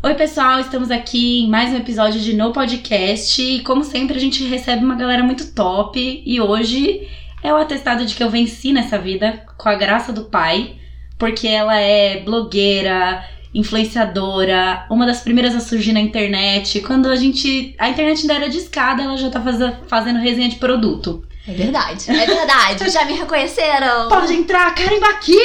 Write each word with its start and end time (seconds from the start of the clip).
Oi, 0.00 0.14
pessoal, 0.14 0.60
estamos 0.60 0.92
aqui 0.92 1.40
em 1.40 1.50
mais 1.50 1.72
um 1.72 1.76
episódio 1.76 2.20
de 2.20 2.32
No 2.32 2.52
Podcast. 2.52 3.42
E 3.42 3.64
como 3.64 3.82
sempre, 3.82 4.16
a 4.16 4.20
gente 4.20 4.44
recebe 4.44 4.84
uma 4.84 4.94
galera 4.94 5.24
muito 5.24 5.52
top. 5.52 6.22
E 6.24 6.40
hoje 6.40 7.08
é 7.42 7.52
o 7.52 7.56
atestado 7.56 8.06
de 8.06 8.14
que 8.14 8.22
eu 8.22 8.30
venci 8.30 8.72
nessa 8.72 8.96
vida 8.96 9.44
com 9.56 9.68
a 9.68 9.74
graça 9.74 10.12
do 10.12 10.26
pai, 10.26 10.76
porque 11.18 11.48
ela 11.48 11.76
é 11.76 12.20
blogueira, 12.20 13.24
influenciadora, 13.52 14.86
uma 14.88 15.04
das 15.04 15.20
primeiras 15.20 15.56
a 15.56 15.60
surgir 15.60 15.92
na 15.92 16.00
internet. 16.00 16.80
Quando 16.82 17.08
a 17.08 17.16
gente. 17.16 17.74
A 17.76 17.88
internet 17.88 18.20
ainda 18.20 18.34
era 18.34 18.48
de 18.48 18.58
escada, 18.58 19.02
ela 19.02 19.16
já 19.16 19.30
tá 19.30 19.40
faz, 19.40 19.56
fazendo 19.88 20.20
resenha 20.20 20.48
de 20.48 20.56
produto. 20.56 21.26
É 21.44 21.52
verdade, 21.52 22.08
é 22.08 22.24
verdade. 22.24 22.88
Já 22.88 23.04
me 23.04 23.14
reconheceram. 23.14 24.08
Pode 24.08 24.32
entrar, 24.32 24.72
Karen 24.76 25.00
Bakini! 25.00 25.38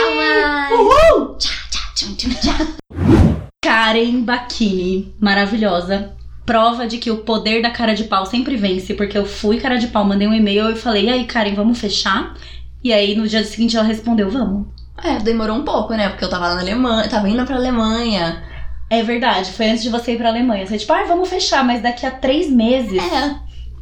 Palmas. 0.00 0.70
Uhul! 0.72 1.36
Tchá, 1.36 1.50
tchá, 1.70 1.80
tchum, 1.94 2.14
tchum, 2.14 2.30
tchá. 2.30 3.03
Karen 3.64 4.20
Bakini, 4.20 5.14
maravilhosa. 5.18 6.12
Prova 6.44 6.86
de 6.86 6.98
que 6.98 7.10
o 7.10 7.24
poder 7.24 7.62
da 7.62 7.70
cara 7.70 7.94
de 7.94 8.04
pau 8.04 8.26
sempre 8.26 8.58
vence, 8.58 8.92
porque 8.92 9.16
eu 9.16 9.24
fui 9.24 9.58
cara 9.58 9.78
de 9.78 9.86
pau, 9.86 10.04
mandei 10.04 10.28
um 10.28 10.34
e-mail 10.34 10.68
e 10.68 10.76
falei, 10.76 11.06
e 11.06 11.08
aí, 11.08 11.24
Karen, 11.24 11.54
vamos 11.54 11.80
fechar? 11.80 12.34
E 12.82 12.92
aí, 12.92 13.14
no 13.14 13.26
dia 13.26 13.42
seguinte, 13.42 13.74
ela 13.74 13.86
respondeu, 13.86 14.28
vamos. 14.28 14.66
É, 15.02 15.18
demorou 15.18 15.56
um 15.56 15.64
pouco, 15.64 15.94
né? 15.94 16.10
Porque 16.10 16.22
eu 16.22 16.28
tava 16.28 16.48
lá 16.48 16.56
na 16.56 16.60
Alemanha, 16.60 17.08
tava 17.08 17.26
indo 17.26 17.42
pra 17.46 17.56
Alemanha. 17.56 18.44
É 18.90 19.02
verdade, 19.02 19.50
foi 19.52 19.70
antes 19.70 19.82
de 19.82 19.88
você 19.88 20.12
ir 20.12 20.18
pra 20.18 20.28
Alemanha. 20.28 20.66
Você, 20.66 20.76
tipo, 20.76 20.92
ah, 20.92 21.04
vamos 21.04 21.30
fechar, 21.30 21.64
mas 21.64 21.82
daqui 21.82 22.04
a 22.04 22.10
três 22.10 22.50
meses. 22.50 23.02
É, 23.02 23.34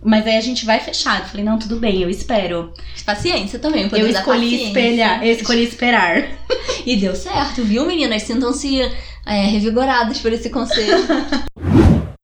Mas 0.05 0.25
aí 0.29 0.37
a 0.37 0.41
gente 0.41 0.65
vai 0.65 0.79
fechar. 0.79 1.19
Eu 1.19 1.27
falei, 1.27 1.45
não, 1.45 1.59
tudo 1.59 1.81
bem, 1.81 2.03
eu 2.03 2.09
espero. 2.09 2.73
paciência 3.05 3.59
também. 3.59 3.89
Eu 3.91 4.07
escolhi 4.07 4.67
espelhar, 4.69 5.27
eu 5.27 5.33
escolhi 5.33 5.65
esperar. 5.65 6.23
E 6.85 6.97
deu 6.97 7.15
certo, 7.15 7.63
viu, 7.63 7.87
meninas? 7.87 8.23
Sintam-se 8.23 8.81
é, 9.27 9.47
revigoradas 9.47 10.19
por 10.19 10.33
esse 10.33 10.51
conselho. 10.51 10.97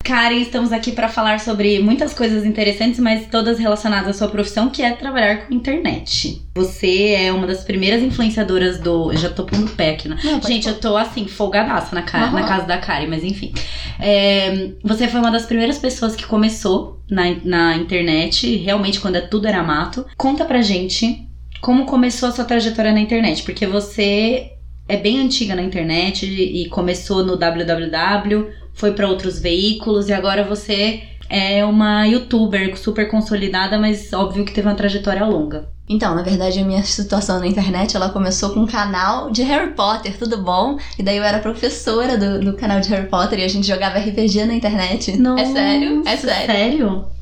Karen, 0.08 0.40
estamos 0.40 0.72
aqui 0.72 0.92
para 0.92 1.06
falar 1.06 1.38
sobre 1.38 1.80
muitas 1.80 2.14
coisas 2.14 2.42
interessantes, 2.46 2.98
mas 2.98 3.26
todas 3.26 3.58
relacionadas 3.58 4.16
à 4.16 4.18
sua 4.18 4.28
profissão, 4.28 4.70
que 4.70 4.80
é 4.82 4.90
trabalhar 4.92 5.46
com 5.46 5.52
internet. 5.52 6.42
Você 6.54 7.10
é 7.10 7.30
uma 7.30 7.46
das 7.46 7.62
primeiras 7.62 8.02
influenciadoras 8.02 8.80
do. 8.80 9.12
Eu 9.12 9.18
já 9.18 9.28
tô 9.28 9.44
pondo 9.44 9.66
o 9.66 9.76
pé 9.76 9.90
aqui, 9.90 10.08
né? 10.08 10.16
Não, 10.24 10.40
Gente, 10.40 10.66
eu 10.66 10.80
tô 10.80 10.96
assim, 10.96 11.28
folgadaça 11.28 11.94
na, 11.94 12.00
ca... 12.00 12.22
Aham. 12.22 12.40
na 12.40 12.48
casa 12.48 12.66
da 12.66 12.78
Karen, 12.78 13.06
mas 13.06 13.22
enfim. 13.22 13.52
É, 14.00 14.70
Você 14.82 15.08
foi 15.08 15.20
uma 15.20 15.30
das 15.30 15.44
primeiras 15.44 15.76
pessoas 15.76 16.16
que 16.16 16.24
começou 16.24 17.02
na, 17.10 17.24
na 17.44 17.76
internet, 17.76 18.56
realmente 18.56 19.00
quando 19.00 19.20
tudo 19.28 19.46
era 19.46 19.62
mato. 19.62 20.06
Conta 20.16 20.42
pra 20.46 20.62
gente 20.62 21.28
como 21.60 21.84
começou 21.84 22.30
a 22.30 22.32
sua 22.32 22.46
trajetória 22.46 22.92
na 22.92 23.00
internet, 23.00 23.42
porque 23.42 23.66
você 23.66 24.52
é 24.88 24.96
bem 24.96 25.20
antiga 25.20 25.54
na 25.54 25.62
internet 25.62 26.26
e 26.26 26.66
começou 26.70 27.24
no 27.24 27.36
www, 27.36 28.48
foi 28.72 28.92
pra 28.92 29.08
outros 29.08 29.38
veículos 29.38 30.08
e 30.08 30.12
agora 30.12 30.42
você 30.42 31.02
é 31.28 31.64
uma 31.64 32.06
youtuber 32.06 32.76
super 32.78 33.10
consolidada, 33.10 33.78
mas 33.78 34.12
óbvio 34.12 34.44
que 34.44 34.52
teve 34.52 34.66
uma 34.66 34.74
trajetória 34.74 35.24
longa. 35.26 35.68
Então, 35.88 36.14
na 36.14 36.22
verdade, 36.22 36.58
a 36.58 36.64
minha 36.64 36.82
situação 36.84 37.38
na 37.38 37.46
internet, 37.46 37.96
ela 37.96 38.08
começou 38.10 38.50
com 38.50 38.60
um 38.60 38.66
canal 38.66 39.30
de 39.30 39.42
Harry 39.42 39.72
Potter, 39.72 40.16
tudo 40.18 40.38
bom? 40.38 40.78
E 40.98 41.02
daí 41.02 41.16
eu 41.16 41.22
era 41.24 41.38
professora 41.38 42.16
do, 42.16 42.40
do 42.40 42.52
canal 42.54 42.80
de 42.80 42.88
Harry 42.88 43.08
Potter 43.08 43.38
e 43.40 43.44
a 43.44 43.48
gente 43.48 43.66
jogava 43.66 43.98
RPG 43.98 44.44
na 44.44 44.54
internet. 44.54 45.10
É 45.38 45.44
sério? 45.44 46.02
É 46.06 46.16
sério. 46.16 46.46
Sério? 46.46 47.17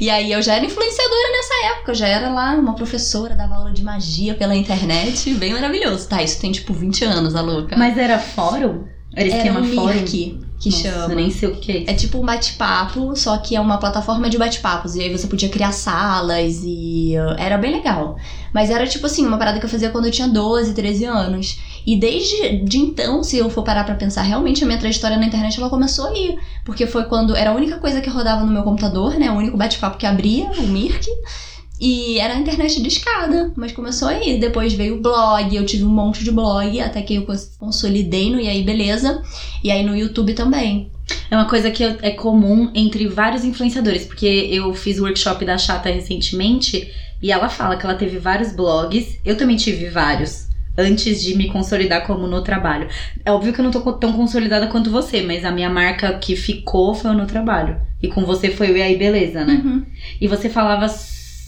E 0.00 0.10
aí 0.10 0.32
eu 0.32 0.42
já 0.42 0.54
era 0.54 0.64
influenciadora 0.64 1.30
nessa 1.32 1.54
época, 1.74 1.90
eu 1.92 1.94
já 1.94 2.08
era 2.08 2.28
lá 2.30 2.54
uma 2.54 2.74
professora, 2.74 3.34
dava 3.34 3.54
aula 3.54 3.72
de 3.72 3.82
magia 3.82 4.34
pela 4.34 4.54
internet, 4.56 5.32
bem 5.34 5.52
maravilhoso. 5.52 6.08
Tá, 6.08 6.22
isso 6.22 6.40
tem 6.40 6.50
tipo 6.50 6.72
20 6.72 7.04
anos, 7.04 7.34
a 7.34 7.40
louca. 7.40 7.76
Mas 7.76 7.96
era 7.96 8.18
fórum? 8.18 8.84
Era 9.14 9.28
era 9.28 9.36
esquema 9.36 9.60
um 9.60 9.74
fórum? 9.74 9.94
Mirk, 9.94 10.40
que 10.62 10.70
Nossa, 10.70 10.82
chama. 10.82 11.12
Eu 11.12 11.16
nem 11.16 11.30
sei 11.30 11.48
o 11.48 11.56
que 11.56 11.72
é 11.72 11.78
isso. 11.78 11.90
É 11.90 11.94
tipo 11.94 12.18
um 12.18 12.24
bate-papo, 12.24 13.16
só 13.16 13.36
que 13.36 13.56
é 13.56 13.60
uma 13.60 13.78
plataforma 13.78 14.30
de 14.30 14.38
bate-papos. 14.38 14.94
E 14.94 15.02
aí 15.02 15.10
você 15.10 15.26
podia 15.26 15.48
criar 15.48 15.72
salas 15.72 16.62
e 16.62 17.14
uh, 17.16 17.34
era 17.36 17.58
bem 17.58 17.72
legal. 17.72 18.16
Mas 18.54 18.70
era 18.70 18.86
tipo 18.86 19.04
assim, 19.06 19.26
uma 19.26 19.36
parada 19.36 19.58
que 19.58 19.66
eu 19.66 19.70
fazia 19.70 19.90
quando 19.90 20.04
eu 20.04 20.12
tinha 20.12 20.28
12, 20.28 20.72
13 20.72 21.04
anos. 21.04 21.58
E 21.84 21.96
desde 21.96 22.58
de 22.58 22.78
então, 22.78 23.24
se 23.24 23.36
eu 23.36 23.50
for 23.50 23.64
parar 23.64 23.82
pra 23.82 23.96
pensar, 23.96 24.22
realmente 24.22 24.62
a 24.62 24.66
minha 24.66 24.78
trajetória 24.78 25.16
na 25.16 25.26
internet 25.26 25.58
ela 25.58 25.68
começou 25.68 26.06
aí. 26.06 26.38
Porque 26.64 26.86
foi 26.86 27.04
quando 27.06 27.34
era 27.34 27.50
a 27.50 27.54
única 27.54 27.78
coisa 27.78 28.00
que 28.00 28.08
rodava 28.08 28.44
no 28.44 28.52
meu 28.52 28.62
computador, 28.62 29.18
né? 29.18 29.32
O 29.32 29.34
único 29.34 29.56
bate-papo 29.56 29.98
que 29.98 30.06
abria, 30.06 30.48
o 30.58 30.62
Mirk. 30.68 31.08
E 31.84 32.20
era 32.20 32.34
a 32.34 32.38
internet 32.38 32.80
de 32.80 32.86
escada, 32.86 33.52
mas 33.56 33.72
começou 33.72 34.06
aí. 34.06 34.38
Depois 34.38 34.72
veio 34.72 34.98
o 34.98 35.00
blog, 35.02 35.52
eu 35.56 35.66
tive 35.66 35.82
um 35.82 35.88
monte 35.88 36.22
de 36.22 36.30
blog, 36.30 36.80
até 36.80 37.02
que 37.02 37.16
eu 37.16 37.26
cons- 37.26 37.56
consolidei 37.58 38.30
no 38.30 38.38
E 38.38 38.48
aí 38.48 38.62
Beleza. 38.62 39.20
E 39.64 39.68
aí 39.68 39.82
no 39.84 39.96
YouTube 39.96 40.32
também. 40.32 40.92
É 41.28 41.34
uma 41.34 41.48
coisa 41.48 41.72
que 41.72 41.82
é 41.82 42.12
comum 42.12 42.70
entre 42.72 43.08
vários 43.08 43.44
influenciadores, 43.44 44.04
porque 44.04 44.26
eu 44.26 44.72
fiz 44.74 45.00
o 45.00 45.02
workshop 45.02 45.44
da 45.44 45.58
Chata 45.58 45.90
recentemente 45.90 46.88
e 47.20 47.32
ela 47.32 47.48
fala 47.48 47.76
que 47.76 47.84
ela 47.84 47.96
teve 47.96 48.16
vários 48.16 48.52
blogs. 48.52 49.18
Eu 49.24 49.36
também 49.36 49.56
tive 49.56 49.88
vários. 49.88 50.46
Antes 50.78 51.20
de 51.20 51.34
me 51.34 51.48
consolidar 51.48 52.06
como 52.06 52.28
no 52.28 52.42
trabalho. 52.42 52.86
É 53.24 53.32
óbvio 53.32 53.52
que 53.52 53.60
eu 53.60 53.64
não 53.64 53.72
tô 53.72 53.80
tão 53.94 54.12
consolidada 54.12 54.68
quanto 54.68 54.88
você, 54.88 55.20
mas 55.20 55.44
a 55.44 55.50
minha 55.50 55.68
marca 55.68 56.16
que 56.16 56.36
ficou 56.36 56.94
foi 56.94 57.10
o 57.10 57.14
no 57.14 57.26
trabalho. 57.26 57.76
E 58.00 58.06
com 58.06 58.24
você 58.24 58.50
foi 58.50 58.70
o 58.70 58.76
E 58.76 58.82
aí 58.82 58.96
Beleza, 58.96 59.44
né? 59.44 59.60
Uhum. 59.64 59.84
E 60.20 60.28
você 60.28 60.48
falava 60.48 60.86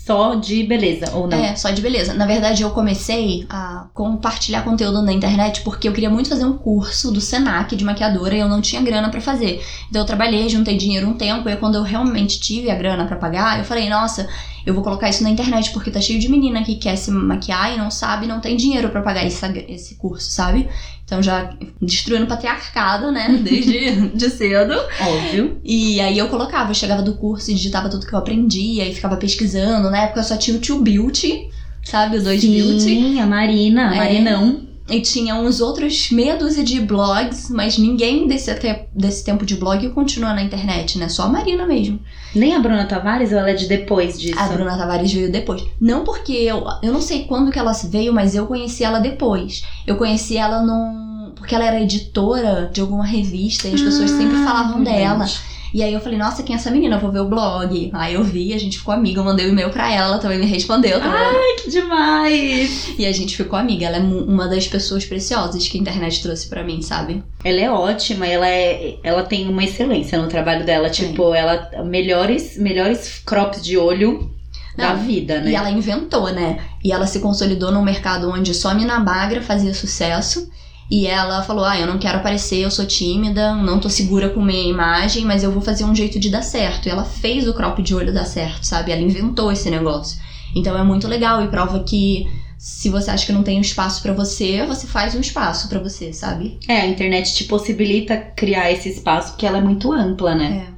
só 0.04 0.34
de 0.34 0.62
beleza, 0.64 1.10
ou 1.14 1.26
não? 1.26 1.38
É, 1.38 1.56
só 1.56 1.70
de 1.70 1.80
beleza. 1.80 2.12
Na 2.12 2.26
verdade, 2.26 2.62
eu 2.62 2.70
comecei 2.70 3.46
a 3.48 3.86
compartilhar 3.94 4.62
conteúdo 4.62 5.00
na 5.00 5.12
internet 5.12 5.62
porque 5.62 5.88
eu 5.88 5.92
queria 5.94 6.10
muito 6.10 6.28
fazer 6.28 6.44
um 6.44 6.58
curso 6.58 7.10
do 7.10 7.22
Senac 7.22 7.74
de 7.74 7.84
maquiadora 7.84 8.34
e 8.34 8.40
eu 8.40 8.48
não 8.48 8.60
tinha 8.60 8.82
grana 8.82 9.08
pra 9.08 9.22
fazer. 9.22 9.64
Então 9.88 10.02
eu 10.02 10.06
trabalhei, 10.06 10.46
juntei 10.48 10.76
dinheiro 10.76 11.08
um 11.08 11.14
tempo 11.14 11.48
e 11.48 11.56
quando 11.56 11.76
eu 11.76 11.82
realmente 11.82 12.38
tive 12.38 12.70
a 12.70 12.74
grana 12.74 13.06
pra 13.06 13.16
pagar, 13.16 13.58
eu 13.58 13.64
falei, 13.64 13.88
nossa, 13.88 14.28
eu 14.66 14.72
vou 14.74 14.82
colocar 14.82 15.08
isso 15.08 15.22
na 15.22 15.30
internet 15.30 15.70
porque 15.72 15.90
tá 15.90 16.00
cheio 16.00 16.18
de 16.18 16.28
menina 16.28 16.62
que 16.62 16.76
quer 16.76 16.96
se 16.96 17.10
maquiar 17.10 17.74
e 17.74 17.78
não 17.78 17.90
sabe, 17.90 18.26
não 18.26 18.40
tem 18.40 18.56
dinheiro 18.56 18.88
pra 18.88 19.02
pagar 19.02 19.26
esse, 19.26 19.44
esse 19.68 19.94
curso, 19.96 20.30
sabe? 20.30 20.68
Então 21.04 21.22
já 21.22 21.50
destruindo 21.82 22.24
o 22.24 22.28
patriarcado, 22.28 23.12
né, 23.12 23.28
desde 23.42 24.08
de 24.08 24.30
cedo. 24.30 24.74
Óbvio. 25.00 25.60
E 25.62 26.00
aí 26.00 26.16
eu 26.16 26.28
colocava, 26.28 26.70
eu 26.70 26.74
chegava 26.74 27.02
do 27.02 27.14
curso 27.14 27.50
e 27.50 27.54
digitava 27.54 27.88
tudo 27.90 28.06
que 28.06 28.12
eu 28.14 28.18
aprendia 28.18 28.88
e 28.88 28.94
ficava 28.94 29.16
pesquisando. 29.16 29.90
Na 29.90 30.04
época 30.04 30.20
eu 30.20 30.24
só 30.24 30.36
tinha 30.36 30.56
o 30.56 30.60
Tio 30.60 30.80
Beauty, 30.80 31.48
sabe? 31.84 32.18
O 32.18 32.22
2 32.22 32.44
Beauty. 32.44 32.80
Sim, 32.80 33.20
a 33.20 33.26
Marina, 33.26 33.90
a 33.90 33.94
É. 33.94 33.98
Marinão. 33.98 34.73
E 34.88 35.00
tinha 35.00 35.34
uns 35.34 35.62
outros 35.62 36.10
meia 36.10 36.36
dúzia 36.36 36.62
de 36.62 36.78
blogs, 36.80 37.48
mas 37.48 37.78
ninguém 37.78 38.26
desse, 38.28 38.50
até, 38.50 38.86
desse 38.94 39.24
tempo 39.24 39.46
de 39.46 39.56
blog 39.56 39.88
continua 39.90 40.34
na 40.34 40.42
internet, 40.42 40.98
né? 40.98 41.08
Só 41.08 41.22
a 41.22 41.28
Marina 41.28 41.64
mesmo. 41.66 41.98
Nem 42.34 42.54
a 42.54 42.58
Bruna 42.60 42.84
Tavares, 42.84 43.32
ou 43.32 43.38
ela 43.38 43.50
é 43.50 43.54
de 43.54 43.66
depois 43.66 44.20
disso? 44.20 44.38
A 44.38 44.46
Bruna 44.48 44.76
Tavares 44.76 45.10
veio 45.10 45.32
depois. 45.32 45.64
Não 45.80 46.04
porque 46.04 46.32
eu. 46.32 46.64
Eu 46.82 46.92
não 46.92 47.00
sei 47.00 47.24
quando 47.24 47.50
que 47.50 47.58
ela 47.58 47.72
veio, 47.72 48.12
mas 48.12 48.34
eu 48.34 48.46
conheci 48.46 48.84
ela 48.84 48.98
depois. 48.98 49.64
Eu 49.86 49.96
conheci 49.96 50.36
ela 50.36 50.60
num. 50.62 51.32
Porque 51.34 51.54
ela 51.54 51.64
era 51.64 51.80
editora 51.80 52.70
de 52.72 52.80
alguma 52.80 53.06
revista 53.06 53.66
e 53.68 53.74
as 53.74 53.80
pessoas 53.82 54.10
sempre 54.10 54.36
Ah, 54.36 54.44
falavam 54.44 54.76
verdade. 54.84 54.96
dela. 54.98 55.26
E 55.74 55.82
aí 55.82 55.92
eu 55.92 55.98
falei, 55.98 56.16
nossa, 56.16 56.44
quem 56.44 56.54
é 56.54 56.58
essa 56.58 56.70
menina? 56.70 56.94
Eu 56.94 57.00
vou 57.00 57.10
ver 57.10 57.18
o 57.18 57.28
blog. 57.28 57.90
Aí 57.92 58.14
eu 58.14 58.22
vi, 58.22 58.54
a 58.54 58.58
gente 58.58 58.78
ficou 58.78 58.94
amiga, 58.94 59.18
eu 59.18 59.24
mandei 59.24 59.44
um 59.44 59.48
e-mail 59.48 59.70
pra 59.70 59.92
ela, 59.92 60.06
ela 60.06 60.18
também 60.18 60.38
me 60.38 60.46
respondeu. 60.46 61.00
Também. 61.00 61.20
Ai, 61.20 61.56
que 61.60 61.68
demais! 61.68 62.94
E 62.96 63.04
a 63.04 63.10
gente 63.10 63.36
ficou 63.36 63.58
amiga. 63.58 63.86
Ela 63.86 63.96
é 63.96 64.00
uma 64.00 64.46
das 64.46 64.68
pessoas 64.68 65.04
preciosas 65.04 65.66
que 65.66 65.76
a 65.76 65.80
internet 65.80 66.22
trouxe 66.22 66.48
pra 66.48 66.62
mim, 66.62 66.80
sabe? 66.80 67.24
Ela 67.42 67.60
é 67.60 67.68
ótima, 67.68 68.24
ela 68.24 68.48
é, 68.48 68.98
ela 69.02 69.24
tem 69.24 69.48
uma 69.48 69.64
excelência 69.64 70.16
no 70.16 70.28
trabalho 70.28 70.64
dela, 70.64 70.88
tipo, 70.88 71.34
ela 71.34 71.68
melhores, 71.84 72.56
melhores 72.56 73.20
crops 73.26 73.60
de 73.60 73.76
olho 73.76 74.30
da 74.76 74.94
Não, 74.94 75.02
vida, 75.02 75.40
né? 75.40 75.50
E 75.50 75.54
ela 75.56 75.70
inventou, 75.70 76.32
né? 76.32 76.60
E 76.84 76.92
ela 76.92 77.08
se 77.08 77.18
consolidou 77.18 77.72
num 77.72 77.82
mercado 77.82 78.30
onde 78.30 78.54
só 78.54 78.68
a 78.68 78.74
Mina 78.74 79.00
Bagra 79.00 79.42
fazia 79.42 79.74
sucesso. 79.74 80.48
E 80.90 81.06
ela 81.06 81.42
falou: 81.42 81.64
Ah, 81.64 81.78
eu 81.78 81.86
não 81.86 81.98
quero 81.98 82.18
aparecer, 82.18 82.58
eu 82.58 82.70
sou 82.70 82.86
tímida, 82.86 83.54
não 83.54 83.80
tô 83.80 83.88
segura 83.88 84.28
com 84.30 84.42
minha 84.42 84.68
imagem, 84.68 85.24
mas 85.24 85.42
eu 85.42 85.50
vou 85.52 85.62
fazer 85.62 85.84
um 85.84 85.94
jeito 85.94 86.18
de 86.20 86.30
dar 86.30 86.42
certo. 86.42 86.86
E 86.86 86.90
ela 86.90 87.04
fez 87.04 87.48
o 87.48 87.54
crop 87.54 87.82
de 87.82 87.94
olho 87.94 88.12
dar 88.12 88.24
certo, 88.26 88.64
sabe? 88.64 88.92
Ela 88.92 89.00
inventou 89.02 89.50
esse 89.50 89.70
negócio. 89.70 90.18
Então 90.54 90.78
é 90.78 90.84
muito 90.84 91.08
legal 91.08 91.42
e 91.44 91.48
prova 91.48 91.82
que 91.82 92.26
Se 92.56 92.88
você 92.88 93.10
acha 93.10 93.26
que 93.26 93.32
não 93.32 93.42
tem 93.42 93.58
um 93.58 93.60
espaço 93.60 94.00
pra 94.02 94.12
você, 94.14 94.64
você 94.66 94.86
faz 94.86 95.14
um 95.14 95.20
espaço 95.20 95.68
pra 95.68 95.80
você, 95.80 96.12
sabe? 96.12 96.58
É, 96.68 96.80
a 96.82 96.86
internet 96.86 97.34
te 97.34 97.44
possibilita 97.44 98.16
criar 98.16 98.70
esse 98.70 98.88
espaço 98.88 99.32
porque 99.32 99.44
ela 99.46 99.58
é 99.58 99.60
muito 99.60 99.92
ampla, 99.92 100.34
né? 100.34 100.68
É. 100.70 100.73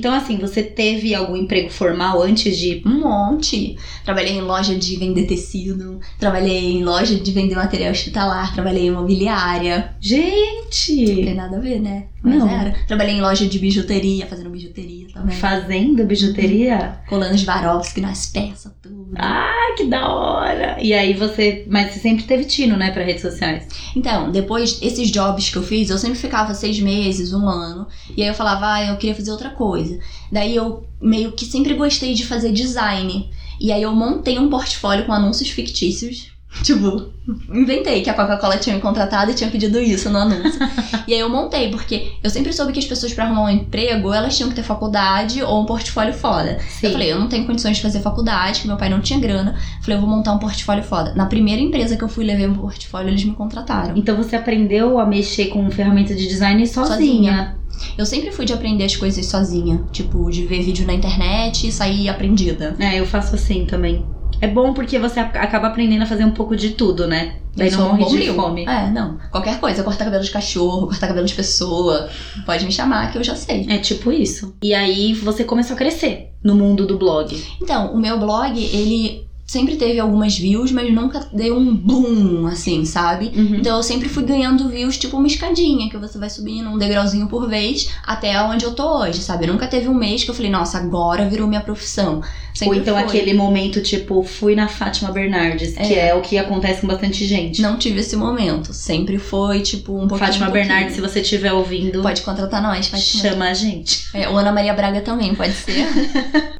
Então, 0.00 0.14
assim, 0.14 0.38
você 0.38 0.62
teve 0.62 1.14
algum 1.14 1.36
emprego 1.36 1.68
formal 1.68 2.22
antes 2.22 2.56
de. 2.56 2.82
Um 2.86 3.00
monte. 3.00 3.76
Trabalhei 4.02 4.32
em 4.32 4.40
loja 4.40 4.74
de 4.74 4.96
vender 4.96 5.26
tecido, 5.26 6.00
trabalhei 6.18 6.72
em 6.72 6.82
loja 6.82 7.16
de 7.16 7.30
vender 7.30 7.54
material 7.54 7.90
hospitalar, 7.90 8.54
trabalhei 8.54 8.84
em 8.84 8.86
imobiliária. 8.86 9.90
Não 9.92 10.00
Gente! 10.00 11.04
tem 11.04 11.34
nada 11.34 11.58
a 11.58 11.60
ver, 11.60 11.80
né? 11.80 12.06
Mas 12.22 12.36
Não. 12.36 12.48
era. 12.48 12.74
Trabalhei 12.86 13.14
em 13.14 13.20
loja 13.20 13.46
de 13.46 13.58
bijuteria, 13.58 14.26
fazendo 14.26 14.50
bijuteria 14.50 15.08
também. 15.12 15.36
Fazendo 15.36 16.04
bijuteria? 16.04 17.00
Colando 17.08 17.36
Swarovski 17.38 18.00
nas 18.00 18.26
peças, 18.26 18.72
tudo. 18.82 19.14
Ah, 19.16 19.74
que 19.76 19.84
da 19.84 20.08
hora! 20.08 20.76
E 20.80 20.92
aí 20.92 21.14
você. 21.14 21.64
Mas 21.68 21.92
você 21.92 22.00
sempre 22.00 22.24
teve 22.24 22.44
tino, 22.44 22.76
né, 22.76 22.90
pra 22.90 23.02
redes 23.04 23.22
sociais? 23.22 23.66
Então, 23.96 24.30
depois, 24.30 24.78
esses 24.82 25.10
jobs 25.10 25.48
que 25.48 25.56
eu 25.56 25.62
fiz, 25.62 25.88
eu 25.88 25.98
sempre 25.98 26.18
ficava 26.18 26.54
seis 26.54 26.78
meses, 26.78 27.32
um 27.32 27.48
ano. 27.48 27.86
E 28.16 28.22
aí 28.22 28.28
eu 28.28 28.34
falava, 28.34 28.74
ah, 28.74 28.86
eu 28.86 28.96
queria 28.96 29.14
fazer 29.14 29.30
outra 29.30 29.50
coisa. 29.50 29.98
Daí 30.30 30.54
eu 30.54 30.84
meio 31.00 31.32
que 31.32 31.46
sempre 31.46 31.74
gostei 31.74 32.12
de 32.12 32.26
fazer 32.26 32.52
design. 32.52 33.30
E 33.58 33.72
aí 33.72 33.82
eu 33.82 33.94
montei 33.94 34.38
um 34.38 34.48
portfólio 34.48 35.04
com 35.06 35.12
anúncios 35.12 35.50
fictícios. 35.50 36.29
Tipo, 36.62 37.08
inventei 37.52 38.02
que 38.02 38.10
a 38.10 38.14
Coca-Cola 38.14 38.58
tinha 38.58 38.74
me 38.74 38.82
contratado 38.82 39.30
e 39.30 39.34
tinha 39.34 39.48
pedido 39.50 39.80
isso 39.80 40.10
no 40.10 40.18
anúncio. 40.18 40.60
e 41.06 41.14
aí 41.14 41.20
eu 41.20 41.28
montei, 41.28 41.70
porque 41.70 42.12
eu 42.22 42.28
sempre 42.28 42.52
soube 42.52 42.72
que 42.72 42.78
as 42.78 42.84
pessoas 42.84 43.14
pra 43.14 43.24
arrumar 43.24 43.44
um 43.44 43.48
emprego, 43.48 44.12
elas 44.12 44.36
tinham 44.36 44.50
que 44.50 44.56
ter 44.56 44.62
faculdade 44.62 45.42
ou 45.42 45.62
um 45.62 45.64
portfólio 45.64 46.12
foda. 46.12 46.58
Sim. 46.68 46.88
Eu 46.88 46.92
falei, 46.92 47.12
eu 47.12 47.18
não 47.18 47.28
tenho 47.28 47.46
condições 47.46 47.76
de 47.76 47.82
fazer 47.82 48.00
faculdade, 48.00 48.60
que 48.60 48.66
meu 48.66 48.76
pai 48.76 48.90
não 48.90 49.00
tinha 49.00 49.18
grana. 49.18 49.56
Falei, 49.80 49.96
eu 49.96 50.00
vou 50.00 50.10
montar 50.10 50.32
um 50.32 50.38
portfólio 50.38 50.82
foda. 50.82 51.14
Na 51.14 51.26
primeira 51.26 51.62
empresa 51.62 51.96
que 51.96 52.04
eu 52.04 52.08
fui 52.08 52.24
levei 52.24 52.46
um 52.46 52.54
portfólio, 52.54 53.08
eles 53.08 53.24
me 53.24 53.32
contrataram. 53.32 53.96
Então 53.96 54.16
você 54.16 54.36
aprendeu 54.36 54.98
a 54.98 55.06
mexer 55.06 55.46
com 55.46 55.70
ferramenta 55.70 56.14
de 56.14 56.26
design 56.26 56.66
sozinha. 56.66 56.96
Sozinha. 56.96 57.60
Eu 57.96 58.04
sempre 58.04 58.30
fui 58.30 58.44
de 58.44 58.52
aprender 58.52 58.84
as 58.84 58.96
coisas 58.96 59.24
sozinha. 59.24 59.82
Tipo, 59.92 60.30
de 60.30 60.44
ver 60.44 60.62
vídeo 60.62 60.86
na 60.86 60.92
internet 60.92 61.66
e 61.66 61.72
sair 61.72 62.08
aprendida. 62.08 62.76
É, 62.78 63.00
eu 63.00 63.06
faço 63.06 63.34
assim 63.34 63.64
também. 63.64 64.04
É 64.40 64.46
bom 64.48 64.72
porque 64.72 64.98
você 64.98 65.20
ac- 65.20 65.36
acaba 65.38 65.68
aprendendo 65.68 66.02
a 66.02 66.06
fazer 66.06 66.24
um 66.24 66.30
pouco 66.30 66.56
de 66.56 66.70
tudo, 66.70 67.06
né? 67.06 67.36
Daí 67.56 67.68
Eu 67.70 67.78
não 67.78 67.88
morre 67.96 68.04
de 68.20 68.32
fome. 68.32 68.64
É, 68.64 68.90
não. 68.90 69.18
Qualquer 69.30 69.58
coisa, 69.60 69.82
cortar 69.82 70.04
cabelo 70.04 70.22
de 70.22 70.30
cachorro, 70.30 70.86
cortar 70.86 71.08
cabelo 71.08 71.26
de 71.26 71.34
pessoa. 71.34 72.08
Pode 72.46 72.64
me 72.64 72.72
chamar 72.72 73.10
que 73.12 73.18
eu 73.18 73.24
já 73.24 73.34
sei. 73.34 73.66
É 73.68 73.78
tipo 73.78 74.10
isso. 74.12 74.54
E 74.62 74.72
aí 74.74 75.12
você 75.14 75.44
começou 75.44 75.74
a 75.74 75.78
crescer 75.78 76.30
no 76.42 76.54
mundo 76.54 76.86
do 76.86 76.96
blog. 76.96 77.36
Então, 77.60 77.92
o 77.92 77.98
meu 77.98 78.18
blog, 78.18 78.58
ele 78.58 79.26
sempre 79.50 79.74
teve 79.74 79.98
algumas 79.98 80.38
views, 80.38 80.70
mas 80.70 80.92
nunca 80.94 81.28
deu 81.32 81.56
um 81.58 81.74
boom, 81.74 82.46
assim, 82.46 82.84
sabe? 82.84 83.32
Uhum. 83.34 83.56
Então 83.56 83.76
eu 83.76 83.82
sempre 83.82 84.08
fui 84.08 84.22
ganhando 84.22 84.68
views, 84.68 84.96
tipo 84.96 85.16
uma 85.16 85.26
escadinha, 85.26 85.90
que 85.90 85.96
você 85.96 86.16
vai 86.18 86.30
subindo 86.30 86.70
um 86.70 86.78
degrauzinho 86.78 87.26
por 87.26 87.48
vez 87.48 87.90
até 88.06 88.40
onde 88.44 88.64
eu 88.64 88.72
tô 88.76 89.00
hoje, 89.00 89.20
sabe? 89.20 89.48
Nunca 89.48 89.66
teve 89.66 89.88
um 89.88 89.94
mês 89.94 90.22
que 90.22 90.30
eu 90.30 90.34
falei, 90.36 90.52
nossa, 90.52 90.78
agora 90.78 91.28
virou 91.28 91.48
minha 91.48 91.60
profissão. 91.60 92.18
Ou 92.18 92.22
Sempre 92.54 92.78
então 92.78 92.94
foi. 92.94 93.02
aquele 93.04 93.34
momento, 93.34 93.82
tipo, 93.82 94.22
fui 94.22 94.54
na 94.54 94.68
Fátima 94.68 95.10
Bernardes, 95.10 95.72
que 95.74 95.94
É. 95.94 96.08
é 96.10 96.14
o 96.14 96.20
que 96.20 96.38
acontece 96.38 96.82
com 96.82 96.86
bastante 96.86 97.24
gente. 97.26 97.60
Não 97.60 97.76
tive 97.76 98.00
esse 98.00 98.14
momento. 98.14 98.72
Sempre 98.72 99.18
foi, 99.18 99.60
tipo, 99.62 99.92
um 99.94 100.06
pouquinho. 100.06 100.18
Fátima 100.18 100.46
um 100.46 100.50
pouquinho. 100.52 100.68
Bernardes, 100.68 100.94
se 100.94 101.00
você 101.00 101.20
estiver 101.22 101.52
ouvindo, 101.52 102.02
Pode 102.02 102.22
contratar 102.22 102.62
nós, 102.62 102.86
Fátima. 102.86 103.22
chama 103.22 103.44
a 103.48 103.54
gente. 103.54 104.06
É, 104.14 104.28
ou 104.28 104.36
Ana 104.38 104.52
Maria 104.52 104.74
Braga 104.74 105.00
também, 105.00 105.34
pode 105.34 105.54
ser. 105.54 105.88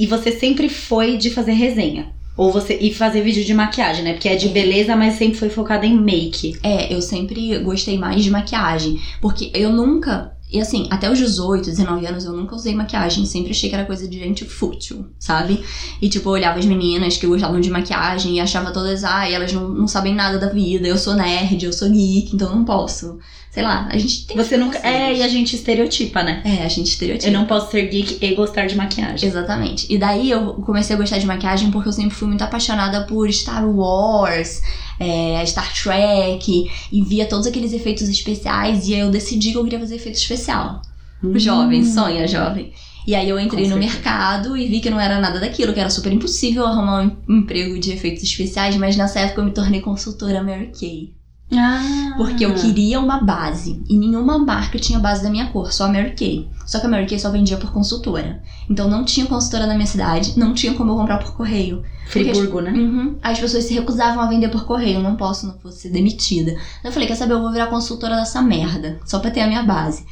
E 0.00 0.06
você 0.06 0.32
sempre 0.32 0.70
foi 0.70 1.18
de 1.18 1.28
fazer 1.28 1.52
resenha. 1.52 2.10
Ou 2.34 2.50
você. 2.50 2.74
E 2.80 2.90
fazer 2.94 3.20
vídeo 3.20 3.44
de 3.44 3.52
maquiagem, 3.52 4.02
né? 4.02 4.14
Porque 4.14 4.30
é 4.30 4.34
de 4.34 4.48
É. 4.48 4.50
beleza, 4.50 4.96
mas 4.96 5.18
sempre 5.18 5.38
foi 5.38 5.50
focada 5.50 5.84
em 5.84 5.94
make. 5.94 6.58
É, 6.62 6.90
eu 6.90 7.02
sempre 7.02 7.58
gostei 7.58 7.98
mais 7.98 8.24
de 8.24 8.30
maquiagem. 8.30 8.98
Porque 9.20 9.50
eu 9.52 9.70
nunca. 9.70 10.32
E 10.50 10.58
assim, 10.58 10.88
até 10.90 11.08
os 11.12 11.18
18, 11.18 11.66
19 11.66 12.06
anos 12.06 12.24
eu 12.24 12.32
nunca 12.32 12.56
usei 12.56 12.74
maquiagem. 12.74 13.26
Sempre 13.26 13.50
achei 13.50 13.68
que 13.68 13.74
era 13.74 13.84
coisa 13.84 14.08
de 14.08 14.18
gente 14.18 14.42
fútil, 14.46 15.04
sabe? 15.18 15.62
E 16.00 16.08
tipo, 16.08 16.30
eu 16.30 16.32
olhava 16.32 16.58
as 16.58 16.64
meninas 16.64 17.18
que 17.18 17.26
gostavam 17.26 17.60
de 17.60 17.68
maquiagem 17.70 18.36
e 18.36 18.40
achava 18.40 18.72
todas, 18.72 19.04
ai, 19.04 19.34
elas 19.34 19.52
não, 19.52 19.68
não 19.68 19.86
sabem 19.86 20.14
nada 20.14 20.38
da 20.38 20.48
vida. 20.48 20.88
Eu 20.88 20.96
sou 20.96 21.12
nerd, 21.12 21.62
eu 21.62 21.74
sou 21.74 21.90
geek, 21.90 22.34
então 22.34 22.54
não 22.56 22.64
posso. 22.64 23.18
Sei 23.50 23.64
lá, 23.64 23.88
a 23.90 23.98
gente 23.98 24.26
tem 24.26 24.36
Você 24.36 24.56
nunca. 24.56 24.78
É, 24.78 25.12
e 25.12 25.22
a 25.24 25.28
gente 25.28 25.56
estereotipa, 25.56 26.22
né? 26.22 26.40
É, 26.44 26.64
a 26.64 26.68
gente 26.68 26.86
estereotipa. 26.86 27.28
Eu 27.28 27.32
não 27.32 27.46
posso 27.46 27.72
ser 27.72 27.88
geek 27.88 28.24
e 28.24 28.34
gostar 28.36 28.66
de 28.66 28.76
maquiagem. 28.76 29.28
Exatamente. 29.28 29.92
E 29.92 29.98
daí 29.98 30.30
eu 30.30 30.54
comecei 30.54 30.94
a 30.94 30.98
gostar 30.98 31.18
de 31.18 31.26
maquiagem 31.26 31.68
porque 31.72 31.88
eu 31.88 31.92
sempre 31.92 32.14
fui 32.14 32.28
muito 32.28 32.42
apaixonada 32.42 33.04
por 33.06 33.28
Star 33.32 33.68
Wars, 33.68 34.62
é, 35.00 35.44
Star 35.44 35.68
Trek, 35.74 36.70
e 36.92 37.02
via 37.02 37.26
todos 37.26 37.44
aqueles 37.44 37.72
efeitos 37.72 38.08
especiais, 38.08 38.86
e 38.86 38.94
aí 38.94 39.00
eu 39.00 39.10
decidi 39.10 39.50
que 39.50 39.58
eu 39.58 39.64
queria 39.64 39.80
fazer 39.80 39.96
efeito 39.96 40.16
especial. 40.16 40.80
O 41.20 41.36
jovem, 41.36 41.84
sonha, 41.84 42.28
jovem. 42.28 42.72
E 43.06 43.14
aí 43.16 43.28
eu 43.28 43.40
entrei 43.40 43.64
Com 43.64 43.70
no 43.70 43.82
certeza. 43.82 43.94
mercado 43.94 44.56
e 44.56 44.68
vi 44.68 44.78
que 44.78 44.90
não 44.90 45.00
era 45.00 45.18
nada 45.18 45.40
daquilo, 45.40 45.72
que 45.72 45.80
era 45.80 45.90
super 45.90 46.12
impossível 46.12 46.66
arrumar 46.66 47.02
um 47.28 47.38
emprego 47.38 47.80
de 47.80 47.92
efeitos 47.92 48.22
especiais, 48.22 48.76
mas 48.76 48.96
nessa 48.96 49.20
época 49.20 49.40
eu 49.40 49.44
me 49.46 49.50
tornei 49.50 49.80
consultora 49.80 50.42
Mary 50.42 50.70
Kay. 50.78 51.12
Ah. 51.52 52.14
Porque 52.16 52.44
eu 52.44 52.54
queria 52.54 53.00
uma 53.00 53.20
base. 53.22 53.82
E 53.88 53.98
nenhuma 53.98 54.38
marca 54.38 54.78
tinha 54.78 54.98
base 54.98 55.22
da 55.22 55.30
minha 55.30 55.46
cor, 55.48 55.72
só 55.72 55.86
a 55.86 55.88
Mary 55.88 56.14
Kay. 56.16 56.48
Só 56.66 56.78
que 56.78 56.86
a 56.86 56.88
Mary 56.88 57.06
Kay 57.06 57.18
só 57.18 57.30
vendia 57.30 57.56
por 57.56 57.72
consultora. 57.72 58.42
Então 58.68 58.88
não 58.88 59.04
tinha 59.04 59.26
consultora 59.26 59.66
na 59.66 59.74
minha 59.74 59.86
cidade, 59.86 60.38
não 60.38 60.54
tinha 60.54 60.74
como 60.74 60.92
eu 60.92 60.96
comprar 60.96 61.18
por 61.18 61.32
correio. 61.34 61.82
Friburgo, 62.06 62.60
né? 62.60 62.72
Uhum. 62.72 63.16
As 63.22 63.38
pessoas 63.38 63.64
se 63.64 63.74
recusavam 63.74 64.22
a 64.22 64.26
vender 64.26 64.48
por 64.48 64.64
correio, 64.64 65.00
não 65.00 65.16
posso, 65.16 65.46
não 65.46 65.54
fosse 65.58 65.82
ser 65.82 65.90
demitida. 65.90 66.56
Eu 66.82 66.90
falei, 66.90 67.06
quer 67.06 67.14
saber, 67.14 67.34
eu 67.34 67.40
vou 67.40 67.52
virar 67.52 67.66
consultora 67.66 68.16
dessa 68.16 68.42
merda, 68.42 69.00
só 69.04 69.18
pra 69.20 69.30
ter 69.30 69.40
a 69.40 69.46
minha 69.46 69.62
base. 69.62 70.04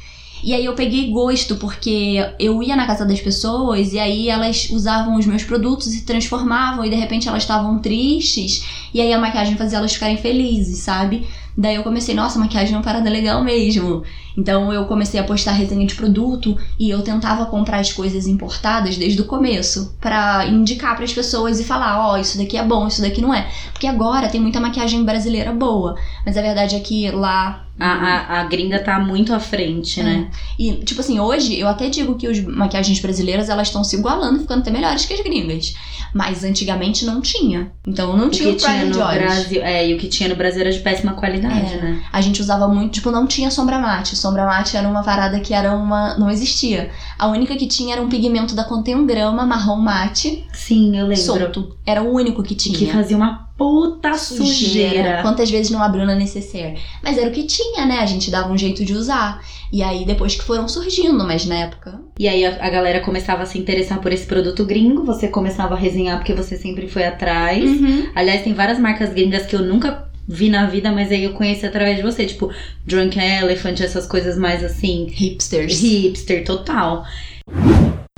E 0.43 0.53
aí 0.53 0.63
eu 0.65 0.73
peguei 0.73 1.11
gosto, 1.11 1.55
porque 1.57 2.25
eu 2.39 2.61
ia 2.63 2.75
na 2.75 2.87
casa 2.87 3.05
das 3.05 3.19
pessoas 3.19 3.93
e 3.93 3.99
aí 3.99 4.29
elas 4.29 4.69
usavam 4.69 5.15
os 5.15 5.25
meus 5.25 5.43
produtos 5.43 5.93
e 5.93 6.01
transformavam, 6.01 6.85
e 6.85 6.89
de 6.89 6.95
repente 6.95 7.27
elas 7.27 7.43
estavam 7.43 7.79
tristes, 7.79 8.63
e 8.93 9.01
aí 9.01 9.11
a 9.13 9.19
maquiagem 9.19 9.57
fazia 9.57 9.77
elas 9.77 9.93
ficarem 9.93 10.17
felizes, 10.17 10.79
sabe? 10.79 11.27
Daí 11.57 11.75
eu 11.75 11.83
comecei, 11.83 12.15
nossa, 12.15 12.39
maquiagem 12.39 12.73
é 12.73 12.77
uma 12.77 12.83
parada 12.83 13.09
legal 13.09 13.43
mesmo. 13.43 14.03
Então 14.37 14.71
eu 14.71 14.85
comecei 14.85 15.19
a 15.19 15.23
postar 15.25 15.51
resenha 15.51 15.85
de 15.85 15.93
produto 15.93 16.57
e 16.79 16.89
eu 16.89 17.01
tentava 17.01 17.45
comprar 17.47 17.79
as 17.79 17.91
coisas 17.91 18.27
importadas 18.27 18.97
desde 18.97 19.21
o 19.21 19.25
começo 19.25 19.93
pra 19.99 20.47
indicar 20.47 20.95
pras 20.95 21.11
pessoas 21.11 21.59
e 21.59 21.65
falar, 21.65 22.07
ó, 22.07 22.17
isso 22.17 22.37
daqui 22.37 22.55
é 22.55 22.63
bom, 22.63 22.87
isso 22.87 23.01
daqui 23.01 23.19
não 23.19 23.33
é. 23.33 23.49
Porque 23.73 23.87
agora 23.87 24.29
tem 24.29 24.39
muita 24.39 24.61
maquiagem 24.61 25.03
brasileira 25.03 25.51
boa, 25.51 25.97
mas 26.25 26.37
a 26.37 26.41
verdade 26.41 26.75
é 26.75 26.79
que 26.79 27.11
lá 27.11 27.65
A, 27.79 27.87
a, 27.87 28.41
a 28.41 28.43
gringa 28.43 28.79
tá 28.79 28.99
muito 28.99 29.33
à 29.33 29.39
frente, 29.39 30.03
né? 30.03 30.29
e, 30.57 30.73
tipo 30.83 30.99
assim, 30.99 31.19
hoje 31.19 31.57
eu 31.57 31.67
até 31.67 31.89
digo 31.89 32.15
que 32.15 32.27
as 32.27 32.39
maquiagens 32.41 32.99
brasileiras 32.99 33.47
elas 33.49 33.67
estão 33.67 33.83
se 33.83 33.95
igualando 33.95 34.37
e 34.37 34.41
ficando 34.41 34.59
até 34.61 34.69
melhores 34.71 35.05
que 35.05 35.13
as 35.13 35.21
gringas. 35.21 35.73
Mas 36.13 36.43
antigamente 36.43 37.05
não 37.05 37.21
tinha. 37.21 37.71
Então 37.87 38.17
não 38.17 38.27
O 38.27 38.29
tinha 38.29 38.49
que 38.49 38.55
o 38.55 38.57
tinha 38.57 38.85
Private 38.87 38.97
no. 38.99 39.23
Brasil. 39.23 39.61
É, 39.63 39.87
e 39.87 39.93
o 39.93 39.97
que 39.99 40.07
tinha 40.07 40.27
no 40.27 40.35
Brasil 40.35 40.61
era 40.61 40.71
de 40.71 40.79
péssima 40.79 41.13
qualidade, 41.13 41.73
É. 41.73 41.81
né? 41.81 42.03
A 42.11 42.19
gente 42.19 42.41
usava 42.41 42.67
muito, 42.67 42.93
tipo, 42.93 43.11
não 43.11 43.27
tinha 43.27 43.51
sombra 43.51 43.77
mate. 43.79 44.15
Sombra 44.15 44.45
mate 44.45 44.75
era 44.75 44.87
uma 44.87 45.03
parada 45.03 45.39
que 45.39 45.53
era 45.53 45.73
uma. 45.75 46.17
não 46.17 46.29
existia. 46.29 46.89
A 47.17 47.27
única 47.27 47.55
que 47.55 47.67
tinha 47.67 47.93
era 47.93 48.01
um 48.01 48.09
pigmento 48.09 48.55
da 48.55 48.63
Contém 48.63 48.95
um 48.95 49.05
grama, 49.05 49.45
marrom 49.45 49.77
mate, 49.79 50.45
Sim, 50.51 50.97
eu 50.97 51.05
lembro. 51.07 51.23
solto. 51.23 51.77
Era 51.85 52.01
o 52.01 52.11
único 52.13 52.41
que 52.43 52.55
tinha. 52.55 52.77
Que 52.77 52.87
fazia 52.87 53.15
uma 53.15 53.48
puta 53.59 54.13
sujeira. 54.17 55.21
Quantas 55.21 55.51
vezes 55.51 55.69
não 55.69 55.83
abriu 55.83 56.05
na 56.05 56.15
necessaire? 56.15 56.79
Mas 57.03 57.17
era 57.17 57.29
o 57.29 57.33
que 57.33 57.43
tinha, 57.43 57.85
né? 57.85 57.99
A 57.99 58.05
gente 58.05 58.31
dava 58.31 58.51
um 58.51 58.57
jeito 58.57 58.85
de 58.85 58.93
usar. 58.93 59.43
E 59.71 59.83
aí 59.83 60.05
depois 60.05 60.33
que 60.33 60.43
foram 60.43 60.67
surgindo, 60.67 61.23
mas 61.25 61.45
na 61.45 61.55
época. 61.55 61.99
E 62.17 62.27
aí 62.27 62.45
a, 62.45 62.65
a 62.65 62.69
galera 62.69 63.01
começava 63.01 63.43
a 63.43 63.45
se 63.45 63.59
interessar 63.59 63.99
por 63.99 64.13
esse 64.13 64.25
produto 64.25 64.65
gringo, 64.65 65.03
você 65.03 65.27
começava 65.27 65.75
a 65.75 65.77
resenhar 65.77 66.17
porque 66.17 66.33
você 66.33 66.55
sempre 66.55 66.87
foi 66.87 67.03
atrás. 67.03 67.63
Uhum. 67.63 68.07
Aliás, 68.15 68.41
tem 68.43 68.53
várias 68.53 68.79
marcas 68.79 69.13
gringas 69.13 69.45
que 69.45 69.55
eu 69.55 69.61
nunca 69.61 70.09
vi 70.25 70.49
na 70.49 70.67
vida, 70.67 70.91
mas 70.91 71.11
aí 71.11 71.25
eu 71.25 71.33
conheci 71.33 71.65
através 71.65 71.97
de 71.97 72.03
você, 72.03 72.25
tipo 72.25 72.51
Drunk 72.85 73.19
Elephant, 73.19 73.81
essas 73.81 74.07
coisas 74.07 74.37
mais 74.37 74.63
assim, 74.63 75.07
Hipsters. 75.09 75.81
hipster 75.81 76.45
total. 76.45 77.03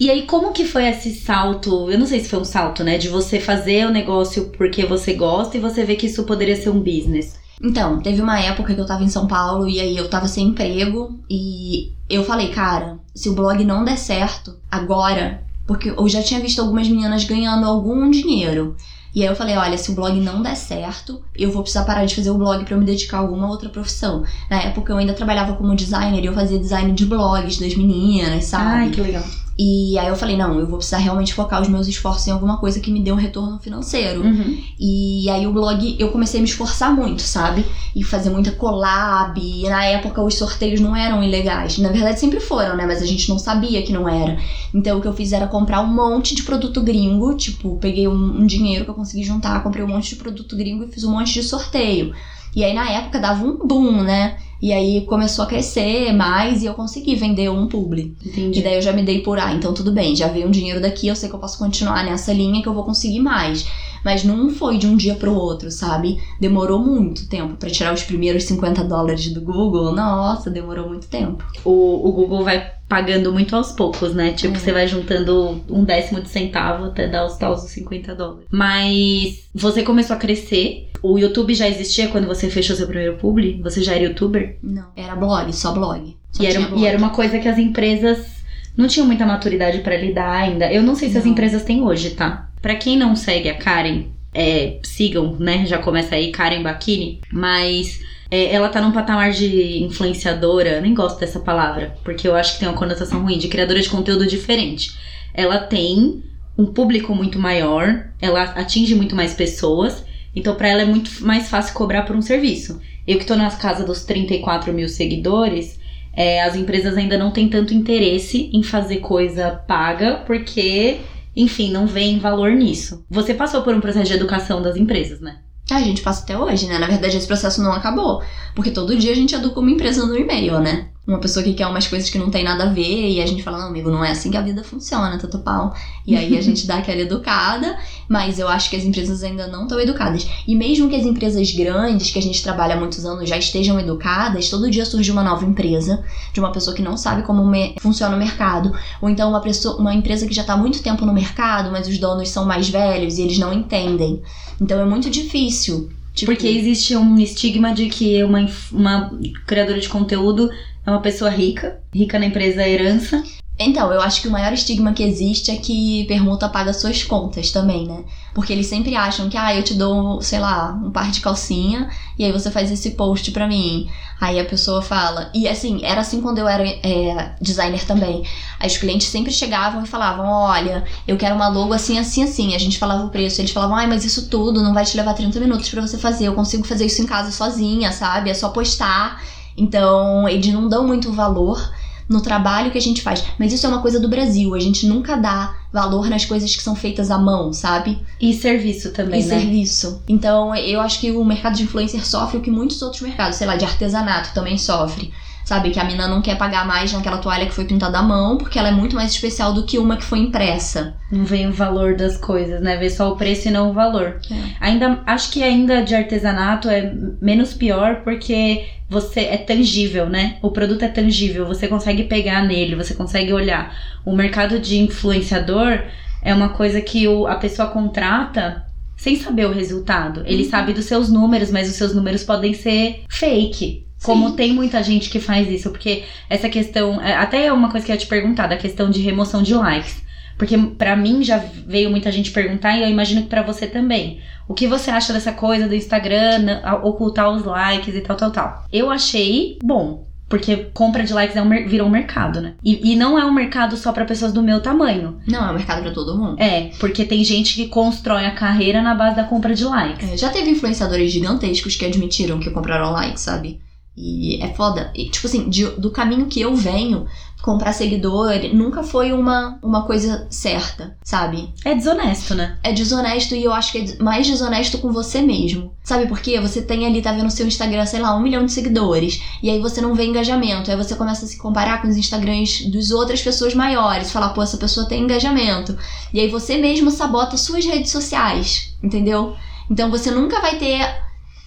E 0.01 0.09
aí, 0.09 0.23
como 0.23 0.51
que 0.51 0.65
foi 0.65 0.87
esse 0.87 1.13
salto? 1.13 1.87
Eu 1.91 1.99
não 1.99 2.07
sei 2.07 2.19
se 2.21 2.27
foi 2.27 2.39
um 2.39 2.43
salto, 2.43 2.83
né? 2.83 2.97
De 2.97 3.07
você 3.07 3.39
fazer 3.39 3.85
o 3.85 3.91
negócio 3.91 4.45
porque 4.57 4.83
você 4.83 5.13
gosta 5.13 5.55
e 5.55 5.59
você 5.59 5.85
vê 5.85 5.95
que 5.95 6.07
isso 6.07 6.23
poderia 6.23 6.55
ser 6.55 6.71
um 6.71 6.79
business. 6.79 7.35
Então, 7.61 7.99
teve 7.99 8.19
uma 8.19 8.39
época 8.39 8.73
que 8.73 8.81
eu 8.81 8.85
tava 8.87 9.03
em 9.03 9.07
São 9.07 9.27
Paulo 9.27 9.69
e 9.69 9.79
aí 9.79 9.95
eu 9.95 10.09
tava 10.09 10.27
sem 10.27 10.47
emprego 10.47 11.19
e 11.29 11.93
eu 12.09 12.23
falei, 12.23 12.49
cara, 12.49 12.97
se 13.13 13.29
o 13.29 13.35
blog 13.35 13.63
não 13.63 13.85
der 13.85 13.95
certo 13.95 14.57
agora, 14.71 15.43
porque 15.67 15.91
eu 15.91 16.09
já 16.09 16.23
tinha 16.23 16.39
visto 16.39 16.59
algumas 16.59 16.87
meninas 16.87 17.23
ganhando 17.23 17.67
algum 17.67 18.09
dinheiro. 18.09 18.75
E 19.13 19.21
aí 19.21 19.27
eu 19.27 19.35
falei, 19.35 19.55
olha, 19.55 19.77
se 19.77 19.91
o 19.91 19.93
blog 19.93 20.19
não 20.19 20.41
der 20.41 20.55
certo, 20.55 21.21
eu 21.35 21.51
vou 21.51 21.61
precisar 21.61 21.83
parar 21.83 22.05
de 22.05 22.15
fazer 22.15 22.31
o 22.31 22.39
blog 22.39 22.65
pra 22.65 22.73
eu 22.73 22.79
me 22.79 22.85
dedicar 22.85 23.17
a 23.17 23.19
alguma 23.19 23.47
outra 23.47 23.69
profissão. 23.69 24.23
Na 24.49 24.63
época 24.63 24.93
eu 24.93 24.97
ainda 24.97 25.13
trabalhava 25.13 25.53
como 25.53 25.75
designer 25.75 26.23
e 26.23 26.25
eu 26.25 26.33
fazia 26.33 26.57
design 26.57 26.91
de 26.91 27.05
blogs 27.05 27.59
das 27.59 27.75
meninas, 27.75 28.45
sabe? 28.45 28.65
Ai, 28.65 28.89
que 28.89 28.99
legal. 29.01 29.23
E 29.59 29.97
aí 29.99 30.07
eu 30.07 30.15
falei, 30.15 30.37
não, 30.37 30.57
eu 30.59 30.65
vou 30.65 30.77
precisar 30.77 30.97
realmente 30.97 31.33
focar 31.33 31.61
os 31.61 31.67
meus 31.67 31.87
esforços 31.87 32.25
em 32.27 32.31
alguma 32.31 32.57
coisa 32.57 32.79
que 32.79 32.89
me 32.89 33.01
dê 33.01 33.11
um 33.11 33.15
retorno 33.15 33.59
financeiro. 33.59 34.21
Uhum. 34.21 34.57
E 34.79 35.29
aí 35.29 35.45
o 35.45 35.53
blog 35.53 35.95
eu 35.99 36.09
comecei 36.09 36.39
a 36.39 36.43
me 36.43 36.49
esforçar 36.49 36.93
muito, 36.95 37.21
sabe? 37.21 37.65
E 37.95 38.03
fazer 38.03 38.29
muita 38.29 38.51
collab. 38.51 39.39
E 39.39 39.69
na 39.69 39.85
época 39.85 40.23
os 40.23 40.35
sorteios 40.35 40.79
não 40.79 40.95
eram 40.95 41.23
ilegais. 41.23 41.77
Na 41.77 41.89
verdade 41.89 42.19
sempre 42.19 42.39
foram, 42.39 42.75
né? 42.75 42.85
Mas 42.87 43.01
a 43.01 43.05
gente 43.05 43.29
não 43.29 43.37
sabia 43.37 43.83
que 43.83 43.93
não 43.93 44.07
era. 44.07 44.39
Então 44.73 44.97
o 44.97 45.01
que 45.01 45.07
eu 45.07 45.13
fiz 45.13 45.31
era 45.33 45.47
comprar 45.47 45.81
um 45.81 45.93
monte 45.93 46.33
de 46.33 46.43
produto 46.43 46.81
gringo. 46.81 47.35
Tipo, 47.35 47.77
peguei 47.77 48.07
um, 48.07 48.41
um 48.41 48.45
dinheiro 48.45 48.85
que 48.85 48.91
eu 48.91 48.95
consegui 48.95 49.23
juntar, 49.23 49.61
comprei 49.61 49.83
um 49.83 49.89
monte 49.89 50.09
de 50.09 50.15
produto 50.15 50.55
gringo 50.55 50.85
e 50.85 50.87
fiz 50.87 51.03
um 51.03 51.11
monte 51.11 51.33
de 51.33 51.43
sorteio. 51.43 52.13
E 52.55 52.63
aí 52.63 52.73
na 52.73 52.89
época 52.89 53.19
dava 53.19 53.43
um 53.43 53.57
boom, 53.57 54.01
né? 54.01 54.37
E 54.61 54.71
aí 54.71 55.05
começou 55.05 55.43
a 55.43 55.47
crescer 55.47 56.13
mais 56.13 56.61
e 56.61 56.67
eu 56.67 56.73
consegui 56.73 57.15
vender 57.15 57.49
um 57.49 57.67
publi. 57.67 58.15
Entendi. 58.23 58.59
E 58.59 58.63
daí 58.63 58.75
eu 58.75 58.81
já 58.81 58.93
me 58.93 59.01
dei 59.01 59.19
por, 59.21 59.39
ah, 59.39 59.53
então 59.53 59.73
tudo 59.73 59.91
bem, 59.91 60.15
já 60.15 60.27
veio 60.27 60.47
um 60.47 60.51
dinheiro 60.51 60.79
daqui, 60.79 61.07
eu 61.07 61.15
sei 61.15 61.29
que 61.29 61.35
eu 61.35 61.39
posso 61.39 61.57
continuar 61.57 62.05
nessa 62.05 62.31
linha 62.31 62.61
que 62.61 62.69
eu 62.69 62.73
vou 62.73 62.83
conseguir 62.83 63.19
mais. 63.19 63.65
Mas 64.03 64.23
não 64.23 64.49
foi 64.49 64.77
de 64.77 64.87
um 64.87 64.95
dia 64.97 65.15
pro 65.15 65.33
outro, 65.33 65.69
sabe? 65.71 66.17
Demorou 66.39 66.79
muito 66.79 67.27
tempo 67.27 67.55
para 67.55 67.69
tirar 67.69 67.93
os 67.93 68.03
primeiros 68.03 68.43
50 68.45 68.83
dólares 68.83 69.31
do 69.33 69.41
Google. 69.41 69.93
Nossa, 69.93 70.49
demorou 70.49 70.87
muito 70.89 71.07
tempo. 71.07 71.43
O, 71.63 72.07
o 72.09 72.11
Google 72.11 72.43
vai 72.43 72.71
pagando 72.89 73.31
muito 73.31 73.55
aos 73.55 73.71
poucos, 73.71 74.13
né? 74.13 74.31
Tipo, 74.33 74.55
É. 74.55 74.59
você 74.59 74.71
vai 74.73 74.87
juntando 74.87 75.61
um 75.69 75.83
décimo 75.83 76.19
de 76.21 76.29
centavo 76.29 76.85
até 76.85 77.07
dar 77.07 77.25
os 77.25 77.37
tais 77.37 77.61
dos 77.61 77.71
50 77.71 78.15
dólares. 78.15 78.45
Mas 78.51 79.49
você 79.53 79.83
começou 79.83 80.15
a 80.15 80.19
crescer. 80.19 80.89
O 81.03 81.17
YouTube 81.17 81.53
já 81.53 81.67
existia 81.67 82.09
quando 82.09 82.27
você 82.27 82.49
fechou 82.49 82.75
seu 82.75 82.85
primeiro 82.87 83.17
publi? 83.17 83.61
Você 83.63 83.81
já 83.81 83.93
era 83.95 84.03
youtuber? 84.03 84.57
Não, 84.61 84.87
era 84.95 85.15
blog, 85.15 85.51
só 85.55 85.71
blog. 85.71 86.15
Só 86.31 86.43
E 86.43 86.47
era, 86.47 86.59
blog. 86.61 86.81
e 86.81 86.85
era 86.85 86.97
uma 86.97 87.09
coisa 87.11 87.39
que 87.39 87.47
as 87.47 87.57
empresas 87.57 88.40
não 88.75 88.87
tinham 88.87 89.05
muita 89.07 89.25
maturidade 89.25 89.79
pra 89.79 89.97
lidar 89.97 90.31
ainda. 90.31 90.71
Eu 90.71 90.81
não 90.83 90.95
sei 90.95 91.09
se 91.09 91.17
as 91.17 91.25
Não. 91.25 91.31
empresas 91.31 91.63
têm 91.63 91.81
hoje, 91.83 92.11
tá? 92.11 92.49
Pra 92.61 92.75
quem 92.75 92.97
não 92.97 93.15
segue 93.15 93.49
a 93.49 93.55
Karen, 93.55 94.05
é, 94.33 94.77
sigam, 94.83 95.35
né? 95.39 95.65
Já 95.65 95.77
começa 95.77 96.15
aí, 96.15 96.31
Karen 96.31 96.61
Bakini. 96.63 97.19
Mas 97.31 97.99
é, 98.29 98.53
ela 98.53 98.69
tá 98.69 98.79
num 98.81 98.91
patamar 98.93 99.31
de 99.31 99.83
influenciadora, 99.83 100.79
nem 100.79 100.93
gosto 100.93 101.19
dessa 101.19 101.39
palavra, 101.39 101.95
porque 102.03 102.27
eu 102.27 102.35
acho 102.35 102.53
que 102.53 102.59
tem 102.59 102.67
uma 102.69 102.77
conotação 102.77 103.21
ruim, 103.23 103.37
de 103.37 103.49
criadora 103.49 103.81
de 103.81 103.89
conteúdo 103.89 104.25
diferente. 104.25 104.97
Ela 105.33 105.59
tem 105.59 106.23
um 106.57 106.65
público 106.65 107.13
muito 107.13 107.37
maior, 107.39 108.07
ela 108.21 108.43
atinge 108.43 108.95
muito 108.95 109.15
mais 109.15 109.33
pessoas, 109.33 110.03
então 110.35 110.55
pra 110.55 110.69
ela 110.69 110.83
é 110.83 110.85
muito 110.85 111.25
mais 111.25 111.49
fácil 111.49 111.73
cobrar 111.73 112.03
por 112.03 112.15
um 112.15 112.21
serviço. 112.21 112.79
Eu 113.05 113.17
que 113.17 113.25
tô 113.25 113.35
nas 113.35 113.55
casas 113.57 113.85
dos 113.85 114.03
34 114.05 114.71
mil 114.71 114.87
seguidores, 114.87 115.77
é, 116.13 116.43
as 116.43 116.55
empresas 116.55 116.97
ainda 116.97 117.17
não 117.17 117.31
têm 117.31 117.49
tanto 117.49 117.73
interesse 117.73 118.49
em 118.53 118.63
fazer 118.63 118.97
coisa 118.97 119.51
paga, 119.67 120.23
porque, 120.25 120.99
enfim, 121.35 121.71
não 121.71 121.87
vem 121.87 122.19
valor 122.19 122.51
nisso. 122.51 123.05
Você 123.09 123.33
passou 123.33 123.61
por 123.61 123.73
um 123.73 123.81
processo 123.81 124.07
de 124.07 124.13
educação 124.13 124.61
das 124.61 124.75
empresas, 124.75 125.19
né? 125.21 125.37
Ah, 125.69 125.77
a 125.77 125.81
gente 125.81 126.01
passa 126.01 126.23
até 126.23 126.37
hoje, 126.37 126.67
né? 126.67 126.77
Na 126.77 126.87
verdade, 126.87 127.15
esse 127.15 127.27
processo 127.27 127.63
não 127.63 127.71
acabou. 127.71 128.21
Porque 128.53 128.71
todo 128.71 128.97
dia 128.97 129.13
a 129.13 129.15
gente 129.15 129.33
educa 129.33 129.59
uma 129.59 129.71
empresa 129.71 130.05
no 130.05 130.17
e-mail, 130.17 130.59
né? 130.59 130.89
Uma 131.05 131.19
pessoa 131.19 131.43
que 131.43 131.53
quer 131.53 131.65
umas 131.65 131.87
coisas 131.87 132.11
que 132.11 132.19
não 132.19 132.29
tem 132.29 132.43
nada 132.43 132.65
a 132.65 132.67
ver 132.67 133.09
e 133.09 133.19
a 133.21 133.25
gente 133.25 133.41
fala, 133.41 133.57
não, 133.57 133.67
amigo, 133.69 133.89
não 133.89 134.05
é 134.05 134.11
assim 134.11 134.29
que 134.29 134.37
a 134.37 134.41
vida 134.41 134.63
funciona, 134.63 135.17
tanto 135.17 135.39
pau. 135.39 135.73
E 136.05 136.15
aí 136.15 136.37
a 136.37 136.41
gente 136.41 136.67
dá 136.67 136.77
aquela 136.77 137.01
educada, 137.01 137.75
mas 138.07 138.37
eu 138.37 138.47
acho 138.47 138.69
que 138.69 138.75
as 138.75 138.83
empresas 138.83 139.23
ainda 139.23 139.47
não 139.47 139.63
estão 139.63 139.79
educadas. 139.79 140.27
E 140.47 140.55
mesmo 140.55 140.87
que 140.87 140.95
as 140.95 141.03
empresas 141.03 141.51
grandes, 141.51 142.11
que 142.11 142.19
a 142.19 142.21
gente 142.21 142.43
trabalha 142.43 142.75
há 142.75 142.77
muitos 142.79 143.03
anos, 143.03 143.27
já 143.27 143.35
estejam 143.35 143.79
educadas, 143.79 144.49
todo 144.49 144.69
dia 144.69 144.85
surge 144.85 145.11
uma 145.11 145.23
nova 145.23 145.43
empresa 145.43 146.03
de 146.31 146.39
uma 146.39 146.51
pessoa 146.51 146.75
que 146.75 146.83
não 146.83 146.95
sabe 146.95 147.23
como 147.23 147.51
funciona 147.79 148.15
o 148.15 148.19
mercado. 148.19 148.71
Ou 149.01 149.09
então 149.09 149.27
uma, 149.27 149.41
pessoa, 149.41 149.77
uma 149.77 149.95
empresa 149.95 150.27
que 150.27 150.35
já 150.35 150.41
está 150.41 150.55
muito 150.55 150.83
tempo 150.83 151.03
no 151.03 151.13
mercado, 151.13 151.71
mas 151.71 151.87
os 151.87 151.97
donos 151.97 152.29
são 152.29 152.45
mais 152.45 152.69
velhos 152.69 153.17
e 153.17 153.23
eles 153.23 153.39
não 153.39 153.51
entendem. 153.51 154.21
Então 154.61 154.79
é 154.79 154.85
muito 154.85 155.09
difícil. 155.09 155.89
Tipo, 156.13 156.33
Porque 156.33 156.47
existe 156.47 156.95
um 156.95 157.17
estigma 157.17 157.73
de 157.73 157.87
que 157.87 158.21
uma, 158.23 158.45
uma 158.71 159.11
criadora 159.47 159.79
de 159.79 159.87
conteúdo 159.87 160.49
é 160.85 160.89
uma 160.89 161.01
pessoa 161.01 161.29
rica, 161.29 161.79
rica 161.93 162.17
na 162.17 162.25
empresa 162.25 162.67
herança. 162.67 163.23
Então, 163.59 163.91
eu 163.91 164.01
acho 164.01 164.21
que 164.21 164.27
o 164.27 164.31
maior 164.31 164.51
estigma 164.53 164.91
que 164.91 165.03
existe 165.03 165.51
é 165.51 165.55
que 165.55 166.05
permuta 166.05 166.49
paga 166.49 166.73
suas 166.73 167.03
contas 167.03 167.51
também, 167.51 167.85
né? 167.85 168.03
Porque 168.33 168.51
eles 168.51 168.65
sempre 168.65 168.95
acham 168.95 169.29
que, 169.29 169.37
ah, 169.37 169.55
eu 169.55 169.61
te 169.61 169.75
dou, 169.75 170.19
sei 170.19 170.39
lá, 170.39 170.71
um 170.83 170.89
par 170.89 171.11
de 171.11 171.19
calcinha 171.19 171.87
e 172.17 172.25
aí 172.25 172.31
você 172.31 172.49
faz 172.49 172.71
esse 172.71 172.91
post 172.91 173.29
pra 173.31 173.47
mim. 173.47 173.87
Aí 174.19 174.39
a 174.39 174.45
pessoa 174.45 174.81
fala. 174.81 175.29
E 175.33 175.47
assim, 175.47 175.81
era 175.83 176.01
assim 176.01 176.21
quando 176.21 176.39
eu 176.39 176.47
era 176.47 176.63
é, 176.67 177.35
designer 177.39 177.85
também. 177.85 178.23
Aí 178.59 178.67
os 178.67 178.77
clientes 178.77 179.07
sempre 179.07 179.31
chegavam 179.31 179.83
e 179.83 179.87
falavam: 179.87 180.25
olha, 180.27 180.83
eu 181.07 181.17
quero 181.17 181.35
uma 181.35 181.47
logo 181.47 181.73
assim, 181.73 181.99
assim, 181.99 182.23
assim. 182.23 182.55
A 182.55 182.59
gente 182.59 182.79
falava 182.79 183.03
o 183.05 183.09
preço. 183.09 183.41
Eles 183.41 183.51
falavam: 183.51 183.75
ai, 183.75 183.85
mas 183.85 184.05
isso 184.05 184.27
tudo 184.29 184.63
não 184.63 184.73
vai 184.73 184.85
te 184.85 184.97
levar 184.97 185.13
30 185.13 185.39
minutos 185.39 185.69
pra 185.69 185.81
você 185.81 185.97
fazer. 185.97 186.25
Eu 186.25 186.33
consigo 186.33 186.63
fazer 186.63 186.85
isso 186.85 187.01
em 187.01 187.05
casa 187.05 187.31
sozinha, 187.31 187.91
sabe? 187.91 188.29
É 188.29 188.33
só 188.33 188.49
postar. 188.49 189.21
Então, 189.57 190.27
eles 190.27 190.47
não 190.47 190.67
dão 190.67 190.85
muito 190.85 191.11
valor 191.11 191.71
no 192.11 192.21
trabalho 192.21 192.71
que 192.71 192.77
a 192.77 192.81
gente 192.81 193.01
faz. 193.01 193.23
Mas 193.39 193.53
isso 193.53 193.65
é 193.65 193.69
uma 193.69 193.81
coisa 193.81 193.99
do 193.99 194.09
Brasil. 194.09 194.53
A 194.53 194.59
gente 194.59 194.85
nunca 194.85 195.15
dá 195.15 195.55
valor 195.71 196.09
nas 196.09 196.25
coisas 196.25 196.53
que 196.53 196.61
são 196.61 196.75
feitas 196.75 197.09
à 197.09 197.17
mão, 197.17 197.53
sabe? 197.53 197.99
E 198.19 198.33
serviço 198.33 198.91
também, 198.91 199.21
e 199.21 199.25
né? 199.25 199.39
serviço. 199.39 200.01
Então, 200.07 200.53
eu 200.53 200.81
acho 200.81 200.99
que 200.99 201.11
o 201.11 201.23
mercado 201.23 201.55
de 201.55 201.63
influencer 201.63 202.05
sofre 202.05 202.37
o 202.37 202.41
que 202.41 202.51
muitos 202.51 202.81
outros 202.81 203.01
mercados, 203.01 203.37
sei 203.37 203.47
lá, 203.47 203.55
de 203.55 203.63
artesanato 203.63 204.33
também 204.33 204.57
sofre. 204.57 205.13
Sabe? 205.45 205.71
Que 205.71 205.79
a 205.79 205.83
mina 205.83 206.07
não 206.07 206.21
quer 206.21 206.37
pagar 206.37 206.65
mais 206.65 206.93
naquela 206.93 207.17
toalha 207.17 207.45
que 207.45 207.53
foi 207.53 207.65
pintada 207.65 207.97
à 207.99 208.01
mão, 208.01 208.37
porque 208.37 208.57
ela 208.57 208.69
é 208.69 208.71
muito 208.71 208.95
mais 208.95 209.11
especial 209.11 209.53
do 209.53 209.65
que 209.65 209.77
uma 209.77 209.97
que 209.97 210.03
foi 210.03 210.19
impressa. 210.19 210.95
Não 211.11 211.25
vem 211.25 211.47
o 211.47 211.51
valor 211.51 211.95
das 211.95 212.15
coisas, 212.17 212.61
né? 212.61 212.77
Vê 212.77 212.89
só 212.89 213.11
o 213.11 213.15
preço 213.17 213.47
e 213.47 213.51
não 213.51 213.69
o 213.71 213.73
valor. 213.73 214.19
É. 214.31 214.35
Ainda 214.61 215.01
acho 215.05 215.31
que 215.31 215.43
ainda 215.43 215.81
de 215.81 215.93
artesanato 215.95 216.69
é 216.69 216.93
menos 217.21 217.53
pior 217.53 218.01
porque 218.03 218.65
você 218.89 219.21
é 219.21 219.37
tangível, 219.37 220.07
né? 220.07 220.37
O 220.41 220.51
produto 220.51 220.83
é 220.83 220.87
tangível, 220.87 221.45
você 221.45 221.67
consegue 221.67 222.03
pegar 222.03 222.43
nele, 222.45 222.75
você 222.75 222.93
consegue 222.93 223.33
olhar. 223.33 223.75
O 224.05 224.15
mercado 224.15 224.59
de 224.59 224.77
influenciador 224.79 225.79
é 226.21 226.33
uma 226.33 226.49
coisa 226.49 226.79
que 226.81 227.07
o, 227.07 227.25
a 227.27 227.35
pessoa 227.35 227.67
contrata 227.69 228.65
sem 228.95 229.15
saber 229.15 229.47
o 229.47 229.51
resultado. 229.51 230.21
Ele 230.25 230.43
Uhum. 230.43 230.49
sabe 230.49 230.73
dos 230.73 230.85
seus 230.85 231.09
números, 231.09 231.49
mas 231.51 231.67
os 231.69 231.75
seus 231.75 231.93
números 231.95 232.23
podem 232.23 232.53
ser 232.53 233.03
fake. 233.09 233.87
Como 234.03 234.29
Sim. 234.29 234.35
tem 234.35 234.53
muita 234.53 234.81
gente 234.81 235.09
que 235.09 235.19
faz 235.19 235.49
isso, 235.49 235.69
porque 235.69 236.03
essa 236.29 236.49
questão, 236.49 237.01
é, 237.01 237.15
até 237.15 237.45
é 237.45 237.53
uma 237.53 237.69
coisa 237.69 237.85
que 237.85 237.91
eu 237.91 237.95
ia 237.95 237.99
te 237.99 238.07
perguntar, 238.07 238.47
da 238.47 238.57
questão 238.57 238.89
de 238.89 239.01
remoção 239.01 239.43
de 239.43 239.53
likes. 239.53 240.01
Porque 240.37 240.57
pra 240.57 240.95
mim 240.95 241.23
já 241.23 241.37
veio 241.37 241.91
muita 241.91 242.11
gente 242.11 242.31
perguntar 242.31 242.75
e 242.75 242.81
eu 242.81 242.89
imagino 242.89 243.21
que 243.21 243.27
pra 243.27 243.43
você 243.43 243.67
também. 243.67 244.19
O 244.47 244.55
que 244.55 244.65
você 244.65 244.89
acha 244.89 245.13
dessa 245.13 245.31
coisa 245.31 245.67
do 245.67 245.75
Instagram 245.75 246.61
ocultar 246.81 247.29
os 247.29 247.45
likes 247.45 247.93
e 247.93 248.01
tal, 248.01 248.17
tal, 248.17 248.31
tal? 248.31 248.65
Eu 248.73 248.89
achei 248.89 249.59
bom. 249.63 250.09
Porque 250.27 250.55
compra 250.73 251.03
de 251.03 251.13
likes 251.13 251.35
é 251.35 251.41
um, 251.41 251.49
virou 251.67 251.87
um 251.87 251.91
mercado, 251.91 252.39
né? 252.39 252.53
E, 252.63 252.93
e 252.93 252.95
não 252.95 253.19
é 253.19 253.25
um 253.25 253.33
mercado 253.33 253.75
só 253.75 253.91
pra 253.91 254.05
pessoas 254.05 254.31
do 254.31 254.41
meu 254.41 254.61
tamanho. 254.61 255.19
Não, 255.27 255.45
é 255.45 255.51
um 255.51 255.55
mercado 255.55 255.81
pra 255.83 255.91
todo 255.91 256.17
mundo. 256.17 256.41
É, 256.41 256.71
porque 256.79 257.03
tem 257.03 257.21
gente 257.23 257.53
que 257.53 257.67
constrói 257.67 258.25
a 258.25 258.31
carreira 258.31 258.81
na 258.81 258.95
base 258.95 259.17
da 259.17 259.25
compra 259.25 259.53
de 259.53 259.65
likes. 259.65 260.09
É, 260.09 260.17
já 260.17 260.29
teve 260.29 260.49
influenciadores 260.49 261.11
gigantescos 261.11 261.75
que 261.75 261.85
admitiram 261.85 262.39
que 262.39 262.49
compraram 262.49 262.91
like, 262.93 263.19
sabe? 263.19 263.59
E 263.95 264.41
é 264.41 264.53
foda. 264.53 264.91
E, 264.95 265.09
tipo 265.09 265.27
assim, 265.27 265.49
de- 265.49 265.69
do 265.79 265.91
caminho 265.91 266.27
que 266.27 266.39
eu 266.41 266.55
venho, 266.55 267.05
comprar 267.41 267.73
seguidor 267.73 268.31
nunca 268.53 268.83
foi 268.83 269.11
uma, 269.11 269.59
uma 269.61 269.85
coisa 269.85 270.27
certa, 270.29 270.95
sabe? 271.03 271.53
É 271.65 271.73
desonesto, 271.75 272.33
né? 272.35 272.57
É 272.63 272.71
desonesto 272.71 273.35
e 273.35 273.43
eu 273.43 273.51
acho 273.51 273.71
que 273.71 273.77
é 273.79 273.97
mais 274.03 274.27
desonesto 274.27 274.77
com 274.77 274.91
você 274.93 275.21
mesmo. 275.21 275.73
Sabe 275.83 276.07
por 276.07 276.19
quê? 276.19 276.39
Você 276.39 276.61
tem 276.61 276.85
ali, 276.85 277.01
tá 277.01 277.11
vendo 277.11 277.23
no 277.23 277.31
seu 277.31 277.45
Instagram, 277.47 277.85
sei 277.85 277.99
lá, 277.99 278.15
um 278.15 278.21
milhão 278.21 278.45
de 278.45 278.51
seguidores. 278.51 279.21
E 279.41 279.49
aí 279.49 279.59
você 279.59 279.81
não 279.81 279.95
vê 279.95 280.05
engajamento. 280.05 280.69
Aí 280.71 280.77
você 280.77 280.95
começa 280.95 281.25
a 281.25 281.27
se 281.27 281.37
comparar 281.37 281.81
com 281.81 281.87
os 281.87 281.97
Instagrams 281.97 282.65
dos 282.71 282.91
outras 282.91 283.21
pessoas 283.21 283.53
maiores. 283.55 284.11
Falar, 284.11 284.29
pô, 284.29 284.41
essa 284.43 284.57
pessoa 284.57 284.87
tem 284.87 285.03
engajamento. 285.03 285.75
E 286.13 286.19
aí 286.19 286.29
você 286.29 286.57
mesmo 286.57 286.91
sabota 286.91 287.35
suas 287.37 287.65
redes 287.65 287.91
sociais. 287.91 288.73
Entendeu? 288.81 289.35
Então 289.69 289.89
você 289.89 290.11
nunca 290.11 290.39
vai 290.41 290.57
ter. 290.57 290.79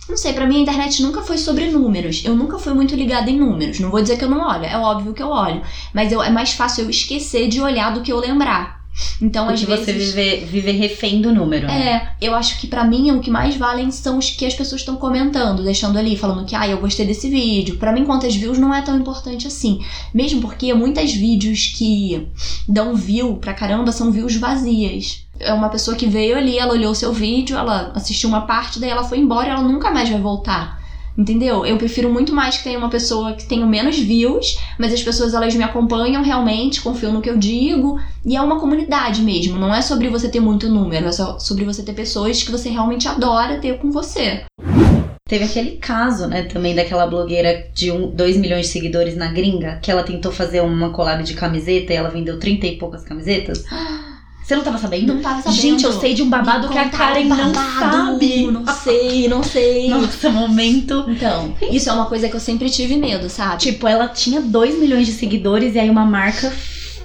Não 0.08 0.16
sei, 0.16 0.32
pra 0.34 0.46
mim 0.46 0.56
a 0.58 0.60
internet 0.60 1.02
nunca 1.02 1.22
foi 1.22 1.38
sobre 1.38 1.70
números. 1.70 2.22
Eu 2.24 2.34
nunca 2.36 2.58
fui 2.58 2.74
muito 2.74 2.94
ligada 2.94 3.30
em 3.30 3.38
números. 3.38 3.80
Não 3.80 3.90
vou 3.90 4.02
dizer 4.02 4.18
que 4.18 4.24
eu 4.24 4.28
não 4.30 4.46
olho, 4.46 4.64
é 4.64 4.76
óbvio 4.78 5.14
que 5.14 5.22
eu 5.22 5.28
olho. 5.28 5.62
Mas 5.94 6.12
eu- 6.12 6.22
é 6.22 6.30
mais 6.30 6.52
fácil 6.52 6.84
eu 6.84 6.90
esquecer 6.90 7.48
de 7.48 7.60
olhar 7.60 7.92
do 7.94 8.02
que 8.02 8.12
eu 8.12 8.18
lembrar. 8.20 8.84
Então, 9.20 9.48
às 9.48 9.58
Porque 9.60 9.74
vezes. 9.74 9.86
você 9.86 9.92
viver, 9.92 10.44
viver 10.46 10.72
refém 10.72 11.20
do 11.20 11.34
número. 11.34 11.66
né? 11.66 12.14
É, 12.20 12.26
eu 12.26 12.32
acho 12.32 12.60
que 12.60 12.68
pra 12.68 12.84
mim 12.84 13.10
o 13.10 13.18
que 13.20 13.28
mais 13.28 13.56
valem 13.56 13.90
são 13.90 14.18
os 14.18 14.30
que 14.30 14.46
as 14.46 14.54
pessoas 14.54 14.82
estão 14.82 14.94
comentando, 14.94 15.64
deixando 15.64 15.98
ali, 15.98 16.16
falando 16.16 16.44
que, 16.46 16.54
ah, 16.54 16.68
eu 16.68 16.78
gostei 16.78 17.04
desse 17.04 17.28
vídeo. 17.28 17.76
Pra 17.76 17.90
mim, 17.92 18.04
quantas 18.04 18.36
views 18.36 18.56
não 18.56 18.72
é 18.72 18.82
tão 18.82 18.96
importante 18.96 19.48
assim. 19.48 19.80
Mesmo 20.12 20.40
porque 20.40 20.72
muitos 20.74 21.12
vídeos 21.12 21.74
que 21.76 22.28
dão 22.68 22.94
view 22.94 23.36
pra 23.38 23.52
caramba 23.52 23.90
são 23.90 24.12
views 24.12 24.36
vazias. 24.36 25.23
É 25.38 25.52
uma 25.52 25.68
pessoa 25.68 25.96
que 25.96 26.06
veio 26.06 26.36
ali, 26.36 26.58
ela 26.58 26.72
olhou 26.72 26.92
o 26.92 26.94
seu 26.94 27.12
vídeo, 27.12 27.56
ela 27.56 27.92
assistiu 27.94 28.28
uma 28.28 28.42
parte, 28.42 28.78
daí 28.78 28.90
ela 28.90 29.04
foi 29.04 29.18
embora 29.18 29.48
e 29.48 29.50
ela 29.50 29.62
nunca 29.62 29.90
mais 29.90 30.08
vai 30.08 30.20
voltar. 30.20 30.82
Entendeu? 31.16 31.64
Eu 31.64 31.78
prefiro 31.78 32.12
muito 32.12 32.34
mais 32.34 32.56
que 32.56 32.64
tenha 32.64 32.78
uma 32.78 32.90
pessoa 32.90 33.34
que 33.34 33.46
tenha 33.46 33.64
menos 33.64 33.96
views, 33.96 34.58
mas 34.78 34.92
as 34.92 35.02
pessoas 35.02 35.32
elas 35.32 35.54
me 35.54 35.62
acompanham 35.62 36.24
realmente, 36.24 36.80
confiam 36.80 37.12
no 37.12 37.22
que 37.22 37.30
eu 37.30 37.36
digo, 37.36 38.00
e 38.24 38.36
é 38.36 38.40
uma 38.42 38.58
comunidade 38.58 39.22
mesmo. 39.22 39.56
Não 39.56 39.72
é 39.72 39.80
sobre 39.80 40.08
você 40.08 40.28
ter 40.28 40.40
muito 40.40 40.68
número, 40.68 41.06
é 41.06 41.12
só 41.12 41.38
sobre 41.38 41.64
você 41.64 41.84
ter 41.84 41.92
pessoas 41.92 42.42
que 42.42 42.50
você 42.50 42.68
realmente 42.68 43.06
adora 43.06 43.58
ter 43.58 43.78
com 43.78 43.92
você. 43.92 44.44
Teve 45.26 45.44
aquele 45.44 45.76
caso, 45.76 46.26
né, 46.26 46.42
também 46.42 46.74
daquela 46.74 47.06
blogueira 47.06 47.66
de 47.72 47.90
2 47.90 48.36
um, 48.36 48.40
milhões 48.40 48.66
de 48.66 48.72
seguidores 48.72 49.16
na 49.16 49.32
gringa, 49.32 49.78
que 49.80 49.90
ela 49.90 50.02
tentou 50.02 50.30
fazer 50.30 50.60
uma 50.60 50.90
collab 50.90 51.22
de 51.22 51.34
camiseta 51.34 51.92
e 51.92 51.96
ela 51.96 52.10
vendeu 52.10 52.38
30 52.38 52.66
e 52.66 52.76
poucas 52.76 53.04
camisetas. 53.04 53.64
Você 54.44 54.54
não 54.54 54.62
tava 54.62 54.76
sabendo? 54.76 55.14
Não 55.14 55.22
tava 55.22 55.40
sabendo. 55.40 55.58
Gente, 55.58 55.84
eu 55.84 55.92
sei 55.92 56.12
de 56.12 56.22
um 56.22 56.28
babado 56.28 56.68
que 56.68 56.76
a 56.76 56.90
Karen 56.90 57.24
não 57.24 57.54
sabe. 57.54 58.46
Não 58.46 58.66
sei, 58.66 59.26
não 59.26 59.42
sei. 59.42 59.88
Nossa, 59.88 60.28
momento. 60.28 61.06
Então, 61.08 61.54
isso 61.70 61.88
é 61.88 61.92
uma 61.94 62.04
coisa 62.04 62.28
que 62.28 62.36
eu 62.36 62.40
sempre 62.40 62.68
tive 62.68 62.96
medo, 62.96 63.30
sabe? 63.30 63.62
Tipo, 63.62 63.88
ela 63.88 64.06
tinha 64.06 64.42
2 64.42 64.78
milhões 64.78 65.06
de 65.06 65.12
seguidores 65.12 65.74
e 65.74 65.78
aí 65.78 65.88
uma 65.88 66.04
marca 66.04 66.50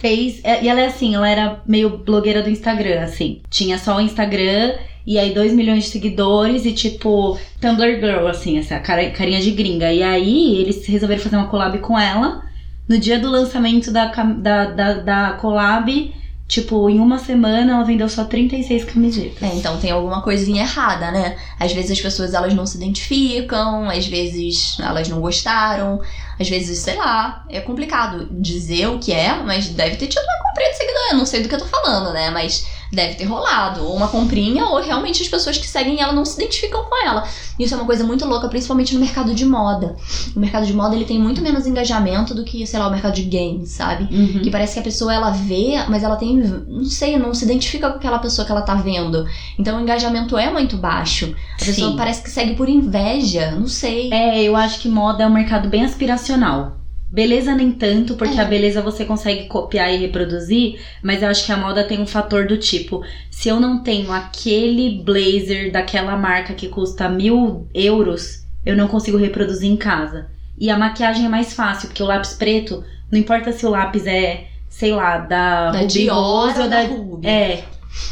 fez. 0.01 0.41
E 0.43 0.67
ela 0.67 0.81
é 0.81 0.87
assim, 0.87 1.15
ela 1.15 1.29
era 1.29 1.61
meio 1.65 1.99
blogueira 1.99 2.43
do 2.43 2.49
Instagram, 2.49 3.03
assim. 3.03 3.41
Tinha 3.49 3.77
só 3.77 3.95
o 3.95 4.01
Instagram 4.01 4.73
e 5.07 5.17
aí 5.17 5.33
2 5.33 5.53
milhões 5.53 5.85
de 5.85 5.91
seguidores 5.91 6.65
e 6.65 6.73
tipo 6.73 7.39
Tumblr 7.61 8.01
Girl, 8.01 8.27
assim, 8.27 8.57
essa 8.57 8.77
carinha 8.79 9.39
de 9.39 9.51
gringa. 9.51 9.93
E 9.93 10.03
aí 10.03 10.57
eles 10.57 10.85
resolveram 10.85 11.21
fazer 11.21 11.37
uma 11.37 11.47
collab 11.47 11.79
com 11.79 11.97
ela. 11.97 12.43
No 12.85 12.97
dia 12.97 13.17
do 13.17 13.29
lançamento 13.29 13.91
da, 13.91 14.07
da, 14.07 14.65
da, 14.65 14.93
da 14.93 15.31
collab, 15.33 16.13
Tipo, 16.49 16.89
em 16.89 16.99
uma 16.99 17.19
semana 17.19 17.73
ela 17.73 17.83
vendeu 17.83 18.09
só 18.09 18.25
36 18.25 18.83
camisetas. 18.85 19.43
É, 19.43 19.53
então 19.53 19.77
tem 19.77 19.91
alguma 19.91 20.23
coisinha 20.23 20.63
errada, 20.63 21.11
né? 21.11 21.37
Às 21.59 21.71
vezes 21.71 21.91
as 21.91 22.01
pessoas 22.01 22.33
elas 22.33 22.55
não 22.55 22.65
se 22.65 22.75
identificam, 22.75 23.87
às 23.87 24.07
vezes 24.07 24.79
elas 24.79 25.07
não 25.07 25.21
gostaram, 25.21 26.01
às 26.39 26.49
vezes, 26.49 26.79
sei 26.79 26.95
lá, 26.95 27.45
é 27.49 27.61
complicado 27.61 28.27
dizer 28.31 28.87
o 28.87 28.97
que 28.97 29.13
é, 29.13 29.35
mas 29.43 29.69
deve 29.69 29.95
ter 29.97 30.07
tido 30.07 30.23
uma 30.23 30.49
comprinha 30.49 30.71
de 30.71 30.77
seguidor. 30.77 31.03
Eu 31.11 31.17
não 31.17 31.25
sei 31.27 31.43
do 31.43 31.49
que 31.49 31.53
eu 31.53 31.59
tô 31.59 31.65
falando, 31.65 32.11
né? 32.13 32.31
Mas 32.31 32.65
deve 32.91 33.15
ter 33.15 33.25
rolado. 33.25 33.83
Ou 33.85 33.95
uma 33.95 34.07
comprinha, 34.07 34.65
ou 34.65 34.81
realmente 34.81 35.21
as 35.21 35.27
pessoas 35.27 35.57
que 35.57 35.67
seguem 35.67 36.01
ela 36.01 36.13
não 36.13 36.25
se 36.25 36.35
identificam 36.41 36.83
com 36.83 37.07
ela. 37.07 37.23
Isso 37.57 37.73
é 37.73 37.77
uma 37.77 37.85
coisa 37.85 38.03
muito 38.03 38.25
louca, 38.25 38.47
principalmente 38.47 38.93
no 38.93 38.99
mercado 38.99 39.33
de 39.33 39.45
moda. 39.45 39.95
O 40.35 40.39
mercado 40.39 40.65
de 40.65 40.73
moda 40.73 40.95
ele 40.95 41.05
tem 41.05 41.19
muito 41.19 41.41
menos 41.41 41.67
engajamento 41.67 42.33
do 42.33 42.43
que, 42.43 42.65
sei 42.65 42.79
lá, 42.79 42.87
o 42.87 42.91
mercado 42.91 43.13
de 43.13 43.23
games, 43.23 43.69
sabe? 43.71 44.13
Uhum. 44.13 44.41
Que 44.41 44.49
parece 44.49 44.73
que 44.73 44.79
a 44.79 44.83
pessoa 44.83 45.13
ela 45.13 45.31
vê, 45.31 45.83
mas 45.87 46.03
ela 46.03 46.15
tem, 46.15 46.37
não 46.37 46.85
sei, 46.85 47.17
não 47.17 47.33
se 47.33 47.45
identifica 47.45 47.89
com 47.89 47.97
aquela 47.97 48.19
pessoa 48.19 48.45
que 48.45 48.51
ela 48.51 48.61
tá 48.61 48.75
vendo. 48.75 49.25
Então 49.57 49.77
o 49.77 49.81
engajamento 49.81 50.37
é 50.37 50.51
muito 50.51 50.77
baixo. 50.77 51.35
A 51.61 51.65
pessoa 51.65 51.91
Sim. 51.91 51.97
parece 51.97 52.23
que 52.23 52.29
segue 52.29 52.55
por 52.55 52.69
inveja, 52.69 53.51
não 53.51 53.67
sei. 53.67 54.11
É, 54.11 54.41
eu 54.41 54.55
acho 54.55 54.79
que 54.79 54.89
moda 54.89 55.23
é 55.23 55.27
um 55.27 55.33
mercado 55.33 55.69
bem 55.69 55.83
aspiracional. 55.83 56.78
Beleza 57.11 57.55
nem 57.55 57.71
tanto, 57.71 58.15
porque 58.15 58.37
É. 58.37 58.41
a 58.41 58.45
beleza 58.45 58.81
você 58.83 59.03
consegue 59.03 59.45
copiar 59.45 59.91
e 59.91 59.97
reproduzir, 59.97 60.79
mas 61.01 61.23
eu 61.23 61.29
acho 61.29 61.43
que 61.45 61.51
a 61.51 61.57
moda 61.57 61.83
tem 61.83 61.99
um 61.99 62.05
fator 62.05 62.45
do 62.45 62.57
tipo, 62.57 63.03
se 63.31 63.49
eu 63.49 63.59
não 63.59 63.81
tenho 63.81 64.11
aquele 64.11 65.01
blazer 65.03 65.71
daquela 65.71 66.15
marca 66.15 66.53
que 66.53 66.67
custa 66.67 67.09
mil 67.09 67.67
euros, 67.73 68.43
eu 68.63 68.77
não 68.77 68.87
consigo 68.87 69.17
reproduzir 69.17 69.71
em 69.71 69.75
casa. 69.75 70.27
E 70.57 70.69
a 70.69 70.77
maquiagem 70.77 71.25
é 71.25 71.29
mais 71.29 71.53
fácil, 71.53 71.87
porque 71.87 72.03
o 72.03 72.05
lápis 72.05 72.33
preto, 72.33 72.83
não 73.11 73.17
importa 73.17 73.51
se 73.51 73.65
o 73.65 73.69
lápis 73.69 74.05
é, 74.05 74.45
sei 74.67 74.91
lá, 74.91 75.17
da, 75.17 75.71
Da 75.71 75.79
Ruby 75.79 76.07
Rose 76.09 76.57
ou 76.57 76.63
ou 76.63 76.69
da 76.69 76.81
da 76.83 76.87
Ruby. 76.87 77.27
É, 77.27 77.63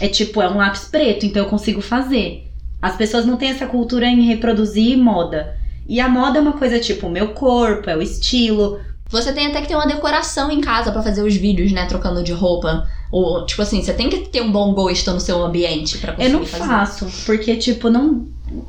é 0.01 0.07
tipo, 0.07 0.41
é 0.41 0.49
um 0.49 0.57
lápis 0.57 0.85
preto, 0.85 1.23
então 1.25 1.43
eu 1.43 1.49
consigo 1.49 1.81
fazer. 1.81 2.47
As 2.81 2.95
pessoas 2.95 3.25
não 3.25 3.37
têm 3.37 3.49
essa 3.49 3.67
cultura 3.67 4.07
em 4.07 4.21
reproduzir 4.21 4.97
moda. 4.97 5.56
E 5.87 5.99
a 5.99 6.09
moda 6.09 6.37
é 6.37 6.41
uma 6.41 6.53
coisa 6.53 6.79
tipo, 6.79 7.07
o 7.07 7.09
meu 7.11 7.29
corpo, 7.29 7.89
é 7.89 7.95
o 7.95 8.01
estilo. 8.01 8.79
Você 9.09 9.31
tem 9.31 9.47
até 9.47 9.61
que 9.61 9.67
ter 9.69 9.75
uma 9.75 9.87
decoração 9.87 10.51
em 10.51 10.59
casa 10.59 10.91
pra 10.91 11.01
fazer 11.01 11.23
os 11.23 11.35
vídeos, 11.35 11.71
né, 11.71 11.85
trocando 11.85 12.21
de 12.23 12.33
roupa. 12.33 12.85
Ou, 13.09 13.45
tipo 13.45 13.61
assim, 13.61 13.81
você 13.81 13.93
tem 13.93 14.09
que 14.09 14.27
ter 14.27 14.41
um 14.41 14.51
bom 14.51 14.73
gosto 14.73 15.11
no 15.13 15.19
seu 15.19 15.41
ambiente 15.43 15.97
pra 15.99 16.11
Eu 16.11 16.15
conseguir 16.17 16.33
não 16.33 16.45
fazer. 16.45 16.65
faço, 16.65 17.07
porque, 17.25 17.55
tipo, 17.55 17.89
não. 17.89 18.27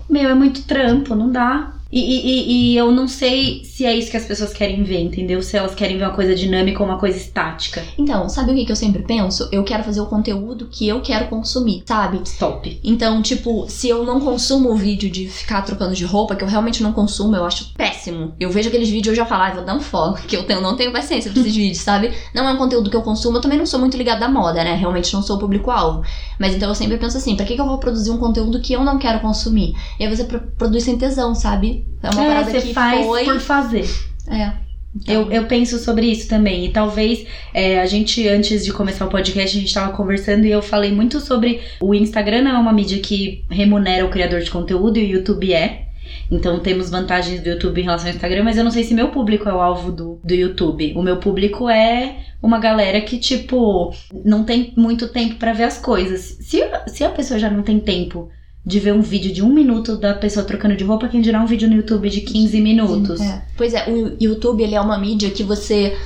Meu, 0.09 0.31
é 0.31 0.35
muito 0.35 0.63
trampo, 0.63 1.15
não 1.17 1.31
dá. 1.31 1.73
E, 1.91 2.01
e, 2.01 2.73
e- 2.73 2.77
eu 2.77 2.93
não 2.93 3.09
sei 3.09 3.65
se 3.65 3.87
é 3.87 3.95
isso 3.97 4.11
que 4.11 4.17
as 4.17 4.25
pessoas 4.27 4.53
querem 4.53 4.83
ver, 4.83 5.01
entendeu? 5.01 5.41
Se 5.43 5.57
elas 5.57 5.75
querem 5.75 5.97
ver 5.97 6.05
uma 6.05 6.13
coisa 6.15 6.35
dinâmica 6.35 6.83
ou 6.83 6.89
uma 6.89 6.99
coisa 6.99 7.17
estática. 7.17 7.83
Então, 7.97 8.29
sabe 8.29 8.53
o 8.53 8.55
que, 8.55 8.67
que 8.67 8.73
eu 8.73 8.77
sempre 8.77 9.03
penso? 9.03 9.49
Eu 9.51 9.65
quero 9.65 9.83
fazer 9.83 10.01
o 10.01 10.07
conteúdo 10.07 10.69
que 10.71 10.87
eu 10.87 11.01
quero 11.01 11.29
consumir, 11.29 11.83
sabe? 11.87 12.21
Stop. 12.25 12.79
Então, 12.85 13.23
tipo, 13.23 13.65
se 13.71 13.89
eu 13.89 14.05
não 14.05 14.21
consumo 14.21 14.71
o 14.71 14.77
vídeo 14.77 15.11
de 15.11 15.27
ficar 15.29 15.63
trocando 15.63 15.95
de 15.95 16.05
roupa, 16.05 16.37
que 16.37 16.45
eu 16.45 16.49
realmente 16.49 16.83
não 16.83 16.93
consumo, 16.93 17.35
eu 17.35 17.45
acho 17.47 17.73
péssimo. 17.75 18.35
Eu 18.39 18.51
vejo 18.51 18.69
aqueles 18.69 18.89
vídeos 18.91 19.07
e 19.07 19.11
eu 19.13 19.25
já 19.25 19.27
falo, 19.27 19.45
ah, 19.45 19.51
vou 19.55 19.65
dar 19.65 19.75
um 19.75 19.81
follow, 19.81 20.15
que 20.15 20.37
eu 20.37 20.45
tenho, 20.45 20.61
não 20.61 20.77
tenho 20.77 20.93
paciência 20.93 21.31
pra 21.33 21.41
esses 21.41 21.55
vídeos, 21.57 21.79
sabe? 21.79 22.13
Não 22.35 22.47
é 22.47 22.53
um 22.53 22.57
conteúdo 22.59 22.91
que 22.91 22.97
eu 22.97 23.03
consumo, 23.03 23.39
eu 23.39 23.41
também 23.41 23.57
não 23.59 23.65
sou 23.67 23.81
muito 23.81 23.97
ligada 23.97 24.27
à 24.27 24.29
moda, 24.29 24.63
né? 24.63 24.75
Realmente 24.75 25.13
não 25.15 25.23
sou 25.23 25.37
o 25.37 25.39
público-alvo. 25.41 26.03
Mas 26.39 26.55
então 26.55 26.69
eu 26.69 26.75
sempre 26.75 26.99
penso 26.99 27.17
assim, 27.17 27.35
pra 27.35 27.47
que, 27.47 27.55
que 27.55 27.61
eu 27.61 27.67
vou 27.67 27.79
produzir 27.79 28.11
um 28.11 28.19
conteúdo 28.19 28.61
que 28.61 28.75
eu 28.75 28.85
não 28.85 28.99
quero 28.99 29.21
consumir? 29.21 29.75
E 29.99 30.05
aí 30.05 30.15
você 30.15 30.25
pro- 30.25 30.41
produz 30.59 30.85
sem 30.85 30.99
tesão, 30.99 31.35
sabe? 31.35 31.78
É 32.03 32.11
uma 32.11 32.25
é, 32.25 32.29
parada 32.29 32.51
você 32.51 32.61
que 32.61 32.75
faz 32.75 33.07
foi. 33.07 33.25
por 33.25 33.41
fazer. 33.41 33.85
É. 34.29 34.53
Então, 34.97 35.15
Eu, 35.15 35.31
eu 35.31 35.47
penso 35.47 35.79
sobre 35.79 36.07
isso 36.07 36.29
também. 36.29 36.65
E 36.65 36.71
talvez 36.71 37.27
é, 37.53 37.81
a 37.81 37.87
gente, 37.87 38.27
antes 38.29 38.65
de 38.65 38.73
começar 38.73 39.07
o 39.07 39.11
podcast, 39.11 39.57
a 39.57 39.61
gente 39.61 39.73
tava 39.73 39.93
conversando 39.93 40.47
e 40.47 40.51
eu 40.51 40.63
falei 40.63 40.93
muito 40.93 41.21
sobre 41.21 41.61
o 41.81 41.95
Instagram 41.95 42.43
não 42.43 42.53
é 42.53 42.59
uma 42.59 42.73
mídia 42.73 42.99
que 42.99 43.45
remunera 43.51 44.05
o 44.05 44.11
criador 44.11 44.41
de 44.41 44.51
conteúdo 44.51 44.99
e 44.99 45.05
o 45.05 45.17
YouTube 45.17 45.53
é. 45.53 45.89
Então 46.31 46.59
temos 46.61 46.91
vantagens 46.91 47.43
do 47.43 47.49
YouTube 47.49 47.81
em 47.81 47.85
relação 47.85 48.09
ao 48.09 48.15
Instagram, 48.15 48.45
mas 48.45 48.57
eu 48.57 48.65
não 48.65 48.71
sei 48.71 48.83
se 48.83 48.95
meu 48.95 49.09
público 49.09 49.49
é 49.49 49.53
o 49.53 49.61
alvo 49.61 49.93
do, 49.93 50.21
do 50.25 50.35
YouTube. 50.35 50.95
O 50.97 51.03
meu 51.03 51.19
público 51.19 51.69
é 51.69 52.17
uma 52.43 52.59
galera 52.59 53.01
que, 53.01 53.19
tipo, 53.19 53.93
não 54.25 54.45
tem 54.45 54.73
muito 54.77 55.09
tempo 55.09 55.37
pra 55.37 55.53
ver 55.53 55.65
as 55.65 55.79
coisas. 55.79 56.39
Se, 56.41 56.63
se 56.87 57.05
a 57.05 57.11
pessoa 57.11 57.39
já 57.39 57.51
não 57.51 57.63
tem 57.63 57.79
tempo 57.79 58.31
de 58.69 58.79
ver 58.79 58.93
um 58.93 59.01
vídeo 59.01 59.33
de 59.33 59.43
um 59.43 59.49
minuto 59.49 59.97
da 59.97 60.13
pessoa 60.13 60.45
trocando 60.45 60.77
de 60.77 60.85
roupa, 60.85 61.09
quem 61.09 61.23
dirá 61.23 61.43
um 61.43 61.47
vídeo 61.47 61.67
no 61.69 61.75
YouTube 61.75 62.11
de 62.11 62.21
15 62.21 62.61
minutos? 62.61 63.19
É. 63.19 63.43
Pois 63.57 63.73
é, 63.73 63.89
o 63.89 64.15
YouTube 64.21 64.63
ele 64.63 64.75
é 64.75 64.81
uma 64.81 64.99
mídia 64.99 65.31
que 65.31 65.43
você 65.43 65.97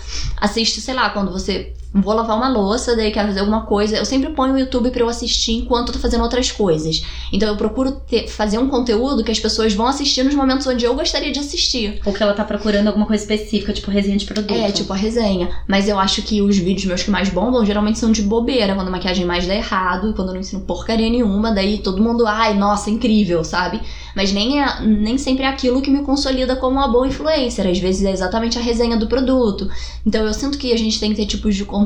assiste, 0.40 0.80
sei 0.80 0.94
lá, 0.94 1.10
quando 1.10 1.32
você 1.32 1.72
vou 1.94 2.14
lavar 2.14 2.36
uma 2.36 2.48
louça, 2.48 2.96
daí 2.96 3.10
quero 3.12 3.28
fazer 3.28 3.40
alguma 3.40 3.66
coisa, 3.66 3.96
eu 3.96 4.04
sempre 4.04 4.30
ponho 4.30 4.54
o 4.54 4.58
YouTube 4.58 4.90
pra 4.90 5.02
eu 5.02 5.08
assistir 5.08 5.52
enquanto 5.52 5.88
eu 5.88 5.92
tô 5.94 5.98
fazendo 5.98 6.22
outras 6.22 6.50
coisas. 6.50 7.02
Então 7.32 7.48
eu 7.48 7.56
procuro 7.56 7.92
ter- 7.92 8.28
fazer 8.28 8.58
um 8.58 8.68
conteúdo 8.68 9.22
que 9.22 9.30
as 9.30 9.38
pessoas 9.38 9.74
vão 9.74 9.86
assistir 9.86 10.22
nos 10.22 10.34
momentos 10.34 10.66
onde 10.66 10.84
eu 10.84 10.94
gostaria 10.94 11.30
de 11.30 11.38
assistir. 11.38 12.00
Ou 12.06 12.12
que 12.12 12.22
ela 12.22 12.32
tá 12.32 12.44
procurando 12.44 12.86
alguma 12.86 13.04
coisa 13.06 13.22
específica, 13.22 13.72
tipo 13.72 13.90
resenha 13.90 14.16
de 14.16 14.24
produto. 14.24 14.54
É, 14.54 14.72
tipo 14.72 14.90
a 14.92 14.96
resenha. 14.96 15.50
Mas 15.68 15.86
eu 15.88 15.98
acho 15.98 16.22
que 16.22 16.40
os 16.40 16.56
vídeos 16.56 16.86
meus 16.86 17.02
que 17.02 17.10
mais 17.10 17.28
bombam 17.28 17.64
geralmente 17.64 17.98
são 17.98 18.10
de 18.10 18.22
bobeira, 18.22 18.74
quando 18.74 18.88
a 18.88 18.90
maquiagem 18.90 19.26
mais 19.26 19.46
dá 19.46 19.54
errado, 19.54 20.14
quando 20.14 20.28
eu 20.28 20.34
não 20.34 20.40
ensino 20.40 20.62
porcaria 20.62 21.10
nenhuma, 21.10 21.52
daí 21.52 21.78
todo 21.78 22.02
mundo, 22.02 22.26
ai, 22.26 22.54
nossa, 22.54 22.88
incrível, 22.90 23.44
sabe? 23.44 23.80
Mas 24.16 24.32
nem, 24.32 24.62
é, 24.62 24.80
nem 24.80 25.18
sempre 25.18 25.44
é 25.44 25.48
aquilo 25.48 25.80
que 25.82 25.90
me 25.90 26.02
consolida 26.02 26.56
como 26.56 26.76
uma 26.78 26.88
boa 26.88 27.06
influencer. 27.06 27.66
Às 27.66 27.78
vezes 27.78 28.04
é 28.04 28.10
exatamente 28.12 28.58
a 28.58 28.62
resenha 28.62 28.96
do 28.96 29.06
produto. 29.06 29.68
Então 30.06 30.24
eu 30.24 30.32
sinto 30.32 30.56
que 30.58 30.72
a 30.72 30.78
gente 30.78 30.98
tem 30.98 31.10
que 31.10 31.16
ter 31.16 31.26
tipos 31.26 31.54
de 31.54 31.64
conteúdo 31.64 31.81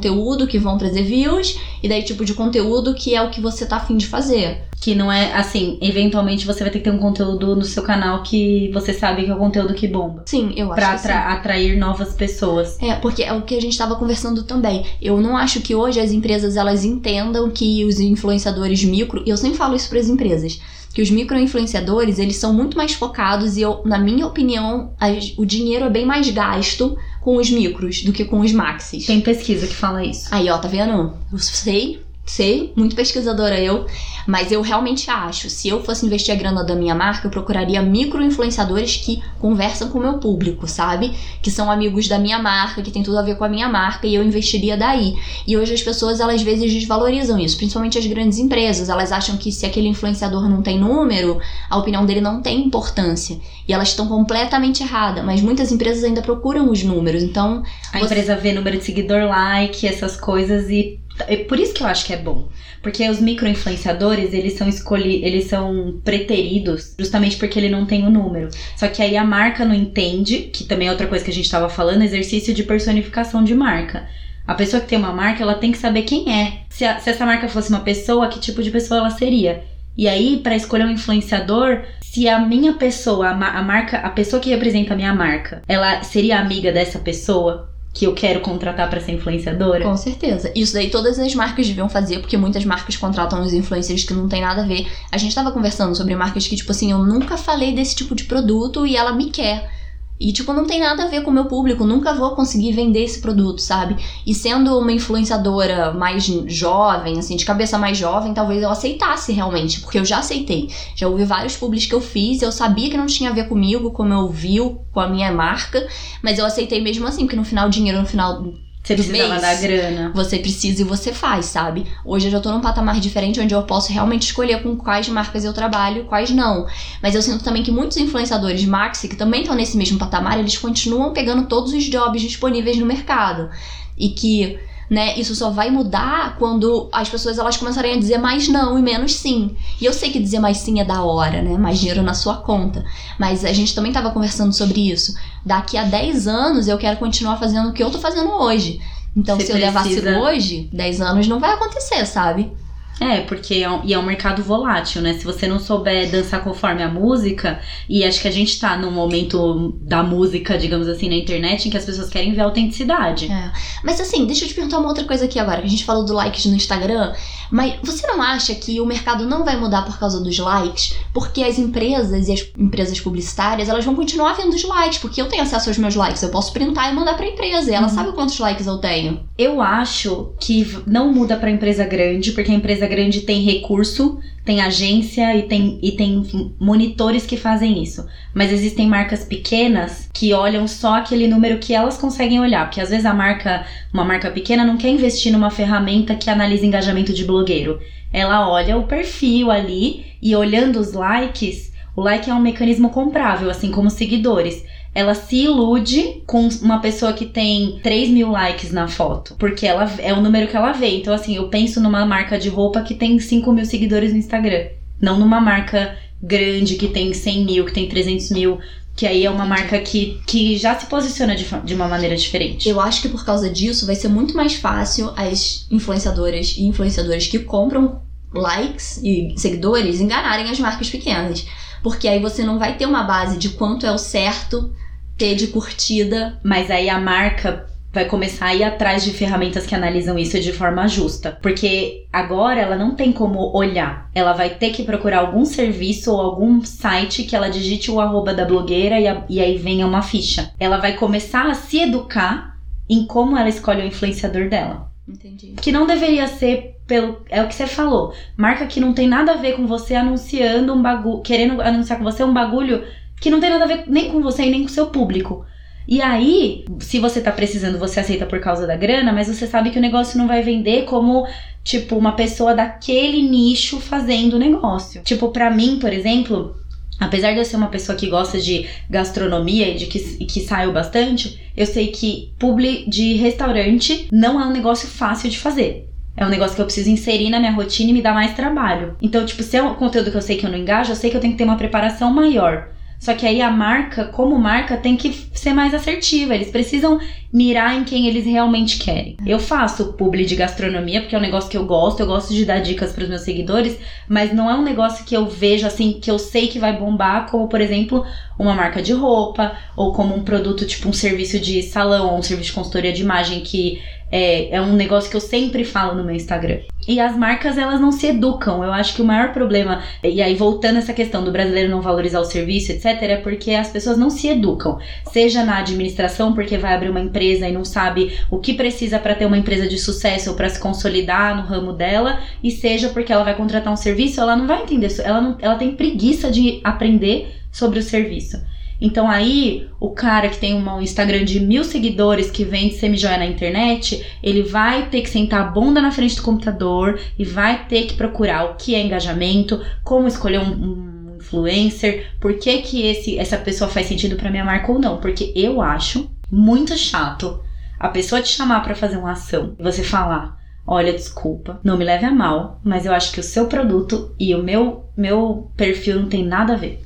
que 0.47 0.59
vão 0.59 0.79
trazer 0.79 1.03
views, 1.03 1.59
e 1.83 1.89
daí 1.89 2.03
tipo 2.03 2.25
de 2.25 2.35
conteúdo 2.35 2.95
que 2.95 3.15
é 3.15 3.23
o 3.23 3.31
que 3.31 3.41
você 3.41 3.65
tá 3.67 3.77
afim 3.77 3.97
de 3.97 4.07
fazer. 4.07 4.63
Que 4.81 4.95
não 4.95 5.11
é 5.11 5.33
assim, 5.33 5.79
eventualmente 5.81 6.45
você 6.47 6.63
vai 6.63 6.71
ter 6.71 6.79
que 6.79 6.85
ter 6.85 6.91
um 6.91 6.99
conteúdo 6.99 7.57
no 7.57 7.65
seu 7.65 7.83
canal 7.83 8.23
que 8.23 8.71
você 8.75 8.93
sabe 8.93 9.25
que 9.25 9.31
é 9.31 9.35
o 9.35 9.39
conteúdo 9.39 9.73
que 9.75 9.89
bomba. 9.89 10.23
Sim, 10.27 10.53
eu 10.57 10.67
acho 10.73 10.75
Pra 10.75 10.93
que 10.93 10.99
sim. 11.01 11.09
atra- 11.09 11.33
atrair 11.33 11.79
novas 11.79 12.13
pessoas. 12.13 12.77
É, 12.81 12.95
porque 12.97 13.23
é 13.23 13.33
o 13.33 13.43
que 13.43 13.57
a 13.57 13.61
gente 13.61 13.77
tava 13.79 13.97
conversando 13.97 14.43
também. 14.43 14.85
Eu 15.01 15.21
não 15.21 15.37
acho 15.37 15.61
que 15.61 15.75
hoje 15.75 15.99
as 15.99 16.13
empresas 16.13 16.57
elas 16.57 16.85
entendam 16.85 17.51
que 17.51 17.85
os 17.85 17.99
influenciadores 17.99 18.85
micro, 18.85 19.23
e 19.27 19.31
eu 19.31 19.37
sempre 19.37 19.57
falo 19.57 19.75
isso 19.75 19.89
para 19.89 19.99
as 19.99 20.09
empresas, 20.09 20.61
que 20.97 21.03
os 21.03 21.11
micro-influenciadores, 21.11 22.19
eles 22.19 22.37
são 22.37 22.55
muito 22.55 22.75
mais 22.75 22.95
focados 22.95 23.59
e 23.59 23.61
eu, 23.61 23.83
na 23.85 23.99
minha 23.99 24.27
opinião, 24.27 24.95
as- 24.99 25.35
o 25.37 25.45
dinheiro 25.45 25.85
é 25.85 25.91
bem 25.91 26.07
mais 26.07 26.31
gasto 26.31 26.97
com 27.21 27.37
os 27.37 27.51
micros 27.51 28.03
do 28.03 28.15
que 28.15 28.25
com 28.25 28.41
os 28.41 28.51
maxis. 28.51 29.05
Tem 29.05 29.21
pesquisa 29.21 29.67
que 29.67 29.75
fala 29.75 30.03
isso. 30.03 30.27
Aí, 30.35 30.49
ó, 30.49 30.57
tá 30.57 30.69
vendo? 30.69 31.13
Eu 31.31 31.39
sei, 31.39 32.03
sei, 32.27 32.73
muito 32.77 32.97
pesquisadora 32.97 33.59
eu, 33.59 33.87
mas 34.27 34.51
eu 34.51 34.61
realmente 34.61 35.09
acho, 35.11 35.49
se 35.49 35.69
eu 35.69 35.83
fosse 35.83 36.05
investir 36.05 36.35
a 36.35 36.37
grana 36.37 36.65
da 36.65 36.75
minha 36.75 36.95
marca, 36.95 37.27
eu 37.27 37.31
procuraria 37.31 37.81
micro-influenciadores 37.81 38.97
que 38.97 39.23
conversam 39.39 39.89
com 39.89 39.99
o 39.99 40.03
meu 40.03 40.15
público, 40.19 40.67
sabe? 40.67 41.15
Que 41.41 41.51
são 41.51 41.71
amigos 41.71 42.09
da 42.09 42.19
minha 42.19 42.39
marca, 42.39 42.83
que 42.83 42.91
tem 42.91 43.03
tudo 43.03 43.19
a 43.19 43.23
ver 43.23 43.37
com 43.37 43.45
a 43.45 43.49
minha 43.49 43.69
marca, 43.69 44.07
e 44.07 44.15
eu 44.15 44.25
investiria 44.25 44.77
daí. 44.77 45.15
E 45.47 45.57
hoje 45.57 45.75
as 45.75 45.83
pessoas, 45.83 46.21
elas 46.21 46.37
às 46.37 46.43
vezes 46.43 46.71
desvalorizam 46.71 47.39
isso, 47.39 47.57
principalmente 47.57 47.97
as 47.97 48.05
grandes 48.05 48.39
empresas. 48.39 48.91
Elas 48.91 49.11
acham 49.11 49.39
que 49.39 49.51
se 49.51 49.65
aquele 49.65 49.89
influenciador 49.89 50.49
não 50.51 50.61
tem 50.61 50.79
número, 50.79 51.41
a 51.71 51.79
opinião 51.79 52.05
dele 52.05 52.21
não 52.21 52.43
tem 52.43 52.67
importância. 52.67 53.39
E 53.67 53.73
elas 53.73 53.89
estão 53.89 54.07
completamente 54.07 54.83
erradas, 54.83 55.25
mas 55.25 55.41
muitas 55.41 55.73
empresas 55.73 56.05
ainda 56.05 56.21
procuram 56.21 56.71
os 56.71 56.83
números, 56.83 57.23
então 57.23 57.63
A 57.93 57.99
Você- 57.99 58.05
empresa 58.05 58.37
vê 58.37 58.53
número 58.53 58.77
de 58.77 58.85
seguidor, 58.85 59.29
like, 59.29 59.87
essas 59.87 60.17
coisas 60.17 60.69
e 60.69 61.01
por 61.49 61.59
isso 61.59 61.73
que 61.73 61.83
eu 61.83 61.87
acho 61.87 62.05
que 62.05 62.13
é 62.13 62.17
bom. 62.17 62.49
Porque 62.83 63.09
os 63.09 63.21
micro-influenciadores, 63.21 64.33
eles 64.33 64.55
são 64.55 64.69
escolhi 64.69 65.25
eles 65.25 65.47
são 65.47 66.01
preteridos 66.05 66.95
justamente 66.99 67.37
porque 67.37 67.59
ele 67.59 67.69
não 67.69 67.87
tem 67.87 68.07
o 68.07 68.11
número. 68.11 68.49
Só 68.77 68.89
que 68.89 69.03
aí 69.03 69.17
a 69.17 69.25
marca 69.25 69.65
não 69.65 69.75
entende, 69.75 70.51
que 70.53 70.65
também 70.65 70.89
é 70.89 70.91
outra 70.91 71.07
coisa 71.07 71.25
que 71.25 71.31
a 71.31 71.35
gente 71.35 71.51
tava 71.51 71.69
falando, 71.69 72.03
exercício 72.03 72.55
de 72.55 72.63
personificação 72.63 73.43
de 73.43 73.55
marca. 73.55 74.09
A 74.47 74.55
pessoa 74.55 74.81
que 74.81 74.89
tem 74.89 74.99
uma 74.99 75.13
marca, 75.13 75.43
ela 75.43 75.55
tem 75.55 75.73
que 75.73 75.79
saber 75.79 76.03
quem 76.03 76.33
é. 76.33 76.61
Se, 76.69 76.85
a, 76.85 77.01
se 77.01 77.11
essa 77.11 77.27
marca 77.27 77.49
fosse 77.49 77.71
uma 77.71 77.81
pessoa, 77.81 78.29
que 78.29 78.39
tipo 78.39 78.63
de 78.63 78.71
pessoa 78.71 79.01
ela 79.01 79.11
seria? 79.11 79.65
E 79.97 80.07
aí, 80.07 80.37
para 80.43 80.55
escolher 80.55 80.85
um 80.85 80.91
influenciador, 80.91 81.83
se 82.01 82.29
a 82.29 82.39
minha 82.39 82.75
pessoa, 82.75 83.29
a, 83.29 83.59
a 83.59 83.63
marca, 83.63 83.99
a 83.99 84.11
pessoa 84.11 84.41
que 84.41 84.51
representa 84.51 84.93
a 84.93 84.97
minha 84.97 85.15
marca, 85.15 85.63
ela 85.67 86.03
seria 86.05 86.39
amiga 86.39 86.71
dessa 86.71 86.99
pessoa, 86.99 87.71
que 87.97 88.07
eu 88.07 88.13
quero 88.13 88.41
contratar 88.41 88.91
para 88.91 89.01
ser 89.01 89.13
influenciadora? 89.13 89.83
Com 89.83 89.97
certeza. 89.97 90.53
Isso 90.55 90.75
daí 90.75 90.91
todas 90.91 91.19
as 91.19 91.35
marcas 91.35 91.67
deviam 91.67 91.89
fazer, 91.89 92.19
porque 92.19 92.37
muitas 92.37 92.63
marcas 92.63 92.95
contratam 92.95 93.41
os 93.41 93.55
influencers 93.55 94.05
que 94.05 94.13
não 94.13 94.29
tem 94.29 94.43
nada 94.43 94.63
a 94.63 94.67
ver. 94.67 94.87
A 95.11 95.17
gente 95.17 95.35
tava 95.35 95.51
conversando 95.51 95.97
sobre 95.97 96.15
marcas 96.15 96.47
que, 96.47 96.55
tipo 96.55 96.71
assim, 96.71 96.93
eu 96.93 96.99
nunca 96.99 97.39
falei 97.39 97.75
desse 97.75 97.97
tipo 97.97 98.15
de 98.15 98.25
produto 98.25 98.87
e 98.87 98.95
ela 98.95 99.13
me 99.13 99.31
quer. 99.31 99.71
E, 100.19 100.33
tipo, 100.33 100.53
não 100.53 100.65
tem 100.65 100.81
nada 100.81 101.05
a 101.05 101.09
ver 101.09 101.23
com 101.23 101.31
o 101.31 101.35
meu 101.35 101.45
público, 101.45 101.85
nunca 101.85 102.15
vou 102.15 102.35
conseguir 102.35 102.73
vender 102.73 103.05
esse 103.05 103.21
produto, 103.21 103.61
sabe? 103.61 103.97
E 104.27 104.35
sendo 104.35 104.79
uma 104.79 104.93
influenciadora 104.93 105.93
mais 105.93 106.25
jovem, 106.25 107.19
assim, 107.19 107.37
de 107.37 107.45
cabeça 107.45 107.79
mais 107.79 107.99
jovem, 107.99 108.33
talvez 108.33 108.63
eu 108.63 108.71
aceitasse 108.71 109.33
realmente, 109.33 109.81
porque 109.81 109.99
eu 109.99 110.05
já 110.05 110.19
aceitei. 110.19 110.71
Já 110.95 111.09
ouvi 111.09 111.25
vários 111.25 111.57
publis 111.57 111.87
que 111.87 111.95
eu 111.95 112.01
fiz, 112.01 112.41
eu 112.41 112.51
sabia 112.51 112.89
que 112.89 112.97
não 112.97 113.07
tinha 113.07 113.31
a 113.31 113.35
ver 113.35 113.49
comigo, 113.49 113.91
como 113.91 114.13
eu 114.13 114.29
vi 114.29 114.57
com 114.93 115.01
a 115.01 115.09
minha 115.09 115.31
marca, 115.31 115.87
mas 116.23 116.39
eu 116.39 116.47
aceitei 116.47 116.81
mesmo 116.81 117.07
assim, 117.07 117.25
porque 117.25 117.37
no 117.37 117.45
final, 117.45 117.69
dinheiro 117.69 118.01
no 118.01 118.07
final 118.07 118.43
você 118.87 118.95
precisava 118.95 119.29
mês, 119.29 119.43
da 119.43 119.55
grana. 119.55 120.13
Você 120.15 120.39
precisa 120.39 120.83
e 120.83 120.85
você 120.85 121.13
faz, 121.13 121.47
sabe? 121.47 121.87
Hoje 122.05 122.29
eu 122.29 122.31
já 122.31 122.41
tô 122.41 122.53
num 122.53 122.61
patamar 122.61 123.01
diferente 123.01 123.41
onde 123.41 123.53
eu 123.53 123.63
posso 123.65 123.93
realmente 123.93 124.23
escolher 124.23 124.63
com 124.63 124.77
quais 124.77 125.09
marcas 125.09 125.45
eu 125.45 125.53
trabalho, 125.53 126.05
quais 126.05 126.31
não. 126.31 126.67
Mas 127.03 127.17
eu 127.17 127.23
sinto 127.23 127.43
também 127.43 127.65
que 127.65 127.73
muitos 127.73 127.97
influenciadores 127.97 128.65
maxi, 128.65 129.09
que 129.09 129.17
também 129.17 129.41
estão 129.41 129.57
nesse 129.57 129.77
mesmo 129.77 129.99
patamar, 129.99 130.39
eles 130.39 130.57
continuam 130.57 131.13
pegando 131.13 131.49
todos 131.49 131.73
os 131.73 131.85
jobs 131.85 132.23
disponíveis 132.23 132.77
no 132.77 132.87
mercado. 132.87 133.51
E 133.99 134.11
que 134.11 134.57
né? 134.91 135.19
Isso 135.19 135.35
só 135.35 135.51
vai 135.51 135.71
mudar 135.71 136.37
quando 136.39 136.89
as 136.93 137.09
pessoas 137.09 137.39
elas 137.39 137.57
começarem 137.57 137.95
a 137.95 137.99
dizer 137.99 138.19
mais 138.19 138.49
não 138.49 138.79
e 138.79 138.83
menos 138.83 139.15
sim. 139.15 139.57
E 139.81 139.85
eu 139.85 139.93
sei 139.93 140.11
que 140.11 140.19
dizer 140.21 140.39
mais 140.39 140.59
sim 140.59 140.81
é 140.81 140.85
da 140.85 141.03
hora, 141.03 141.43
né? 141.43 141.57
Mais 141.59 141.79
dinheiro 141.79 142.03
na 142.03 142.15
sua 142.15 142.37
conta. 142.37 142.85
Mas 143.19 143.45
a 143.45 143.53
gente 143.53 143.75
também 143.75 143.91
estava 143.91 144.11
conversando 144.11 144.53
sobre 144.53 144.91
isso. 144.91 145.15
Daqui 145.45 145.77
a 145.77 145.85
10 145.85 146.27
anos 146.29 146.69
eu 146.69 146.79
quero 146.79 146.97
continuar 146.99 147.37
fazendo 147.39 147.71
o 147.71 147.73
que 147.73 147.83
eu 147.83 147.91
tô 147.91 147.99
fazendo 147.99 148.31
hoje. 148.31 148.81
Então, 149.17 149.37
Você 149.41 149.47
se 149.47 149.53
eu 149.53 149.57
levasse 149.59 149.89
precisa- 149.89 150.19
hoje, 150.21 150.69
10 150.73 151.01
anos 151.01 151.27
não 151.27 151.41
vai 151.41 151.53
acontecer, 151.55 152.05
sabe? 152.07 152.53
É, 152.99 153.21
porque 153.21 153.57
é 153.57 153.71
um, 153.71 153.85
e 153.85 153.93
é 153.93 153.99
um 153.99 154.03
mercado 154.03 154.43
volátil, 154.43 155.03
né? 155.03 155.13
Se 155.15 155.25
você 155.25 155.47
não 155.47 155.59
souber 155.59 156.11
dançar 156.11 156.43
conforme 156.43 156.83
a 156.83 156.89
música, 156.89 157.61
e 157.89 158.03
acho 158.05 158.21
que 158.23 158.29
a 158.29 158.31
gente 158.31 158.59
tá 158.59 158.77
num 158.79 158.91
momento 158.91 159.77
da 159.83 160.03
música, 160.03 160.57
digamos 160.57 160.89
assim, 160.89 161.09
na 161.09 161.15
internet, 161.15 161.69
em 161.69 161.71
que 161.71 161.77
as 161.77 161.85
pessoas 161.85 162.09
querem 162.09 162.33
ver 162.33 162.41
autenticidade. 162.41 163.31
É. 163.31 163.53
Mas 163.85 164.01
assim, 164.01 164.27
deixa 164.27 164.45
eu 164.45 164.49
te 164.49 164.55
perguntar 164.55 164.79
uma 164.79 164.89
outra 164.89 165.05
coisa 165.05 165.27
aqui 165.27 165.39
agora, 165.39 165.61
que 165.61 165.67
a 165.67 165.71
gente 165.71 165.85
falou 165.85 166.05
do 166.07 166.15
likes 166.15 166.47
no 166.47 166.57
Instagram, 166.57 167.13
mas 167.51 167.75
você 167.83 168.07
não 168.07 168.21
acha 168.23 168.55
que 168.55 168.81
o 168.81 168.87
mercado 168.87 169.27
não 169.27 169.45
vai 169.45 169.57
mudar 169.61 169.83
por 169.83 169.99
causa 169.99 170.19
dos 170.23 170.39
likes? 170.39 170.97
Porque 171.13 171.43
as 171.45 171.59
empresas 171.59 172.29
e 172.29 172.33
as 172.33 172.47
empresas 172.59 172.99
publicitárias, 172.99 173.69
elas 173.69 173.85
vão 173.85 173.95
continuar 173.95 174.33
vendo 174.33 174.55
os 174.55 174.65
likes, 174.65 174.99
porque 174.99 175.21
eu 175.21 175.29
tenho 175.29 175.43
acesso 175.43 175.69
aos 175.69 175.77
meus 175.79 175.95
likes, 175.95 176.23
eu 176.23 176.31
posso 176.31 176.51
printar 176.53 176.91
e 176.91 176.95
mandar 176.97 177.15
pra 177.15 177.27
empresa, 177.27 177.71
e 177.71 177.75
ela 177.75 177.89
Uhum. 177.89 177.95
sabe 177.95 178.13
quantos 178.13 178.39
likes 178.39 178.67
eu 178.67 178.79
tenho. 178.79 179.21
Eu 179.37 179.61
acho 179.61 180.33
que 180.41 180.67
não 180.87 181.13
muda 181.13 181.37
pra 181.37 181.51
empresa 181.51 181.85
grande, 181.85 182.33
porque 182.33 182.51
a 182.51 182.55
empresa 182.55 182.86
grande 182.87 183.23
tem 183.23 183.43
recurso, 183.43 184.19
tem 184.45 184.61
agência 184.61 185.37
e 185.37 185.43
tem, 185.43 185.79
e 185.83 185.93
tem 185.93 186.23
monitores 186.59 187.27
que 187.27 187.37
fazem 187.37 187.83
isso. 187.83 188.07
Mas 188.33 188.53
existem 188.53 188.87
marcas 188.87 189.25
pequenas 189.25 190.09
que 190.15 190.33
olham 190.33 190.69
só 190.69 190.97
aquele 190.97 191.27
número 191.27 191.59
que 191.59 191.75
elas 191.75 191.99
conseguem 191.99 192.41
olhar. 192.41 192.67
Porque 192.67 192.81
às 192.81 192.91
vezes 192.91 193.07
a 193.07 193.13
marca, 193.13 193.67
uma 193.93 194.05
marca 194.05 194.31
pequena, 194.31 194.65
não 194.65 194.77
quer 194.77 194.89
investir 194.89 195.33
numa 195.33 195.51
ferramenta 195.51 196.15
que 196.15 196.31
analisa 196.31 196.65
engajamento 196.65 197.13
de 197.13 197.25
blogueiro. 197.25 197.81
Ela 198.13 198.49
olha 198.49 198.77
o 198.77 198.85
perfil 198.85 199.51
ali 199.51 200.07
e 200.23 200.35
olhando 200.37 200.79
os 200.79 200.93
likes, 200.93 201.73
o 201.97 202.03
like 202.03 202.29
é 202.29 202.35
um 202.35 202.41
mecanismo 202.41 202.91
comprável, 202.91 203.51
assim 203.51 203.71
como 203.71 203.89
os 203.89 203.95
seguidores 203.95 204.63
ela 204.97 205.15
se 205.15 205.37
ilude 205.43 206.23
com 206.27 206.49
uma 206.63 206.79
pessoa 206.81 207.13
que 207.13 207.27
tem 207.27 207.79
3 207.83 208.09
mil 208.09 208.31
likes 208.31 208.73
na 208.73 208.89
foto. 208.89 209.35
Porque 209.39 209.67
ela 209.67 209.85
é 209.99 210.15
o 210.15 210.23
número 210.23 210.49
que 210.49 210.57
ela 210.57 210.73
vê. 210.73 210.97
Então, 210.97 211.13
assim, 211.13 211.37
eu 211.37 211.49
penso 211.49 211.83
numa 211.83 212.07
marca 212.07 212.39
de 212.39 212.49
roupa 212.49 212.81
que 212.81 212.95
tem 212.95 213.21
5 213.21 213.53
mil 213.53 213.67
seguidores 213.67 214.11
no 214.11 214.19
Instagram. 214.19 214.69
Não 214.99 215.19
numa 215.19 215.39
marca 215.39 215.99
grande 216.23 216.77
que 216.77 216.89
tem 216.89 217.13
100 217.13 217.45
mil, 217.45 217.67
que 217.67 217.75
tem 217.75 217.87
300 217.87 218.31
mil. 218.31 218.59
Que 218.97 219.07
aí 219.07 219.27
é 219.27 219.31
uma 219.31 219.45
marca 219.45 219.79
que, 219.81 220.19
que 220.27 220.57
já 220.57 220.75
se 220.75 220.87
posiciona 220.87 221.37
de, 221.37 221.45
de 221.45 221.75
uma 221.75 221.89
maneira 221.89 222.17
diferente. 222.17 222.67
Eu 222.67 222.81
acho 222.81 223.03
que 223.03 223.11
por 223.11 223.23
causa 223.23 223.51
disso 223.51 223.85
vai 223.85 223.97
ser 223.97 224.09
muito 224.09 224.35
mais 224.35 224.55
fácil 224.55 225.13
as 225.15 225.67
influenciadoras 225.71 226.55
e 226.57 226.65
influenciadores 226.65 227.27
que 227.27 227.41
compram 227.41 228.01
likes 228.33 228.99
e 229.03 229.35
seguidores 229.37 230.01
enganarem 230.01 230.49
as 230.49 230.59
marcas 230.59 230.89
pequenas. 230.89 231.47
Porque 231.83 232.09
aí 232.09 232.19
você 232.19 232.43
não 232.43 232.59
vai 232.59 232.79
ter 232.79 232.87
uma 232.87 233.03
base 233.03 233.37
de 233.37 233.51
quanto 233.51 233.85
é 233.85 233.93
o 233.93 233.99
certo 233.99 234.75
ter 235.17 235.35
de 235.35 235.49
curtida 235.49 236.39
Mas 236.43 236.71
aí 236.71 236.89
a 236.89 236.99
marca 237.01 237.67
vai 237.93 238.05
começar 238.05 238.47
a 238.49 238.55
ir 238.55 238.63
atrás 238.63 239.03
de 239.05 239.11
ferramentas 239.13 239.65
que 239.65 239.75
analisam 239.75 240.19
isso 240.19 240.39
de 240.39 240.53
forma 240.53 240.87
justa. 240.87 241.39
Porque 241.41 242.05
agora 242.13 242.61
ela 242.61 242.77
não 242.77 242.95
tem 242.95 243.11
como 243.11 243.57
olhar. 243.57 244.11
Ela 244.15 244.35
vai 244.35 244.51
ter 244.51 244.71
que 244.71 244.83
procurar 244.83 245.21
algum 245.21 245.47
serviço 245.47 246.13
ou 246.13 246.21
algum 246.21 246.63
site 246.63 247.23
que 247.23 247.35
ela 247.35 247.49
digite 247.49 247.91
o 247.91 247.99
arroba 247.99 248.35
da 248.35 248.45
blogueira 248.45 249.01
e, 249.01 249.09
a- 249.09 249.25
e 249.31 249.41
aí 249.41 249.57
venha 249.57 249.87
uma 249.87 250.03
ficha. 250.03 250.51
Ela 250.61 250.77
vai 250.77 250.93
começar 250.95 251.47
a 251.47 251.55
se 251.55 251.79
educar 251.81 252.55
em 252.89 253.07
como 253.07 253.35
ela 253.37 253.49
escolhe 253.49 253.81
o 253.83 253.87
influenciador 253.87 254.51
dela. 254.51 254.91
Entendi. 255.09 255.55
Que 255.63 255.73
não 255.73 255.87
deveria 255.87 256.27
ser 256.29 256.77
pelo. 256.87 257.23
É 257.31 257.43
o 257.43 257.49
que 257.49 257.55
você 257.55 257.67
falou. 257.67 258.13
Marca 258.37 258.67
que 258.67 258.79
não 258.81 258.93
tem 258.93 259.09
nada 259.09 259.33
a 259.33 259.37
ver 259.37 259.53
com 259.57 259.67
você 259.67 259.95
anunciando 259.95 260.75
um 260.75 260.83
bagulho. 260.83 261.23
Querendo 261.23 261.63
anunciar 261.63 261.97
com 261.99 262.05
você 262.05 262.23
um 262.23 262.35
bagulho 262.35 262.85
que 263.21 263.31
não 263.31 263.41
tem 263.41 263.51
nada 263.51 263.65
a 263.65 263.69
ver 263.69 263.85
nem 263.87 264.11
com 264.11 264.21
você 264.21 264.45
e 264.45 264.51
nem 264.51 264.63
com 264.63 264.69
seu 264.69 264.87
público. 264.87 265.45
E 265.89 266.03
aí, 266.03 266.65
se 266.81 266.99
você 266.99 267.21
tá 267.21 267.31
precisando, 267.31 267.79
você 267.79 268.01
aceita 268.01 268.27
por 268.27 268.41
causa 268.41 268.67
da 268.67 268.77
grana, 268.77 269.13
mas 269.13 269.29
você 269.29 269.47
sabe 269.47 269.71
que 269.71 269.79
o 269.79 269.83
negócio 269.83 270.19
não 270.19 270.27
vai 270.27 270.43
vender 270.43 270.85
como, 270.85 271.27
tipo, 271.63 271.97
uma 271.97 272.13
pessoa 272.13 272.55
daquele 272.55 273.23
nicho 273.23 273.79
fazendo 273.79 274.39
negócio. 274.39 275.03
Tipo, 275.03 275.29
pra 275.29 275.49
mim, 275.49 275.79
por 275.79 275.93
exemplo, 275.93 276.57
apesar 276.99 277.33
de 277.33 277.39
eu 277.39 277.45
ser 277.45 277.57
uma 277.57 277.69
pessoa 277.69 277.97
que 277.97 278.09
gosta 278.09 278.41
de 278.41 278.67
gastronomia 278.91 279.69
e 279.69 279.77
de 279.77 279.87
que, 279.87 280.01
que 280.25 280.41
saio 280.41 280.73
bastante, 280.73 281.41
eu 281.57 281.67
sei 281.67 281.89
que 281.89 282.33
publi 282.37 282.85
de 282.89 283.15
restaurante 283.15 284.09
não 284.11 284.41
é 284.41 284.47
um 284.47 284.53
negócio 284.53 284.89
fácil 284.89 285.31
de 285.31 285.39
fazer. 285.39 285.89
É 286.17 286.27
um 286.27 286.31
negócio 286.31 286.57
que 286.57 286.63
eu 286.63 286.67
preciso 286.67 286.91
inserir 286.91 287.31
na 287.31 287.39
minha 287.39 287.53
rotina 287.53 287.91
e 287.91 287.93
me 287.93 288.03
dá 288.03 288.13
mais 288.13 288.35
trabalho. 288.35 288.97
Então, 289.01 289.25
tipo, 289.25 289.43
se 289.43 289.57
é 289.57 289.63
um 289.63 289.75
conteúdo 289.75 290.11
que 290.11 290.17
eu 290.17 290.23
sei 290.23 290.37
que 290.37 290.47
eu 290.47 290.51
não 290.51 290.59
engajo, 290.59 290.91
eu 290.91 290.97
sei 290.97 291.11
que 291.11 291.17
eu 291.17 291.21
tenho 291.21 291.35
que 291.35 291.39
ter 291.39 291.45
uma 291.45 291.59
preparação 291.59 292.13
maior. 292.13 292.71
Só 292.99 293.15
que 293.15 293.27
aí 293.27 293.41
a 293.41 293.51
marca, 293.51 294.07
como 294.07 294.39
marca, 294.39 294.77
tem 294.77 294.97
que 294.97 295.13
ser 295.33 295.53
mais 295.53 295.75
assertiva. 295.75 296.35
Eles 296.35 296.51
precisam 296.51 296.99
mirar 297.33 297.77
em 297.77 297.85
quem 297.85 298.07
eles 298.07 298.25
realmente 298.25 298.79
querem. 298.79 299.17
Eu 299.27 299.39
faço 299.39 299.93
publi 299.93 300.25
de 300.25 300.35
gastronomia 300.35 301.03
porque 301.03 301.15
é 301.15 301.19
um 301.19 301.23
negócio 301.23 301.51
que 301.51 301.57
eu 301.57 301.67
gosto, 301.67 302.01
eu 302.01 302.07
gosto 302.07 302.33
de 302.33 302.45
dar 302.45 302.61
dicas 302.61 302.93
para 302.93 303.03
os 303.03 303.09
meus 303.09 303.23
seguidores, 303.23 303.79
mas 304.09 304.33
não 304.33 304.51
é 304.51 304.55
um 304.55 304.63
negócio 304.63 305.05
que 305.05 305.15
eu 305.15 305.27
vejo 305.27 305.67
assim, 305.67 305.99
que 306.01 306.11
eu 306.11 306.19
sei 306.19 306.49
que 306.49 306.59
vai 306.59 306.77
bombar, 306.79 307.31
como 307.31 307.49
por 307.49 307.61
exemplo, 307.61 308.07
uma 308.39 308.55
marca 308.55 308.81
de 308.81 308.93
roupa, 308.93 309.57
ou 309.77 309.93
como 309.93 310.15
um 310.15 310.23
produto, 310.23 310.67
tipo 310.67 310.89
um 310.89 310.93
serviço 310.93 311.39
de 311.39 311.63
salão, 311.63 312.13
ou 312.13 312.19
um 312.19 312.23
serviço 312.23 312.51
de 312.51 312.55
consultoria 312.55 312.93
de 312.93 313.03
imagem 313.03 313.41
que 313.41 313.83
é, 314.11 314.55
é 314.57 314.61
um 314.61 314.73
negócio 314.73 315.11
que 315.11 315.17
eu 315.17 315.21
sempre 315.21 315.65
falo 315.65 315.95
no 315.95 316.05
meu 316.05 316.15
Instagram. 316.15 316.61
E 316.87 317.01
as 317.01 317.17
marcas, 317.17 317.59
elas 317.59 317.81
não 317.81 317.91
se 317.91 318.07
educam. 318.07 318.63
Eu 318.63 318.73
acho 318.73 318.95
que 318.95 319.03
o 319.03 319.05
maior 319.05 319.33
problema, 319.33 319.83
e 320.03 320.23
aí 320.23 320.35
voltando 320.37 320.79
essa 320.79 320.93
questão 320.93 321.25
do 321.25 321.33
brasileiro 321.33 321.71
não 321.71 321.81
valorizar 321.81 322.21
o 322.21 322.25
serviço, 322.25 322.71
etc., 322.71 322.85
é 323.03 323.17
porque 323.17 323.53
as 323.53 323.69
pessoas 323.69 323.99
não 323.99 324.09
se 324.09 324.29
educam. 324.29 324.79
Seja 325.11 325.45
na 325.45 325.59
administração, 325.59 326.33
porque 326.33 326.57
vai 326.57 326.75
abrir 326.75 326.91
uma 326.91 327.01
empresa 327.01 327.49
e 327.49 327.53
não 327.53 327.65
sabe 327.65 328.17
o 328.31 328.39
que 328.39 328.55
precisa 328.55 328.99
para 328.99 329.17
ter 329.17 329.27
uma 329.27 329.39
empresa 329.39 329.67
de 329.67 329.79
sucesso 329.79 330.31
ou 330.31 330.37
para 330.37 330.49
se 330.49 330.61
consolidar 330.61 331.37
no 331.37 331.43
ramo 331.43 331.73
dela, 331.73 332.21
e 332.43 332.51
seja 332.51 332.91
porque 332.91 333.13
ela 333.13 333.25
vai 333.25 333.35
contratar 333.35 333.73
um 333.73 333.77
serviço, 333.77 334.21
ela 334.21 334.37
não 334.37 334.47
vai 334.47 334.63
entender. 334.63 334.95
Ela, 335.03 335.21
não, 335.21 335.37
ela 335.41 335.57
tem 335.57 335.75
preguiça 335.75 336.31
de 336.31 336.61
aprender 336.63 337.35
sobre 337.51 337.81
o 337.81 337.83
serviço. 337.83 338.41
Então 338.81 339.09
aí, 339.09 339.69
o 339.81 339.91
cara 339.91 340.29
que 340.29 340.39
tem 340.39 340.55
um 340.55 340.81
Instagram 340.81 341.25
de 341.25 341.41
mil 341.41 341.65
seguidores 341.65 342.31
que 342.31 342.45
vende 342.45 342.75
semijoia 342.75 343.19
na 343.19 343.27
internet, 343.27 344.05
ele 344.23 344.43
vai 344.43 344.89
ter 344.89 345.01
que 345.01 345.11
sentar 345.11 345.41
a 345.41 345.51
bunda 345.51 345.81
na 345.81 345.91
frente 345.91 346.17
do 346.17 346.23
computador 346.23 347.01
e 347.19 347.25
vai 347.25 347.67
ter 347.67 347.87
que 347.87 347.95
procurar 347.95 348.45
o 348.45 348.55
que 348.57 348.75
é 348.75 348.83
engajamento, 348.83 349.65
como 349.83 350.09
escolher 350.09 350.41
um, 350.41 350.53
um 350.53 351.17
influencer, 351.17 352.13
por 352.21 352.35
que, 352.35 352.63
que 352.63 352.87
esse, 352.87 353.19
essa 353.19 353.37
pessoa 353.37 353.69
faz 353.69 353.87
sentido 353.87 354.17
pra 354.17 354.31
minha 354.31 354.45
marca 354.45 354.71
ou 354.71 354.79
não. 354.79 354.99
Porque 354.99 355.33
eu 355.35 355.61
acho 355.61 356.11
muito 356.31 356.77
chato 356.77 357.41
a 357.79 357.89
pessoa 357.89 358.23
te 358.23 358.29
chamar 358.29 358.63
pra 358.63 358.75
fazer 358.75 358.97
uma 358.97 359.13
ação 359.13 359.55
e 359.59 359.63
você 359.63 359.83
falar. 359.83 360.37
Olha, 360.67 360.93
desculpa, 360.93 361.61
não 361.63 361.77
me 361.77 361.85
leve 361.85 362.05
a 362.05 362.11
mal, 362.11 362.61
mas 362.65 362.87
eu 362.87 362.93
acho 362.93 363.13
que 363.13 363.21
o 363.21 363.23
seu 363.23 363.47
produto 363.47 364.15
e 364.19 364.35
o 364.35 364.43
meu, 364.43 364.87
meu 364.97 365.51
perfil 365.57 366.01
não 366.01 366.09
tem 366.09 366.25
nada 366.25 366.55
a 366.55 366.57
ver. 366.57 366.83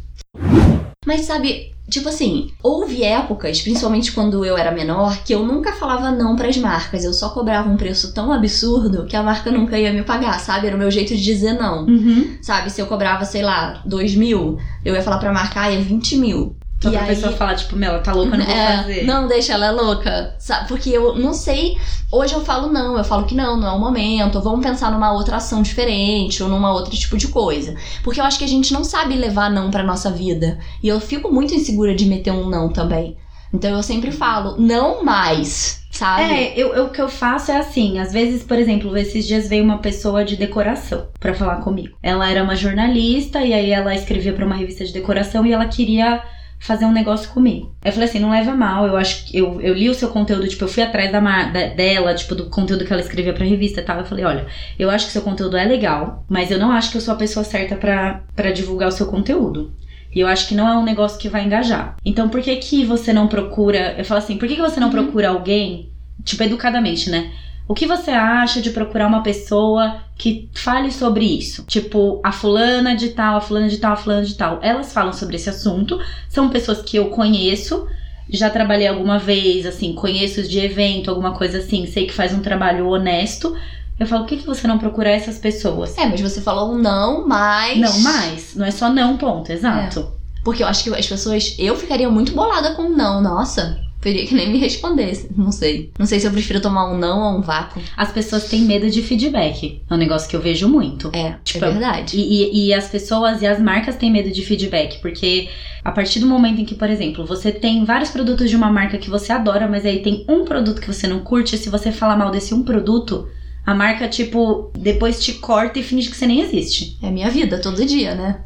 Mas 1.10 1.22
sabe, 1.22 1.72
tipo 1.88 2.08
assim, 2.08 2.52
houve 2.62 3.02
épocas, 3.02 3.60
principalmente 3.60 4.12
quando 4.12 4.44
eu 4.44 4.56
era 4.56 4.70
menor, 4.70 5.24
que 5.24 5.34
eu 5.34 5.44
nunca 5.44 5.72
falava 5.72 6.12
não 6.12 6.36
pras 6.36 6.56
marcas. 6.56 7.02
Eu 7.02 7.12
só 7.12 7.30
cobrava 7.30 7.68
um 7.68 7.76
preço 7.76 8.14
tão 8.14 8.32
absurdo 8.32 9.06
que 9.06 9.16
a 9.16 9.22
marca 9.24 9.50
nunca 9.50 9.76
ia 9.76 9.92
me 9.92 10.04
pagar, 10.04 10.38
sabe? 10.38 10.68
Era 10.68 10.76
o 10.76 10.78
meu 10.78 10.88
jeito 10.88 11.16
de 11.16 11.20
dizer 11.20 11.54
não. 11.54 11.84
Uhum. 11.84 12.38
Sabe, 12.40 12.70
se 12.70 12.80
eu 12.80 12.86
cobrava, 12.86 13.24
sei 13.24 13.42
lá, 13.42 13.82
2 13.84 14.14
mil, 14.14 14.56
eu 14.84 14.94
ia 14.94 15.02
falar 15.02 15.18
pra 15.18 15.32
marca, 15.32 15.62
ah, 15.62 15.72
é 15.72 15.78
20 15.78 16.16
mil. 16.16 16.54
Só 16.82 16.88
E 16.88 16.92
pra 16.92 17.02
aí- 17.02 17.08
pessoa 17.08 17.32
falar, 17.32 17.54
tipo, 17.56 17.76
meu, 17.76 17.90
ela 17.90 17.98
tá 18.00 18.12
louca, 18.14 18.34
eu 18.34 18.38
não 18.38 18.46
vou 18.46 18.54
É, 18.54 18.76
fazer. 18.78 19.04
Não, 19.04 19.28
deixa 19.28 19.52
ela 19.52 19.70
louca. 19.70 20.34
Sabe? 20.38 20.66
Porque 20.68 20.88
eu 20.90 21.14
não 21.14 21.34
sei. 21.34 21.76
Hoje 22.10 22.32
eu 22.32 22.42
falo 22.42 22.72
não, 22.72 22.96
eu 22.96 23.04
falo 23.04 23.24
que 23.26 23.34
não, 23.34 23.56
não 23.58 23.68
é 23.68 23.72
o 23.72 23.78
momento. 23.78 24.36
ou 24.36 24.42
Vamos 24.42 24.64
pensar 24.64 24.90
numa 24.90 25.12
outra 25.12 25.36
ação 25.36 25.60
diferente 25.62 26.42
ou 26.42 26.48
numa 26.48 26.72
outra 26.72 26.94
tipo 26.96 27.16
de 27.18 27.28
coisa. 27.28 27.74
Porque 28.02 28.18
eu 28.20 28.24
acho 28.24 28.38
que 28.38 28.44
a 28.44 28.48
gente 28.48 28.72
não 28.72 28.82
sabe 28.82 29.14
levar 29.14 29.50
não 29.50 29.70
pra 29.70 29.82
nossa 29.82 30.10
vida. 30.10 30.58
E 30.82 30.88
eu 30.88 30.98
fico 31.00 31.30
muito 31.30 31.54
insegura 31.54 31.94
de 31.94 32.06
meter 32.06 32.32
um 32.32 32.48
não 32.48 32.70
também. 32.70 33.16
Então 33.52 33.70
eu 33.72 33.82
sempre 33.82 34.12
falo, 34.12 34.56
não 34.58 35.04
mais, 35.04 35.82
sabe? 35.90 36.22
É, 36.32 36.52
eu, 36.56 36.72
eu- 36.72 36.84
o 36.86 36.90
que 36.90 37.02
eu 37.02 37.08
faço 37.08 37.50
é 37.50 37.56
assim, 37.58 37.98
às 37.98 38.12
vezes, 38.12 38.42
por 38.44 38.56
exemplo, 38.56 38.96
esses 38.96 39.26
dias 39.26 39.48
veio 39.48 39.64
uma 39.64 39.78
pessoa 39.78 40.24
de 40.24 40.36
decoração 40.36 41.08
pra 41.18 41.34
falar 41.34 41.56
comigo. 41.56 41.96
Ela 42.02 42.30
era 42.30 42.42
uma 42.44 42.54
jornalista 42.56 43.40
e 43.44 43.52
aí 43.52 43.70
ela 43.70 43.92
escrevia 43.94 44.32
pra 44.32 44.46
uma 44.46 44.54
revista 44.54 44.84
de 44.84 44.92
decoração 44.92 45.44
e 45.44 45.52
ela 45.52 45.66
queria 45.66 46.22
fazer 46.60 46.84
um 46.84 46.92
negócio 46.92 47.30
comigo. 47.30 47.74
Eu 47.82 47.90
falei 47.90 48.08
assim, 48.08 48.18
não 48.20 48.30
leva 48.30 48.54
mal, 48.54 48.86
eu 48.86 48.96
acho 48.96 49.24
que 49.26 49.36
eu, 49.38 49.60
eu 49.62 49.72
li 49.74 49.88
o 49.88 49.94
seu 49.94 50.10
conteúdo, 50.10 50.46
tipo, 50.46 50.62
eu 50.64 50.68
fui 50.68 50.82
atrás 50.82 51.10
da, 51.10 51.18
da- 51.18 51.66
dela, 51.68 52.14
tipo, 52.14 52.34
do 52.34 52.50
conteúdo 52.50 52.84
que 52.84 52.92
ela 52.92 53.00
escrevia 53.02 53.32
pra 53.32 53.44
revista 53.46 53.80
e 53.80 53.84
tal. 53.84 53.98
Eu 53.98 54.04
falei, 54.04 54.24
olha, 54.24 54.46
eu 54.78 54.90
acho 54.90 55.06
que 55.06 55.12
seu 55.12 55.22
conteúdo 55.22 55.56
é 55.56 55.64
legal, 55.64 56.24
mas 56.28 56.50
eu 56.50 56.58
não 56.58 56.70
acho 56.70 56.90
que 56.90 56.98
eu 56.98 57.00
sou 57.00 57.14
a 57.14 57.16
pessoa 57.16 57.42
certa 57.44 57.74
pra 57.76 58.20
pra 58.36 58.52
divulgar 58.52 58.88
o 58.88 58.92
seu 58.92 59.06
conteúdo. 59.06 59.72
E 60.14 60.20
eu 60.20 60.26
acho 60.26 60.48
que 60.48 60.54
não 60.54 60.68
é 60.68 60.76
um 60.76 60.82
negócio 60.84 61.18
que 61.18 61.28
vai 61.28 61.44
engajar. 61.44 61.96
Então, 62.04 62.28
por 62.28 62.42
que 62.42 62.54
que 62.56 62.84
você 62.84 63.12
não 63.12 63.26
procura... 63.28 63.94
Eu 63.96 64.04
falo 64.04 64.18
assim, 64.18 64.36
por 64.36 64.46
que 64.48 64.56
que 64.56 64.60
você 64.60 64.80
não 64.80 64.88
Uhum. 64.88 64.92
procura 64.92 65.28
alguém, 65.30 65.92
tipo, 66.24 66.42
educadamente, 66.42 67.08
né? 67.08 67.30
O 67.68 67.74
que 67.74 67.86
você 67.86 68.10
acha 68.10 68.60
de 68.60 68.70
procurar 68.70 69.06
uma 69.06 69.22
pessoa 69.22 70.02
que 70.20 70.50
fale 70.52 70.92
sobre 70.92 71.24
isso? 71.24 71.64
Tipo, 71.64 72.20
a 72.22 72.30
fulana 72.30 72.94
de 72.94 73.08
tal, 73.08 73.38
a 73.38 73.40
fulana 73.40 73.70
de 73.70 73.78
tal, 73.78 73.94
a 73.94 73.96
fulana 73.96 74.22
de 74.22 74.34
tal. 74.34 74.58
Elas 74.60 74.92
falam 74.92 75.14
sobre 75.14 75.36
esse 75.36 75.48
assunto, 75.48 75.98
são 76.28 76.50
pessoas 76.50 76.82
que 76.82 76.98
eu 76.98 77.08
conheço, 77.08 77.86
já 78.28 78.50
trabalhei 78.50 78.86
alguma 78.86 79.18
vez, 79.18 79.64
assim, 79.64 79.94
conheço 79.94 80.46
de 80.46 80.58
evento, 80.58 81.08
alguma 81.08 81.32
coisa 81.32 81.56
assim, 81.56 81.86
sei 81.86 82.06
que 82.06 82.12
faz 82.12 82.34
um 82.34 82.40
trabalho 82.40 82.86
honesto. 82.86 83.56
Eu 83.98 84.06
falo, 84.06 84.24
por 84.24 84.28
que, 84.28 84.36
que 84.36 84.46
você 84.46 84.68
não 84.68 84.78
procura 84.78 85.08
essas 85.08 85.38
pessoas? 85.38 85.96
É, 85.96 86.04
mas 86.04 86.20
você 86.20 86.42
falou 86.42 86.76
não, 86.76 87.26
mas. 87.26 87.78
Não, 87.78 88.00
mais. 88.00 88.54
Não 88.54 88.66
é 88.66 88.70
só 88.70 88.90
não, 88.90 89.16
ponto. 89.16 89.50
Exato. 89.50 90.12
Porque 90.44 90.62
eu 90.62 90.66
acho 90.66 90.84
que 90.84 90.90
as 90.94 91.06
pessoas. 91.06 91.56
Eu 91.58 91.74
ficaria 91.74 92.10
muito 92.10 92.32
bolada 92.32 92.74
com 92.74 92.90
não, 92.90 93.22
nossa. 93.22 93.80
Preferia 94.00 94.26
que 94.26 94.34
nem 94.34 94.50
me 94.50 94.58
respondesse. 94.58 95.28
Não 95.36 95.52
sei. 95.52 95.90
Não 95.98 96.06
sei 96.06 96.18
se 96.18 96.26
eu 96.26 96.30
prefiro 96.32 96.60
tomar 96.60 96.90
um 96.90 96.96
não 96.96 97.20
ou 97.34 97.38
um 97.38 97.42
vácuo. 97.42 97.82
As 97.96 98.10
pessoas 98.10 98.48
têm 98.48 98.62
medo 98.62 98.88
de 98.90 99.02
feedback. 99.02 99.82
É 99.90 99.94
um 99.94 99.98
negócio 99.98 100.28
que 100.28 100.34
eu 100.34 100.40
vejo 100.40 100.68
muito. 100.68 101.10
É, 101.14 101.34
Tipo, 101.44 101.64
é 101.66 101.70
verdade. 101.70 102.16
E, 102.16 102.44
e- 102.44 102.68
e 102.68 102.74
as 102.74 102.88
pessoas 102.88 103.42
e 103.42 103.46
as 103.46 103.60
marcas 103.60 103.96
têm 103.96 104.10
medo 104.10 104.30
de 104.30 104.42
feedback, 104.42 105.00
porque 105.02 105.48
a 105.84 105.92
partir 105.92 106.18
do 106.18 106.26
momento 106.26 106.60
em 106.60 106.64
que, 106.64 106.74
por 106.74 106.88
exemplo, 106.88 107.26
você 107.26 107.52
tem 107.52 107.84
vários 107.84 108.10
produtos 108.10 108.48
de 108.48 108.56
uma 108.56 108.72
marca 108.72 108.96
que 108.98 109.10
você 109.10 109.32
adora, 109.32 109.68
mas 109.68 109.84
aí 109.84 110.00
tem 110.02 110.24
um 110.28 110.44
produto 110.44 110.80
que 110.80 110.86
você 110.92 111.06
não 111.06 111.20
curte, 111.20 111.58
se 111.58 111.68
você 111.68 111.92
falar 111.92 112.16
mal 112.16 112.30
desse 112.30 112.54
um 112.54 112.62
produto, 112.62 113.28
a 113.66 113.74
marca, 113.74 114.08
tipo, 114.08 114.70
depois 114.78 115.22
te 115.22 115.34
corta 115.34 115.78
e 115.78 115.82
finge 115.82 116.08
que 116.08 116.16
você 116.16 116.26
nem 116.26 116.40
existe. 116.40 116.96
É 117.02 117.10
minha 117.10 117.30
vida, 117.30 117.58
todo 117.60 117.84
dia, 117.84 118.14
né? 118.14 118.40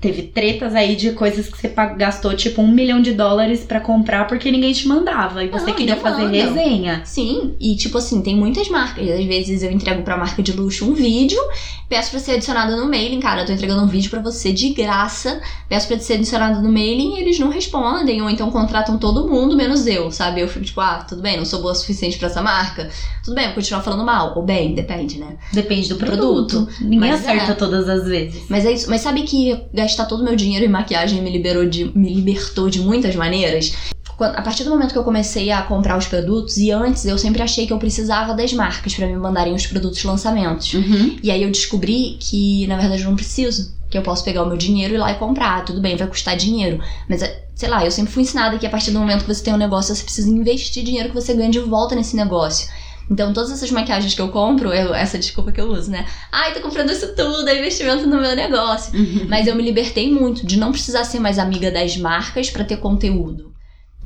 Teve 0.00 0.22
tretas 0.24 0.74
aí 0.74 0.94
de 0.94 1.12
coisas 1.12 1.48
que 1.48 1.56
você 1.58 1.68
gastou, 1.96 2.34
tipo, 2.34 2.60
um 2.60 2.68
milhão 2.70 3.00
de 3.00 3.12
dólares 3.12 3.64
pra 3.64 3.80
comprar 3.80 4.26
porque 4.26 4.50
ninguém 4.50 4.72
te 4.72 4.86
mandava 4.86 5.42
e 5.42 5.48
você 5.48 5.66
Não, 5.68 5.74
queria 5.74 5.96
fazer 5.96 6.24
mandam. 6.24 6.54
resenha. 6.54 7.02
Sim, 7.04 7.54
e 7.58 7.74
tipo 7.76 7.98
assim, 7.98 8.20
tem 8.20 8.36
muitas 8.36 8.68
marcas. 8.68 9.08
Às 9.08 9.24
vezes 9.24 9.62
eu 9.62 9.70
entrego 9.70 10.02
pra 10.02 10.16
marca 10.16 10.42
de 10.42 10.52
luxo 10.52 10.84
um 10.88 10.92
vídeo, 10.94 11.38
peço 11.88 12.10
pra 12.10 12.20
ser 12.20 12.32
adicionada 12.32 12.76
no 12.76 12.88
mailing, 12.88 13.20
cara, 13.20 13.42
eu 13.42 13.46
tô 13.46 13.52
entregando 13.52 13.82
um 13.82 13.86
vídeo 13.86 14.10
pra 14.10 14.20
você 14.20 14.52
de 14.52 14.70
graça, 14.70 15.40
peço 15.68 15.88
pra 15.88 15.98
ser 15.98 16.14
adicionada 16.14 16.60
no 16.60 16.70
mailing 16.70 17.16
e 17.16 17.20
eles 17.20 17.38
não 17.38 17.48
respondem, 17.48 18.20
ou 18.22 18.28
então 18.28 18.50
contratam 18.50 18.98
todo 18.98 19.28
mundo, 19.28 19.56
menos 19.56 19.86
eu, 19.86 20.10
sabe? 20.10 20.40
Eu 20.40 20.48
fico 20.48 20.64
tipo, 20.64 20.80
ah, 20.80 21.04
tudo 21.08 21.22
bem, 21.22 21.36
não 21.36 21.44
sou 21.44 21.60
boa 21.60 21.72
o 21.72 21.74
suficiente 21.74 22.18
pra 22.18 22.28
essa 22.28 22.42
marca, 22.42 22.90
tudo 23.24 23.34
bem, 23.34 23.46
vou 23.46 23.54
continuar 23.54 23.82
falando 23.82 24.04
mal, 24.04 24.34
ou 24.36 24.42
bem, 24.42 24.74
depende, 24.74 25.18
né? 25.18 25.36
Depende 25.52 25.88
do 25.88 25.96
produto. 25.96 26.16
Produto. 26.16 26.68
Ninguém 26.80 27.10
Mas 27.10 27.20
acerta 27.20 27.52
é. 27.52 27.54
todas 27.54 27.88
as 27.88 28.04
vezes. 28.06 28.44
Mas 28.48 28.64
é 28.64 28.72
isso. 28.72 28.88
Mas 28.90 29.00
sabe 29.00 29.22
que 29.22 29.58
gastar 29.86 30.06
todo 30.06 30.20
o 30.20 30.24
meu 30.24 30.36
dinheiro 30.36 30.64
em 30.64 30.68
maquiagem 30.68 31.22
me 31.22 31.30
liberou 31.30 31.66
de. 31.66 31.90
me 31.96 32.12
libertou 32.12 32.68
de 32.68 32.80
muitas 32.80 33.14
maneiras? 33.16 33.72
Quando- 34.16 34.34
a 34.34 34.42
partir 34.42 34.64
do 34.64 34.70
momento 34.70 34.92
que 34.92 34.98
eu 34.98 35.04
comecei 35.04 35.50
a 35.50 35.60
comprar 35.62 35.98
os 35.98 36.06
produtos, 36.06 36.56
e 36.56 36.70
antes 36.70 37.04
eu 37.04 37.18
sempre 37.18 37.42
achei 37.42 37.66
que 37.66 37.72
eu 37.72 37.78
precisava 37.78 38.32
das 38.34 38.52
marcas 38.52 38.94
pra 38.94 39.06
me 39.06 39.14
mandarem 39.16 39.54
os 39.54 39.66
produtos 39.66 40.02
lançamentos. 40.04 40.72
Uhum. 40.72 41.16
E 41.22 41.30
aí 41.30 41.42
eu 41.42 41.50
descobri 41.50 42.16
que, 42.18 42.66
na 42.66 42.76
verdade, 42.78 43.02
eu 43.02 43.08
não 43.10 43.16
preciso. 43.16 43.74
Que 43.90 43.96
eu 43.98 44.02
posso 44.02 44.24
pegar 44.24 44.42
o 44.42 44.46
meu 44.48 44.56
dinheiro 44.56 44.94
e 44.94 44.96
ir 44.96 44.98
lá 44.98 45.12
e 45.12 45.16
comprar. 45.16 45.64
Tudo 45.64 45.80
bem, 45.80 45.96
vai 45.96 46.06
custar 46.08 46.34
dinheiro. 46.36 46.80
Mas, 47.08 47.22
é, 47.22 47.44
sei 47.54 47.68
lá, 47.68 47.84
eu 47.84 47.90
sempre 47.90 48.10
fui 48.12 48.22
ensinada 48.22 48.58
que 48.58 48.66
a 48.66 48.70
partir 48.70 48.90
do 48.90 48.98
momento 48.98 49.24
que 49.24 49.32
você 49.32 49.44
tem 49.44 49.54
um 49.54 49.58
negócio, 49.58 49.94
você 49.94 50.02
precisa 50.02 50.28
investir 50.28 50.82
dinheiro 50.82 51.10
que 51.10 51.14
você 51.14 51.34
ganha 51.34 51.50
de 51.50 51.60
volta 51.60 51.94
nesse 51.94 52.16
negócio. 52.16 52.66
Então, 53.10 53.32
todas 53.32 53.52
essas 53.52 53.70
maquiagens 53.70 54.14
que 54.14 54.20
eu 54.20 54.28
compro, 54.28 54.72
eu- 54.72 54.94
essa 54.94 55.18
desculpa 55.18 55.52
que 55.52 55.60
eu 55.60 55.68
uso, 55.70 55.90
né? 55.90 56.04
Ai, 56.32 56.52
tô 56.52 56.60
comprando 56.60 56.90
isso 56.90 57.14
tudo, 57.14 57.48
é 57.48 57.58
investimento 57.58 58.06
no 58.06 58.20
meu 58.20 58.34
negócio. 58.34 58.98
Uhum. 58.98 59.26
Mas 59.28 59.46
eu 59.46 59.54
me 59.54 59.62
libertei 59.62 60.10
muito 60.12 60.44
de 60.46 60.58
não 60.58 60.72
precisar 60.72 61.04
ser 61.04 61.20
mais 61.20 61.38
amiga 61.38 61.70
das 61.70 61.96
marcas 61.96 62.50
pra 62.50 62.64
ter 62.64 62.78
conteúdo. 62.78 63.55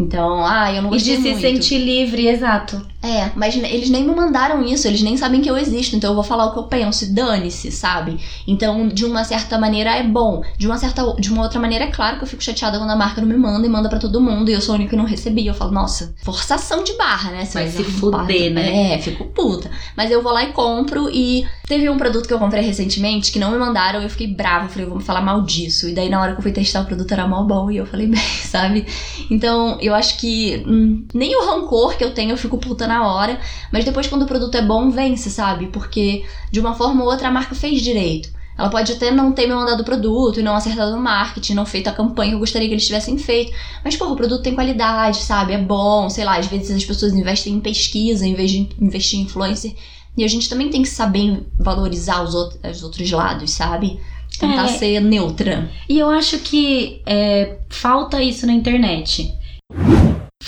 Então, 0.00 0.44
ah, 0.44 0.72
eu 0.72 0.82
não 0.82 0.90
E 0.90 0.92
gostei 0.94 1.16
de 1.16 1.22
se 1.22 1.28
muito. 1.30 1.40
sentir 1.40 1.78
livre, 1.78 2.26
exato. 2.26 2.88
É, 3.02 3.30
mas 3.34 3.56
eles 3.56 3.88
nem 3.88 4.04
me 4.04 4.14
mandaram 4.14 4.62
isso, 4.62 4.86
eles 4.86 5.00
nem 5.00 5.16
sabem 5.16 5.40
que 5.40 5.48
eu 5.50 5.56
existo, 5.56 5.96
então 5.96 6.10
eu 6.10 6.14
vou 6.14 6.22
falar 6.22 6.46
o 6.46 6.52
que 6.52 6.58
eu 6.58 6.64
penso, 6.64 7.04
e 7.04 7.08
dane-se, 7.08 7.72
sabe? 7.72 8.20
Então, 8.46 8.88
de 8.88 9.06
uma 9.06 9.24
certa 9.24 9.58
maneira 9.58 9.96
é 9.96 10.02
bom, 10.02 10.42
de 10.58 10.66
uma 10.66 10.76
certa 10.76 11.14
de 11.18 11.32
uma 11.32 11.42
outra 11.42 11.58
maneira 11.58 11.86
é 11.86 11.90
claro 11.90 12.18
que 12.18 12.24
eu 12.24 12.28
fico 12.28 12.42
chateada 12.42 12.76
quando 12.78 12.90
a 12.90 12.96
marca 12.96 13.20
não 13.22 13.28
me 13.28 13.36
manda 13.38 13.66
e 13.66 13.70
manda 13.70 13.88
pra 13.88 13.98
todo 13.98 14.20
mundo 14.20 14.50
e 14.50 14.52
eu 14.52 14.60
sou 14.60 14.74
a 14.74 14.76
única 14.76 14.90
que 14.90 14.96
não 14.96 15.06
recebi. 15.06 15.46
Eu 15.46 15.54
falo, 15.54 15.70
nossa, 15.70 16.14
forçação 16.22 16.84
de 16.84 16.92
barra, 16.94 17.30
né? 17.30 17.48
Vai 17.52 17.68
se 17.70 17.82
fuder, 17.84 18.52
né? 18.52 18.94
É, 18.94 18.98
fico 18.98 19.24
puta. 19.26 19.70
Mas 19.96 20.10
eu 20.10 20.22
vou 20.22 20.32
lá 20.32 20.44
e 20.44 20.52
compro 20.52 21.08
e 21.10 21.46
teve 21.66 21.88
um 21.88 21.96
produto 21.96 22.26
que 22.26 22.34
eu 22.34 22.38
comprei 22.38 22.62
recentemente 22.62 23.32
que 23.32 23.38
não 23.38 23.50
me 23.50 23.58
mandaram 23.58 24.00
e 24.00 24.04
eu 24.04 24.10
fiquei 24.10 24.26
brava, 24.26 24.66
eu 24.66 24.68
falei, 24.68 24.86
vou 24.86 25.00
falar 25.00 25.22
mal 25.22 25.40
disso. 25.42 25.88
E 25.88 25.94
daí 25.94 26.10
na 26.10 26.20
hora 26.20 26.32
que 26.32 26.38
eu 26.38 26.42
fui 26.42 26.52
testar 26.52 26.82
o 26.82 26.84
produto 26.84 27.10
era 27.12 27.26
mal 27.26 27.46
bom 27.46 27.70
e 27.70 27.78
eu 27.78 27.86
falei, 27.86 28.06
bem, 28.06 28.20
sabe? 28.44 28.86
Então, 29.30 29.78
eu 29.80 29.89
acho 29.94 30.18
que 30.18 30.62
hum, 30.66 31.06
nem 31.14 31.34
o 31.36 31.46
rancor 31.46 31.96
que 31.96 32.04
eu 32.04 32.12
tenho 32.12 32.30
eu 32.30 32.36
fico 32.36 32.58
puta 32.58 32.86
na 32.86 33.06
hora, 33.06 33.38
mas 33.72 33.84
depois 33.84 34.06
quando 34.06 34.22
o 34.22 34.26
produto 34.26 34.54
é 34.56 34.62
bom, 34.62 34.90
vence, 34.90 35.30
sabe? 35.30 35.66
Porque 35.68 36.24
de 36.50 36.60
uma 36.60 36.74
forma 36.74 37.02
ou 37.02 37.10
outra 37.10 37.28
a 37.28 37.30
marca 37.30 37.54
fez 37.54 37.82
direito. 37.82 38.30
Ela 38.58 38.68
pode 38.68 38.92
até 38.92 39.10
não 39.10 39.32
ter 39.32 39.46
me 39.46 39.54
mandado 39.54 39.80
o 39.80 39.84
produto 39.84 40.38
e 40.38 40.42
não 40.42 40.54
acertado 40.54 40.90
no 40.94 41.00
marketing, 41.00 41.54
não 41.54 41.64
feito 41.64 41.88
a 41.88 41.92
campanha 41.92 42.30
que 42.32 42.34
eu 42.34 42.40
gostaria 42.40 42.68
que 42.68 42.74
eles 42.74 42.84
tivessem 42.84 43.16
feito. 43.16 43.52
Mas, 43.82 43.96
porra, 43.96 44.12
o 44.12 44.16
produto 44.16 44.42
tem 44.42 44.54
qualidade, 44.54 45.16
sabe? 45.18 45.54
É 45.54 45.58
bom, 45.58 46.10
sei 46.10 46.24
lá, 46.26 46.36
às 46.36 46.46
vezes 46.46 46.70
as 46.70 46.84
pessoas 46.84 47.14
investem 47.14 47.54
em 47.54 47.60
pesquisa 47.60 48.26
em 48.26 48.34
vez 48.34 48.50
de 48.50 48.68
investir 48.78 49.18
em 49.18 49.22
influencer. 49.22 49.74
E 50.14 50.24
a 50.24 50.28
gente 50.28 50.46
também 50.46 50.68
tem 50.68 50.82
que 50.82 50.88
saber 50.90 51.42
valorizar 51.58 52.22
os, 52.22 52.34
outros, 52.34 52.60
os 52.76 52.82
outros 52.82 53.10
lados, 53.10 53.50
sabe? 53.52 53.98
Tentar 54.38 54.64
É. 54.64 54.68
ser 54.68 55.00
neutra. 55.00 55.70
E 55.88 55.98
eu 55.98 56.10
acho 56.10 56.38
que 56.40 57.00
é, 57.06 57.60
falta 57.70 58.22
isso 58.22 58.46
na 58.46 58.52
internet. 58.52 59.32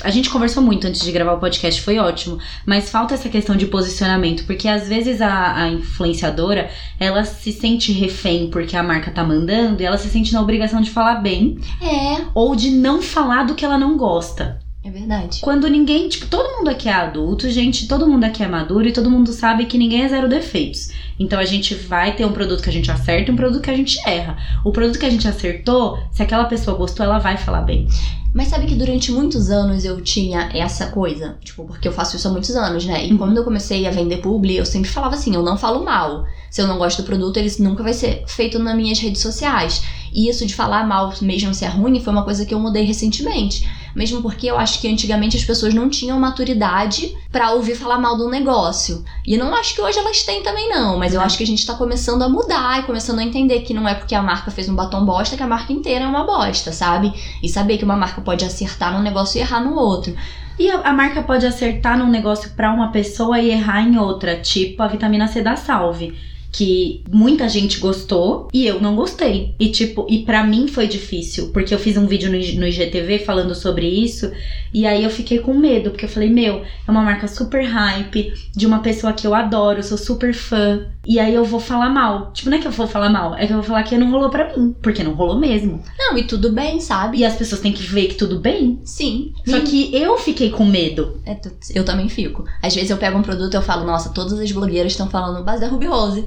A 0.02 0.11
gente 0.11 0.30
conversou 0.30 0.62
muito 0.62 0.87
antes 0.87 1.02
de 1.02 1.12
gravar 1.12 1.35
o 1.35 1.38
podcast, 1.38 1.80
foi 1.82 1.98
ótimo. 1.98 2.38
Mas 2.66 2.90
falta 2.90 3.14
essa 3.14 3.28
questão 3.28 3.54
de 3.54 3.66
posicionamento, 3.66 4.44
porque 4.46 4.66
às 4.66 4.88
vezes 4.88 5.20
a, 5.20 5.62
a 5.64 5.68
influenciadora 5.68 6.70
ela 6.98 7.24
se 7.24 7.52
sente 7.52 7.92
refém 7.92 8.48
porque 8.50 8.76
a 8.76 8.82
marca 8.82 9.11
tá 9.11 9.22
mandando 9.22 9.82
e 9.82 9.85
ela 9.85 9.98
se 9.98 10.08
sente 10.08 10.32
na 10.32 10.40
obrigação 10.40 10.80
de 10.80 10.90
falar 10.90 11.16
bem 11.16 11.58
É, 11.80 12.22
ou 12.35 12.56
de 12.56 12.70
não 12.70 13.00
falar 13.02 13.44
do 13.44 13.54
que 13.54 13.64
ela 13.64 13.78
não 13.78 13.96
gosta. 13.96 14.58
é 14.82 14.90
verdade. 14.90 15.40
Quando 15.40 15.68
ninguém, 15.68 16.08
tipo, 16.08 16.26
todo 16.26 16.56
mundo 16.56 16.68
aqui 16.70 16.88
é 16.88 16.92
adulto, 16.92 17.48
gente, 17.48 17.87
todo 17.87 18.06
mundo 18.06 18.24
aqui 18.24 18.42
é 18.42 18.48
maduro 18.48 18.88
e 18.88 18.92
todo 18.92 19.11
mundo 19.11 19.30
sabe 19.32 19.66
que 19.66 19.78
ninguém 19.78 20.02
é 20.02 20.08
zero 20.08 20.28
defeitos. 20.28 20.90
Então 21.18 21.38
a 21.38 21.44
gente 21.44 21.75
vai 21.75 22.14
ter 22.16 22.25
um 22.25 22.33
produto 22.33 22.62
que 22.62 22.70
a 22.70 22.72
gente 22.72 22.90
acerta 22.90 23.31
e 23.31 23.35
um 23.35 23.37
produto 23.37 23.62
que 23.62 23.70
a 23.70 23.77
gente 23.77 23.98
erra. 24.09 24.37
O 24.64 24.72
produto 24.72 24.98
que 24.98 25.07
a 25.07 25.11
gente 25.11 25.29
acertou, 25.29 25.98
se 26.11 26.22
aquela 26.22 26.44
pessoa 26.44 26.77
gostou, 26.77 27.05
ela 27.05 27.18
vai 27.18 27.37
falar 27.37 27.62
bem. 27.62 27.87
Mas 28.35 28.48
sabe 28.48 28.64
que 28.66 28.75
durante 28.75 29.12
muitos 29.12 29.51
anos 29.51 29.85
eu 29.85 30.01
tinha 30.01 30.48
essa 30.55 30.87
coisa, 30.87 31.37
tipo, 31.44 31.64
porque 31.66 31.87
eu 31.87 31.92
faço 31.92 32.16
isso 32.16 32.27
há 32.27 32.31
muitos 32.31 32.57
anos, 32.57 32.87
né? 32.87 33.07
E 33.07 33.12
Uhum. 33.12 33.18
quando 33.18 33.37
eu 33.37 33.44
comecei 33.44 33.87
a 33.87 33.90
vender 33.90 34.18
publi, 34.22 34.57
eu 34.57 34.64
sempre 34.64 34.88
falava 34.88 35.14
assim, 35.14 35.35
eu 35.35 35.42
não 35.42 35.59
falo 35.59 35.85
mal. 35.85 36.25
Se 36.51 36.62
eu 36.62 36.66
não 36.66 36.79
gosto 36.79 37.03
do 37.03 37.07
produto, 37.07 37.37
ele 37.37 37.53
nunca 37.59 37.83
vai 37.83 37.92
ser 37.92 38.25
feito 38.27 38.59
nas 38.59 38.75
minhas 38.75 38.98
redes 38.98 39.20
sociais. 39.20 39.83
E 40.14 40.31
isso 40.31 40.46
de 40.46 40.55
falar 40.55 40.87
mal, 40.87 41.12
mesmo 41.20 41.53
se 41.53 41.64
é 41.66 41.68
ruim, 41.68 42.01
foi 42.01 42.12
uma 42.12 42.25
coisa 42.25 42.46
que 42.46 42.55
eu 42.55 42.59
mudei 42.59 42.85
recentemente. 42.85 43.68
Mesmo 43.94 44.22
porque 44.22 44.46
eu 44.46 44.57
acho 44.59 44.81
que 44.81 44.88
antigamente 44.88 45.37
as 45.37 45.44
pessoas 45.44 45.75
não 45.75 45.90
tinham 45.90 46.18
maturidade 46.18 47.14
para 47.31 47.53
ouvir 47.53 47.75
falar 47.75 47.98
mal 47.98 48.16
do 48.16 48.31
negócio. 48.31 49.05
E 49.27 49.37
não 49.37 49.55
acho 49.55 49.75
que 49.75 49.83
hoje 49.83 49.98
elas 49.98 50.22
têm 50.22 50.42
também, 50.42 50.70
não. 50.70 50.98
Mas 51.03 51.15
eu 51.15 51.21
acho 51.21 51.37
que 51.37 51.43
a 51.43 51.47
gente 51.47 51.67
tá 51.67 51.75
começando 51.75 52.23
a 52.23 52.29
mudar 52.29 52.79
e 52.79 52.85
começando 52.85 53.19
a 53.19 53.25
entender 53.25 53.62
que 53.62 53.75
não 53.75 53.88
é 53.88 53.93
porque 53.93 54.15
a 54.15 54.23
marca 54.23 54.53
fez 54.53 54.69
um 54.69 54.77
batom 54.77 55.05
bosta 55.05 55.37
que 55.37 55.43
a 55.43 55.49
marca 55.49 55.73
inteira 55.73 56.05
é 56.05 56.07
uma 56.07 56.23
bosta, 56.23 56.71
sabe? 56.71 57.12
E 57.43 57.49
saber 57.49 57.77
que 57.77 57.85
uma 57.85 57.97
marca 57.97 58.21
pode 58.21 58.45
acertar 58.45 58.93
num 58.93 59.03
negócio 59.03 59.37
e 59.37 59.41
errar 59.41 59.59
no 59.65 59.75
outro. 59.75 60.15
E 60.57 60.71
a, 60.71 60.79
a 60.79 60.93
marca 60.93 61.21
pode 61.21 61.45
acertar 61.45 61.99
num 61.99 62.07
negócio 62.07 62.51
pra 62.51 62.73
uma 62.73 62.93
pessoa 62.93 63.41
e 63.41 63.51
errar 63.51 63.83
em 63.83 63.99
outra, 63.99 64.37
tipo 64.37 64.81
a 64.81 64.87
vitamina 64.87 65.27
C 65.27 65.43
da 65.43 65.57
Salve. 65.57 66.17
Que 66.53 67.03
muita 67.11 67.49
gente 67.49 67.81
gostou 67.81 68.49
e 68.53 68.67
eu 68.67 68.79
não 68.81 68.95
gostei. 68.95 69.55
E 69.59 69.71
tipo, 69.71 70.07
e 70.09 70.21
para 70.21 70.45
mim 70.45 70.69
foi 70.69 70.87
difícil, 70.87 71.49
porque 71.49 71.75
eu 71.75 71.79
fiz 71.79 71.97
um 71.97 72.07
vídeo 72.07 72.31
no, 72.31 72.67
IGTV 72.67 73.21
falando 73.21 73.55
sobre 73.55 73.88
isso, 73.88 74.31
e 74.73 74.87
aí 74.87 75.03
eu 75.03 75.11
fiquei 75.11 75.38
com 75.38 75.55
medo, 75.55 75.91
porque 75.91 76.05
eu 76.05 76.09
falei, 76.09 76.29
meu, 76.29 76.62
é 76.87 76.91
uma 76.91 77.03
marca 77.03 77.27
super 77.27 77.65
hype, 77.65 78.33
de 78.55 78.67
uma 78.67 78.81
pessoa 78.81 79.12
que 79.12 79.27
eu 79.27 79.35
adoro, 79.35 79.83
sou 79.83 79.99
super 79.99 80.35
fã. 80.35 80.87
E 81.05 81.19
aí 81.19 81.35
eu 81.35 81.45
vou 81.45 81.59
falar 81.59 81.91
mal. 81.91 82.33
Tipo, 82.33 82.51
não 82.51 82.59
é 82.59 82.61
que 82.61 82.67
eu 82.67 82.73
vou 82.73 82.87
falar 82.87 83.11
mal, 83.11 83.35
é 83.35 83.47
que 83.47 83.53
eu 83.53 83.57
vou 83.57 83.65
falar 83.65 83.83
que 83.83 83.99
não 83.99 84.11
rolou 84.11 84.31
pra 84.31 84.57
mim, 84.57 84.75
porque 84.81 85.03
não 85.03 85.15
rolou 85.15 85.38
mesmo. 85.38 85.83
Não, 85.99 86.17
e 86.17 86.25
tudo 86.25 86.53
bem, 86.53 86.81
sabe? 86.81 87.19
E 87.19 87.25
as 87.25 87.35
pessoas 87.35 87.61
têm 87.61 87.73
que 87.73 87.83
ver 87.83 88.07
que 88.07 88.15
tudo 88.15 88.38
bem. 88.38 88.81
Sim. 88.85 89.33
Só 89.47 89.61
que 89.61 89.95
eu 89.95 90.17
fiquei 90.19 90.51
com 90.51 90.65
medo. 90.65 91.21
É, 91.27 91.37
eu 91.75 91.85
também 91.85 92.09
fico. 92.09 92.45
Às 92.62 92.75
vezes 92.75 92.91
eu 92.91 92.97
pego 92.97 93.19
um 93.19 93.23
produto 93.23 93.55
e 93.55 93.57
eu 93.57 93.62
falo, 93.62 93.85
nossa, 93.85 94.11
todas 94.11 94.38
as 94.38 94.53
blogueiras 94.53 94.93
estão 94.93 95.11
falando 95.11 95.45
base 95.45 95.61
da 95.61 95.69
Ruby 95.69 95.87
Rose. 95.87 96.27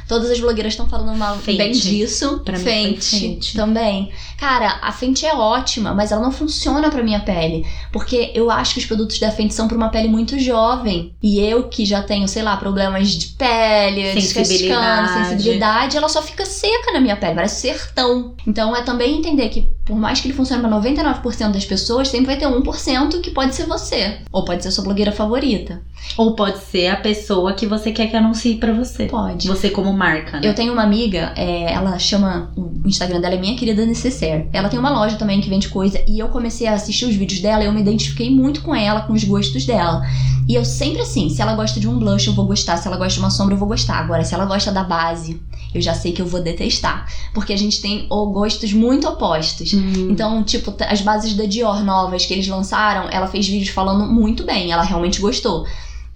Todas 0.11 0.29
as 0.29 0.41
blogueiras 0.41 0.73
estão 0.73 0.89
falando 0.89 1.17
mal, 1.17 1.37
Fenty. 1.37 1.57
bem 1.57 1.71
disso. 1.71 2.41
Pra 2.43 2.57
mim 2.57 2.63
foi 2.65 2.73
Fenty 2.73 3.19
Fenty. 3.21 3.55
também. 3.55 4.11
Cara, 4.37 4.79
a 4.81 4.91
Fenty 4.91 5.25
é 5.25 5.33
ótima, 5.33 5.93
mas 5.93 6.11
ela 6.11 6.21
não 6.21 6.33
funciona 6.33 6.89
pra 6.89 7.01
minha 7.01 7.21
pele. 7.21 7.65
Porque 7.93 8.29
eu 8.35 8.51
acho 8.51 8.73
que 8.73 8.79
os 8.81 8.85
produtos 8.85 9.17
da 9.19 9.31
Fenty 9.31 9.53
são 9.53 9.69
pra 9.69 9.77
uma 9.77 9.87
pele 9.87 10.09
muito 10.09 10.37
jovem. 10.37 11.13
E 11.23 11.39
eu 11.39 11.69
que 11.69 11.85
já 11.85 12.03
tenho, 12.03 12.27
sei 12.27 12.43
lá, 12.43 12.57
problemas 12.57 13.07
de 13.07 13.27
pele, 13.27 14.11
descascando, 14.13 14.47
Sensibilidade. 14.47 15.29
sensibilidade, 15.29 15.97
ela 15.97 16.09
só 16.09 16.21
fica 16.21 16.45
seca 16.45 16.91
na 16.91 16.99
minha 16.99 17.15
pele, 17.15 17.35
parece 17.35 17.61
sertão. 17.61 18.35
Então 18.45 18.75
é 18.75 18.81
também 18.81 19.17
entender 19.17 19.47
que, 19.47 19.69
por 19.85 19.95
mais 19.95 20.19
que 20.19 20.27
ele 20.27 20.33
funcione 20.35 20.61
pra 20.61 20.69
99% 20.69 21.51
das 21.53 21.63
pessoas, 21.63 22.09
sempre 22.09 22.25
vai 22.27 22.37
ter 22.37 22.47
1% 22.47 23.21
que 23.21 23.31
pode 23.31 23.55
ser 23.55 23.65
você. 23.65 24.17
Ou 24.29 24.43
pode 24.43 24.61
ser 24.61 24.71
sua 24.71 24.83
blogueira 24.83 25.13
favorita. 25.13 25.81
Ou 26.17 26.35
pode 26.35 26.57
ser 26.65 26.87
a 26.87 26.95
pessoa 26.97 27.53
que 27.53 27.65
você 27.67 27.91
quer 27.91 28.07
que 28.07 28.17
anuncie 28.17 28.55
pra 28.55 28.73
você. 28.73 29.05
Pode. 29.05 29.47
Você 29.47 29.69
como 29.69 29.93
marca, 30.01 30.39
né? 30.39 30.47
Eu 30.47 30.55
tenho 30.55 30.73
uma 30.73 30.81
amiga, 30.81 31.31
é, 31.35 31.71
ela 31.71 31.97
chama. 31.99 32.51
O 32.57 32.87
Instagram 32.87 33.21
dela 33.21 33.35
é 33.35 33.39
Minha 33.39 33.55
Querida 33.55 33.85
Necessaire. 33.85 34.49
Ela 34.51 34.67
tem 34.67 34.79
uma 34.79 34.89
loja 34.89 35.15
também 35.15 35.39
que 35.39 35.49
vende 35.49 35.69
coisa. 35.69 36.03
E 36.07 36.17
eu 36.17 36.29
comecei 36.29 36.65
a 36.67 36.73
assistir 36.73 37.05
os 37.05 37.15
vídeos 37.15 37.39
dela 37.39 37.63
e 37.63 37.67
eu 37.67 37.71
me 37.71 37.79
identifiquei 37.79 38.29
muito 38.31 38.61
com 38.61 38.75
ela, 38.75 39.01
com 39.01 39.13
os 39.13 39.23
gostos 39.23 39.65
dela. 39.65 40.01
E 40.49 40.55
eu 40.55 40.65
sempre 40.65 41.01
assim, 41.01 41.29
se 41.29 41.41
ela 41.41 41.53
gosta 41.53 41.79
de 41.79 41.87
um 41.87 41.99
blush, 41.99 42.27
eu 42.27 42.33
vou 42.33 42.47
gostar. 42.47 42.77
Se 42.77 42.87
ela 42.87 42.97
gosta 42.97 43.13
de 43.13 43.19
uma 43.19 43.29
sombra, 43.29 43.53
eu 43.53 43.59
vou 43.59 43.67
gostar. 43.67 43.99
Agora, 43.99 44.23
se 44.23 44.33
ela 44.33 44.45
gosta 44.45 44.71
da 44.71 44.83
base, 44.83 45.39
eu 45.73 45.81
já 45.81 45.93
sei 45.93 46.11
que 46.11 46.21
eu 46.21 46.25
vou 46.25 46.41
detestar. 46.41 47.07
Porque 47.33 47.53
a 47.53 47.57
gente 47.57 47.79
tem 47.81 48.07
ó, 48.09 48.25
gostos 48.25 48.73
muito 48.73 49.07
opostos. 49.07 49.73
Hum. 49.73 50.09
Então, 50.09 50.43
tipo, 50.43 50.73
as 50.89 51.01
bases 51.01 51.35
da 51.35 51.45
Dior 51.45 51.83
novas 51.83 52.25
que 52.25 52.33
eles 52.33 52.47
lançaram, 52.47 53.07
ela 53.09 53.27
fez 53.27 53.47
vídeos 53.47 53.69
falando 53.69 54.11
muito 54.11 54.43
bem, 54.43 54.71
ela 54.71 54.83
realmente 54.83 55.21
gostou. 55.21 55.65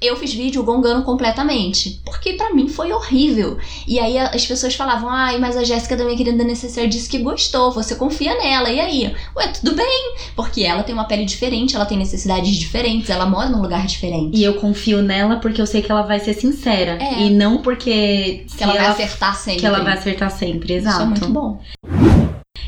Eu 0.06 0.15
fiz 0.15 0.34
vídeo 0.34 0.63
gongando 0.63 1.04
completamente, 1.04 2.02
porque 2.06 2.34
pra 2.34 2.54
mim 2.54 2.68
foi 2.68 2.91
horrível. 2.91 3.58
E 3.88 4.00
aí 4.00 4.18
as 4.18 4.46
pessoas 4.46 4.76
falavam: 4.76 5.10
"Ai, 5.10 5.38
mas 5.39 5.58
a 5.58 5.63
Jéssica 5.63 5.96
da 5.96 6.04
minha 6.04 6.18
querida 6.18 6.44
Necessaire 6.44 6.89
disse 6.89 7.10
que 7.10 7.18
gostou, 7.20 7.72
você 7.72 7.96
confia 7.96 8.38
nela". 8.38 8.70
E 8.70 8.80
aí? 8.80 9.15
Ué, 9.36 9.48
tudo 9.48 9.76
bem, 9.76 10.15
porque 10.36 10.63
ela 10.63 10.84
tem 10.84 10.94
uma 10.94 11.06
pele 11.06 11.26
diferente, 11.26 11.76
ela 11.76 11.86
tem 11.86 11.98
necessidades 11.98 12.56
diferentes, 12.56 13.10
ela 13.10 13.26
mora 13.26 13.50
num 13.50 13.62
lugar 13.62 13.86
diferente. 13.86 14.38
E 14.38 14.44
eu 14.44 14.56
confio 14.56 15.02
nela 15.02 15.38
porque 15.38 15.62
eu 15.62 15.68
sei 15.68 15.82
que 15.82 15.91
ela 15.91 16.02
vai 16.02 16.20
ser 16.20 16.34
sincera. 16.34 16.98
É. 17.02 17.22
E 17.22 17.30
não 17.30 17.62
porque 17.62 18.46
que 18.46 18.46
se 18.48 18.63
ela 18.63 18.74
vai 18.74 18.88
acertar 18.88 19.36
sempre. 19.36 19.60
que 19.60 19.65
ela 19.65 19.84
vai 19.84 19.94
acertar 19.94 20.32
sempre, 20.32 20.74
exato. 20.74 20.96
Isso 20.96 21.04
é 21.04 21.06
muito 21.06 21.30
bom. 21.30 21.60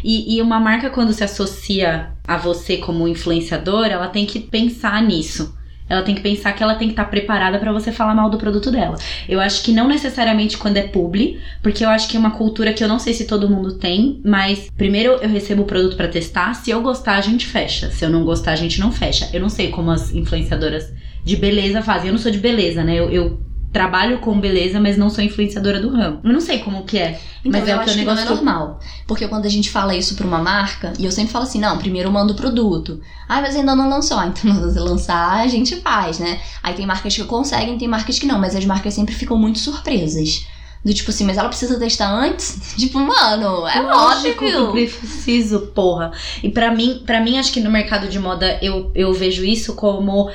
E, 0.03 0.37
e 0.37 0.41
uma 0.41 0.59
marca, 0.59 0.89
quando 0.89 1.11
se 1.11 1.23
associa 1.23 2.11
a 2.25 2.37
você 2.37 2.77
como 2.77 3.07
influenciador, 3.07 3.87
ela 3.87 4.07
tem 4.07 4.25
que 4.25 4.39
pensar 4.39 5.01
nisso. 5.01 5.56
Ela 5.89 6.01
tem 6.01 6.15
que 6.15 6.21
pensar 6.21 6.53
que 6.53 6.61
ela 6.61 6.75
tem 6.75 6.87
que 6.87 6.93
estar 6.93 7.05
preparada 7.05 7.59
pra 7.59 7.71
você 7.71 7.91
falar 7.91 8.13
mal 8.13 8.29
do 8.29 8.37
produto 8.37 8.71
dela. 8.71 8.97
Eu 9.27 9.39
acho 9.39 9.63
que 9.63 9.71
não 9.71 9.87
necessariamente 9.87 10.57
quando 10.57 10.77
é 10.77 10.83
publi, 10.83 11.39
porque 11.61 11.83
eu 11.83 11.89
acho 11.89 12.07
que 12.09 12.17
é 12.17 12.19
uma 12.19 12.31
cultura 12.31 12.73
que 12.73 12.83
eu 12.83 12.87
não 12.87 12.99
sei 12.99 13.13
se 13.13 13.25
todo 13.25 13.49
mundo 13.49 13.73
tem, 13.73 14.21
mas 14.23 14.69
primeiro 14.75 15.13
eu 15.13 15.29
recebo 15.29 15.63
o 15.63 15.65
produto 15.65 15.95
pra 15.95 16.07
testar, 16.07 16.53
se 16.53 16.71
eu 16.71 16.81
gostar 16.81 17.15
a 17.15 17.21
gente 17.21 17.45
fecha, 17.45 17.89
se 17.89 18.03
eu 18.03 18.09
não 18.09 18.23
gostar 18.23 18.51
a 18.51 18.55
gente 18.55 18.79
não 18.79 18.91
fecha. 18.91 19.29
Eu 19.33 19.41
não 19.41 19.49
sei 19.49 19.69
como 19.69 19.91
as 19.91 20.13
influenciadoras 20.13 20.91
de 21.23 21.35
beleza 21.35 21.81
fazem. 21.81 22.07
Eu 22.07 22.13
não 22.13 22.19
sou 22.19 22.31
de 22.31 22.37
beleza, 22.37 22.83
né? 22.83 22.95
Eu, 22.95 23.09
eu 23.09 23.39
trabalho 23.77 24.17
com 24.19 24.39
beleza, 24.39 24.79
mas 24.79 24.97
não 24.97 25.09
sou 25.09 25.23
influenciadora 25.23 25.79
do 25.79 25.89
ramo. 25.89 26.19
Eu 26.23 26.33
não 26.33 26.41
sei 26.41 26.59
como 26.59 26.83
que 26.83 26.97
é. 26.97 27.19
Então, 27.45 27.59
Mas 27.61 27.69
é 27.69 27.73
eu 27.73 27.77
o 27.77 27.79
que 27.83 27.85
acho 27.89 27.95
o 27.95 27.99
que 27.99 28.05
não 28.05 28.13
é 28.13 28.15
negócio- 28.15 28.35
normal. 28.35 28.79
Porque 29.05 29.27
quando 29.27 29.45
a 29.45 29.49
gente 29.49 29.69
fala 29.69 29.95
isso 29.95 30.15
pra 30.15 30.25
uma 30.25 30.39
marca, 30.39 30.93
e 30.99 31.05
eu 31.05 31.11
sempre 31.11 31.31
falo 31.31 31.43
assim, 31.45 31.59
não, 31.59 31.77
primeiro 31.77 32.07
eu 32.09 32.11
mando 32.11 32.33
o 32.33 32.35
produto. 32.35 32.99
Ah, 33.29 33.39
mas 33.41 33.55
ainda 33.55 33.75
não 33.75 33.87
lançou. 33.89 34.17
Ah, 34.19 34.27
então 34.27 34.53
você 34.61 34.79
lançar, 34.79 35.41
a 35.41 35.47
gente 35.47 35.75
faz, 35.77 36.17
né? 36.19 36.39
Aí 36.63 36.73
tem 36.73 36.85
marcas 36.87 37.15
que 37.15 37.23
conseguem, 37.25 37.77
tem 37.77 37.87
marcas 37.87 38.17
que 38.17 38.25
não, 38.25 38.39
mas 38.39 38.55
as 38.55 38.65
marcas 38.65 38.93
sempre 38.95 39.13
ficam 39.13 39.37
muito 39.37 39.59
surpresas. 39.59 40.45
Do 40.83 40.93
tipo 40.93 41.09
assim, 41.11 41.25
mas 41.25 41.37
ela 41.37 41.49
precisa 41.49 41.77
testar 41.77 42.09
antes? 42.09 42.73
Tipo, 42.77 42.99
mano, 42.99 43.67
é 43.67 43.79
Lógico 43.81 44.39
que 44.45 44.51
eu 44.51 44.67
óbvio. 44.69 44.89
preciso, 44.89 45.59
porra. 45.75 46.11
E 46.41 46.49
pra 46.49 46.71
mim, 46.71 47.03
para 47.05 47.19
mim 47.21 47.37
acho 47.37 47.51
que 47.51 47.59
no 47.59 47.69
mercado 47.69 48.07
de 48.07 48.17
moda 48.19 48.57
eu, 48.61 48.91
eu 48.95 49.13
vejo 49.13 49.43
isso 49.43 49.75
como 49.75 50.29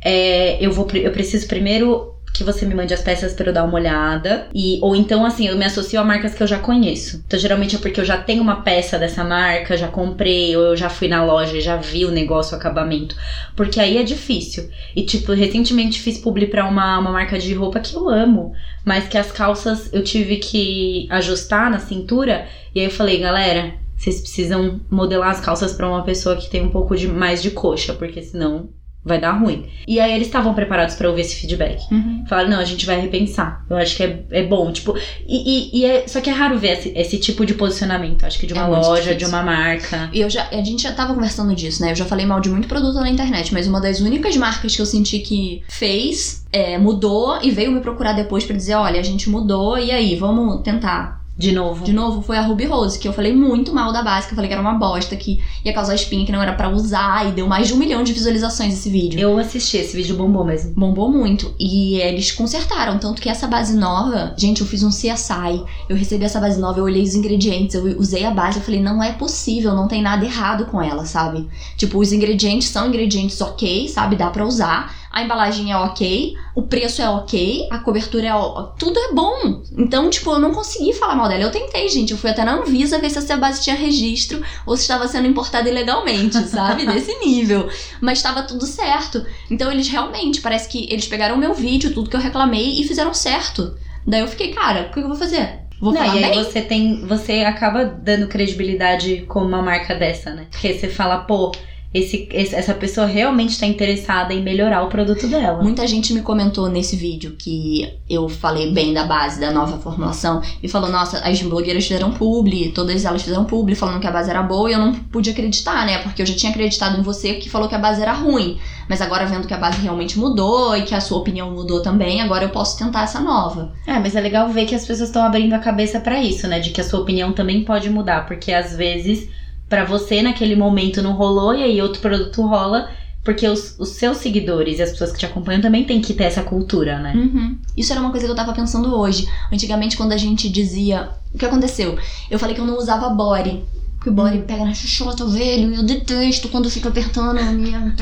é, 0.00 0.56
eu 0.64 0.70
vou 0.72 0.86
eu 0.94 1.10
preciso 1.12 1.46
primeiro 1.48 2.14
que 2.38 2.44
você 2.44 2.66
me 2.66 2.74
mande 2.74 2.94
as 2.94 3.02
peças 3.02 3.32
pra 3.32 3.46
eu 3.46 3.52
dar 3.52 3.64
uma 3.64 3.74
olhada 3.74 4.48
e 4.54 4.78
ou 4.82 4.94
então 4.94 5.24
assim, 5.24 5.48
eu 5.48 5.56
me 5.56 5.64
associo 5.64 6.00
a 6.00 6.04
marcas 6.04 6.34
que 6.34 6.42
eu 6.42 6.46
já 6.46 6.58
conheço. 6.58 7.22
Então 7.26 7.38
geralmente 7.38 7.76
é 7.76 7.78
porque 7.78 8.00
eu 8.00 8.04
já 8.04 8.18
tenho 8.18 8.42
uma 8.42 8.62
peça 8.62 8.98
dessa 8.98 9.24
marca, 9.24 9.76
já 9.76 9.88
comprei 9.88 10.56
ou 10.56 10.64
eu 10.64 10.76
já 10.76 10.88
fui 10.88 11.08
na 11.08 11.24
loja 11.24 11.56
e 11.56 11.60
já 11.60 11.76
vi 11.76 12.04
o 12.04 12.10
negócio, 12.10 12.54
o 12.54 12.58
acabamento. 12.58 13.16
Porque 13.54 13.80
aí 13.80 13.98
é 13.98 14.02
difícil. 14.02 14.68
E 14.94 15.02
tipo, 15.02 15.32
recentemente 15.32 16.00
fiz 16.00 16.18
publi 16.18 16.46
pra 16.46 16.66
uma, 16.66 16.98
uma 16.98 17.12
marca 17.12 17.38
de 17.38 17.54
roupa 17.54 17.80
que 17.80 17.94
eu 17.94 18.08
amo, 18.08 18.52
mas 18.84 19.08
que 19.08 19.18
as 19.18 19.32
calças 19.32 19.92
eu 19.92 20.02
tive 20.02 20.36
que 20.36 21.06
ajustar 21.10 21.70
na 21.70 21.78
cintura 21.78 22.46
e 22.74 22.80
aí 22.80 22.86
eu 22.86 22.90
falei, 22.90 23.18
galera, 23.18 23.74
vocês 23.96 24.20
precisam 24.20 24.80
modelar 24.90 25.30
as 25.30 25.40
calças 25.40 25.72
pra 25.72 25.88
uma 25.88 26.04
pessoa 26.04 26.36
que 26.36 26.50
tem 26.50 26.62
um 26.62 26.68
pouco 26.68 26.94
de 26.94 27.08
mais 27.08 27.42
de 27.42 27.50
coxa, 27.50 27.94
porque 27.94 28.22
senão 28.22 28.68
vai 29.06 29.20
dar 29.20 29.32
ruim. 29.32 29.66
E 29.86 30.00
aí 30.00 30.12
eles 30.12 30.26
estavam 30.26 30.52
preparados 30.52 30.96
pra 30.96 31.08
ouvir 31.08 31.20
esse 31.22 31.36
feedback. 31.36 31.80
Uhum. 31.92 32.24
Falaram, 32.28 32.50
não, 32.50 32.58
a 32.58 32.64
gente 32.64 32.84
vai 32.84 33.00
repensar. 33.00 33.64
Eu 33.70 33.76
acho 33.76 33.96
que 33.96 34.02
é, 34.02 34.24
é 34.32 34.42
bom, 34.42 34.72
tipo. 34.72 34.96
E, 35.26 35.70
e- 35.76 35.78
e 35.80 35.84
é, 35.84 36.08
só 36.08 36.20
que 36.20 36.28
é 36.28 36.32
raro 36.32 36.58
ver 36.58 36.72
esse, 36.78 36.88
esse 36.96 37.18
tipo 37.18 37.46
de 37.46 37.54
posicionamento. 37.54 38.24
Acho 38.26 38.38
que 38.38 38.46
de 38.46 38.52
É 38.52 38.56
uma 38.56 38.66
muito 38.68 38.84
loja, 38.86 39.14
de 39.14 39.24
uma 39.24 39.42
marca. 39.42 40.10
E 40.12 40.20
eu 40.20 40.28
já, 40.28 40.48
a 40.50 40.56
gente 40.64 40.82
já 40.82 40.92
tava 40.92 41.14
conversando 41.14 41.54
disso, 41.54 41.80
né? 41.82 41.92
Eu 41.92 41.96
já 41.96 42.04
falei 42.04 42.26
mal 42.26 42.40
de 42.40 42.48
muito 42.48 42.66
produto 42.66 42.96
na 42.96 43.08
internet, 43.08 43.54
mas 43.54 43.66
uma 43.68 43.80
das 43.80 44.00
únicas 44.00 44.36
marcas 44.36 44.74
que 44.74 44.82
eu 44.82 44.86
senti 44.86 45.20
que 45.20 45.62
fez, 45.68 46.44
é, 46.52 46.76
mudou 46.76 47.38
e 47.42 47.50
veio 47.52 47.70
me 47.70 47.80
procurar 47.80 48.12
depois 48.12 48.44
pra 48.44 48.56
dizer, 48.56 48.74
olha, 48.74 48.98
a 48.98 49.04
gente 49.04 49.30
mudou 49.30 49.78
e 49.78 49.90
aí, 49.92 50.16
vamos 50.16 50.62
tentar 50.62 51.24
De 51.38 51.52
novo. 51.52 51.84
de 51.84 51.92
novo, 51.92 52.22
foi 52.22 52.38
a 52.38 52.40
Ruby 52.40 52.64
Rose, 52.64 52.98
que 52.98 53.06
eu 53.06 53.12
falei 53.12 53.34
muito 53.34 53.74
mal 53.74 53.92
da 53.92 54.02
base, 54.02 54.26
que 54.26 54.32
eu 54.32 54.36
falei 54.36 54.48
que 54.48 54.54
era 54.54 54.62
uma 54.62 54.74
bosta, 54.74 55.14
que 55.16 55.38
ia 55.62 55.72
causar 55.72 55.94
espinha, 55.94 56.24
que 56.24 56.32
não 56.32 56.42
era 56.42 56.54
pra 56.54 56.70
usar, 56.70 57.28
e 57.28 57.32
deu 57.32 57.46
mais 57.46 57.68
de 57.68 57.74
um 57.74 57.76
milhão 57.76 58.02
de 58.02 58.14
visualizações 58.14 58.72
esse 58.72 58.88
vídeo. 58.88 59.20
Eu 59.20 59.38
assisti, 59.38 59.76
esse 59.76 59.94
vídeo 59.94 60.16
bombou 60.16 60.44
mesmo. 60.44 60.72
Bombou 60.74 61.10
muito. 61.10 61.54
E 61.60 61.96
eles 61.96 62.32
consertaram. 62.32 62.98
Tanto 62.98 63.20
que 63.20 63.28
essa 63.28 63.46
base 63.46 63.76
nova, 63.76 64.34
gente, 64.38 64.62
eu 64.62 64.66
fiz 64.66 64.82
um 64.82 64.88
CSI. 64.88 65.62
Eu 65.88 65.96
recebi 65.96 66.24
essa 66.24 66.40
base 66.40 66.58
nova, 66.58 66.78
eu 66.78 66.84
olhei 66.84 67.02
os 67.02 67.14
ingredientes, 67.14 67.74
eu 67.74 67.98
usei 67.98 68.24
a 68.24 68.30
base, 68.30 68.58
eu 68.58 68.64
falei, 68.64 68.80
não 68.80 69.02
é 69.02 69.12
possível, 69.12 69.74
não 69.74 69.88
tem 69.88 70.00
nada 70.00 70.24
errado 70.24 70.64
com 70.66 70.80
ela, 70.80 71.04
sabe? 71.04 71.46
Tipo, 71.76 71.98
os 71.98 72.12
ingredientes 72.12 72.68
são 72.68 72.88
ingredientes 72.88 73.38
ok, 73.42 73.88
sabe? 73.88 74.16
Dá 74.16 74.30
pra 74.30 74.46
usar. 74.46 75.05
A 75.16 75.22
embalagem 75.22 75.72
é 75.72 75.76
ok, 75.78 76.34
o 76.54 76.64
preço 76.64 77.00
é 77.00 77.08
ok, 77.08 77.68
a 77.70 77.78
cobertura 77.78 78.26
é 78.26 78.34
ó, 78.34 78.64
tudo 78.78 78.98
é 78.98 79.14
bom. 79.14 79.62
Então, 79.78 80.10
tipo, 80.10 80.30
eu 80.30 80.38
não 80.38 80.52
consegui 80.52 80.92
falar 80.92 81.14
mal 81.14 81.26
dela. 81.26 81.42
Eu 81.42 81.50
tentei, 81.50 81.88
gente. 81.88 82.10
Eu 82.12 82.18
fui 82.18 82.28
até 82.28 82.44
na 82.44 82.56
Anvisa 82.56 82.98
ver 82.98 83.08
se 83.08 83.16
essa 83.16 83.34
base 83.34 83.62
tinha 83.62 83.74
registro 83.74 84.42
ou 84.66 84.76
se 84.76 84.82
estava 84.82 85.08
sendo 85.08 85.26
importada 85.26 85.70
ilegalmente, 85.70 86.36
sabe? 86.46 86.84
Desse 86.84 87.18
nível. 87.18 87.66
Mas 87.98 88.18
estava 88.18 88.42
tudo 88.42 88.66
certo. 88.66 89.24
Então 89.50 89.72
eles 89.72 89.88
realmente, 89.88 90.42
parece 90.42 90.68
que 90.68 90.86
eles 90.92 91.08
pegaram 91.08 91.36
o 91.36 91.38
meu 91.38 91.54
vídeo, 91.54 91.94
tudo 91.94 92.10
que 92.10 92.16
eu 92.16 92.20
reclamei 92.20 92.78
e 92.78 92.86
fizeram 92.86 93.14
certo. 93.14 93.74
Daí 94.06 94.20
eu 94.20 94.28
fiquei, 94.28 94.52
cara, 94.52 94.82
o 94.82 94.92
que 94.92 95.00
eu 95.00 95.08
vou 95.08 95.16
fazer? 95.16 95.60
Vou 95.80 95.94
Não, 95.94 96.00
falar 96.02 96.14
e 96.14 96.24
aí 96.24 96.30
bem? 96.30 96.44
você 96.44 96.60
tem. 96.60 97.06
Você 97.06 97.40
acaba 97.40 97.86
dando 97.86 98.28
credibilidade 98.28 99.24
com 99.26 99.40
uma 99.40 99.62
marca 99.62 99.94
dessa, 99.94 100.34
né? 100.34 100.46
Porque 100.50 100.74
você 100.74 100.90
fala, 100.90 101.20
pô, 101.20 101.52
esse, 101.94 102.28
essa 102.32 102.74
pessoa 102.74 103.06
realmente 103.06 103.50
está 103.50 103.66
interessada 103.66 104.34
em 104.34 104.42
melhorar 104.42 104.82
o 104.82 104.88
produto 104.88 105.26
dela. 105.26 105.62
Muita 105.62 105.86
gente 105.86 106.12
me 106.12 106.20
comentou 106.20 106.68
nesse 106.68 106.96
vídeo 106.96 107.36
que 107.38 107.90
eu 108.08 108.28
falei 108.28 108.72
bem 108.72 108.92
da 108.92 109.04
base 109.04 109.40
da 109.40 109.50
nova 109.50 109.78
formulação 109.78 110.42
e 110.62 110.68
falou: 110.68 110.90
Nossa, 110.90 111.18
as 111.20 111.40
blogueiras 111.40 111.86
fizeram 111.86 112.12
publi, 112.12 112.72
todas 112.72 113.04
elas 113.04 113.22
fizeram 113.22 113.44
publi 113.44 113.74
falando 113.74 114.00
que 114.00 114.06
a 114.06 114.10
base 114.10 114.30
era 114.30 114.42
boa 114.42 114.70
e 114.70 114.74
eu 114.74 114.78
não 114.78 114.92
pude 114.92 115.30
acreditar, 115.30 115.86
né? 115.86 115.98
Porque 115.98 116.20
eu 116.20 116.26
já 116.26 116.34
tinha 116.34 116.50
acreditado 116.50 116.98
em 116.98 117.02
você 117.02 117.34
que 117.34 117.48
falou 117.48 117.68
que 117.68 117.74
a 117.74 117.78
base 117.78 118.02
era 118.02 118.12
ruim. 118.12 118.58
Mas 118.88 119.00
agora 119.00 119.26
vendo 119.26 119.48
que 119.48 119.54
a 119.54 119.58
base 119.58 119.80
realmente 119.80 120.18
mudou 120.18 120.76
e 120.76 120.82
que 120.82 120.94
a 120.94 121.00
sua 121.00 121.18
opinião 121.18 121.50
mudou 121.50 121.82
também, 121.82 122.20
agora 122.20 122.44
eu 122.44 122.50
posso 122.50 122.78
tentar 122.78 123.02
essa 123.02 123.20
nova. 123.20 123.72
É, 123.86 123.98
mas 123.98 124.14
é 124.14 124.20
legal 124.20 124.48
ver 124.48 124.66
que 124.66 124.74
as 124.74 124.86
pessoas 124.86 125.08
estão 125.08 125.22
abrindo 125.22 125.54
a 125.54 125.58
cabeça 125.58 125.98
pra 125.98 126.22
isso, 126.22 126.46
né? 126.46 126.60
De 126.60 126.70
que 126.70 126.80
a 126.80 126.84
sua 126.84 127.00
opinião 127.00 127.32
também 127.32 127.64
pode 127.64 127.90
mudar, 127.90 128.26
porque 128.26 128.52
às 128.52 128.76
vezes 128.76 129.28
pra 129.68 129.84
você 129.84 130.22
naquele 130.22 130.56
momento 130.56 131.02
não 131.02 131.12
rolou 131.12 131.54
e 131.54 131.62
aí 131.62 131.82
outro 131.82 132.00
produto 132.00 132.42
rola, 132.42 132.88
porque 133.24 133.46
os, 133.48 133.74
os 133.78 133.88
seus 133.90 134.18
seguidores 134.18 134.78
e 134.78 134.82
as 134.82 134.90
pessoas 134.92 135.12
que 135.12 135.18
te 135.18 135.26
acompanham 135.26 135.60
também 135.60 135.84
têm 135.84 136.00
que 136.00 136.14
ter 136.14 136.24
essa 136.24 136.42
cultura, 136.42 137.00
né? 137.00 137.12
Uhum. 137.14 137.58
Isso 137.76 137.92
era 137.92 138.00
uma 138.00 138.10
coisa 138.10 138.24
que 138.24 138.30
eu 138.30 138.36
tava 138.36 138.52
pensando 138.52 138.94
hoje. 138.94 139.28
Antigamente, 139.52 139.96
quando 139.96 140.12
a 140.12 140.16
gente 140.16 140.48
dizia. 140.48 141.10
O 141.34 141.38
que 141.38 141.44
aconteceu? 141.44 141.98
Eu 142.30 142.38
falei 142.38 142.54
que 142.54 142.60
eu 142.60 142.64
não 142.64 142.78
usava 142.78 143.08
body. 143.10 143.64
Porque 143.96 144.10
o 144.10 144.12
body 144.12 144.38
pega 144.46 144.64
na 144.64 144.72
xuxota, 144.72 145.26
velho, 145.26 145.72
e 145.72 145.76
eu 145.76 145.82
detesto 145.82 146.48
quando 146.48 146.70
fica 146.70 146.88
apertando 146.88 147.40
a 147.40 147.50
minha. 147.50 147.92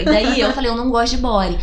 E 0.00 0.04
daí 0.04 0.40
eu 0.40 0.52
falei, 0.52 0.70
eu 0.70 0.76
não 0.76 0.90
gosto 0.90 1.14
de 1.14 1.22
body. 1.22 1.56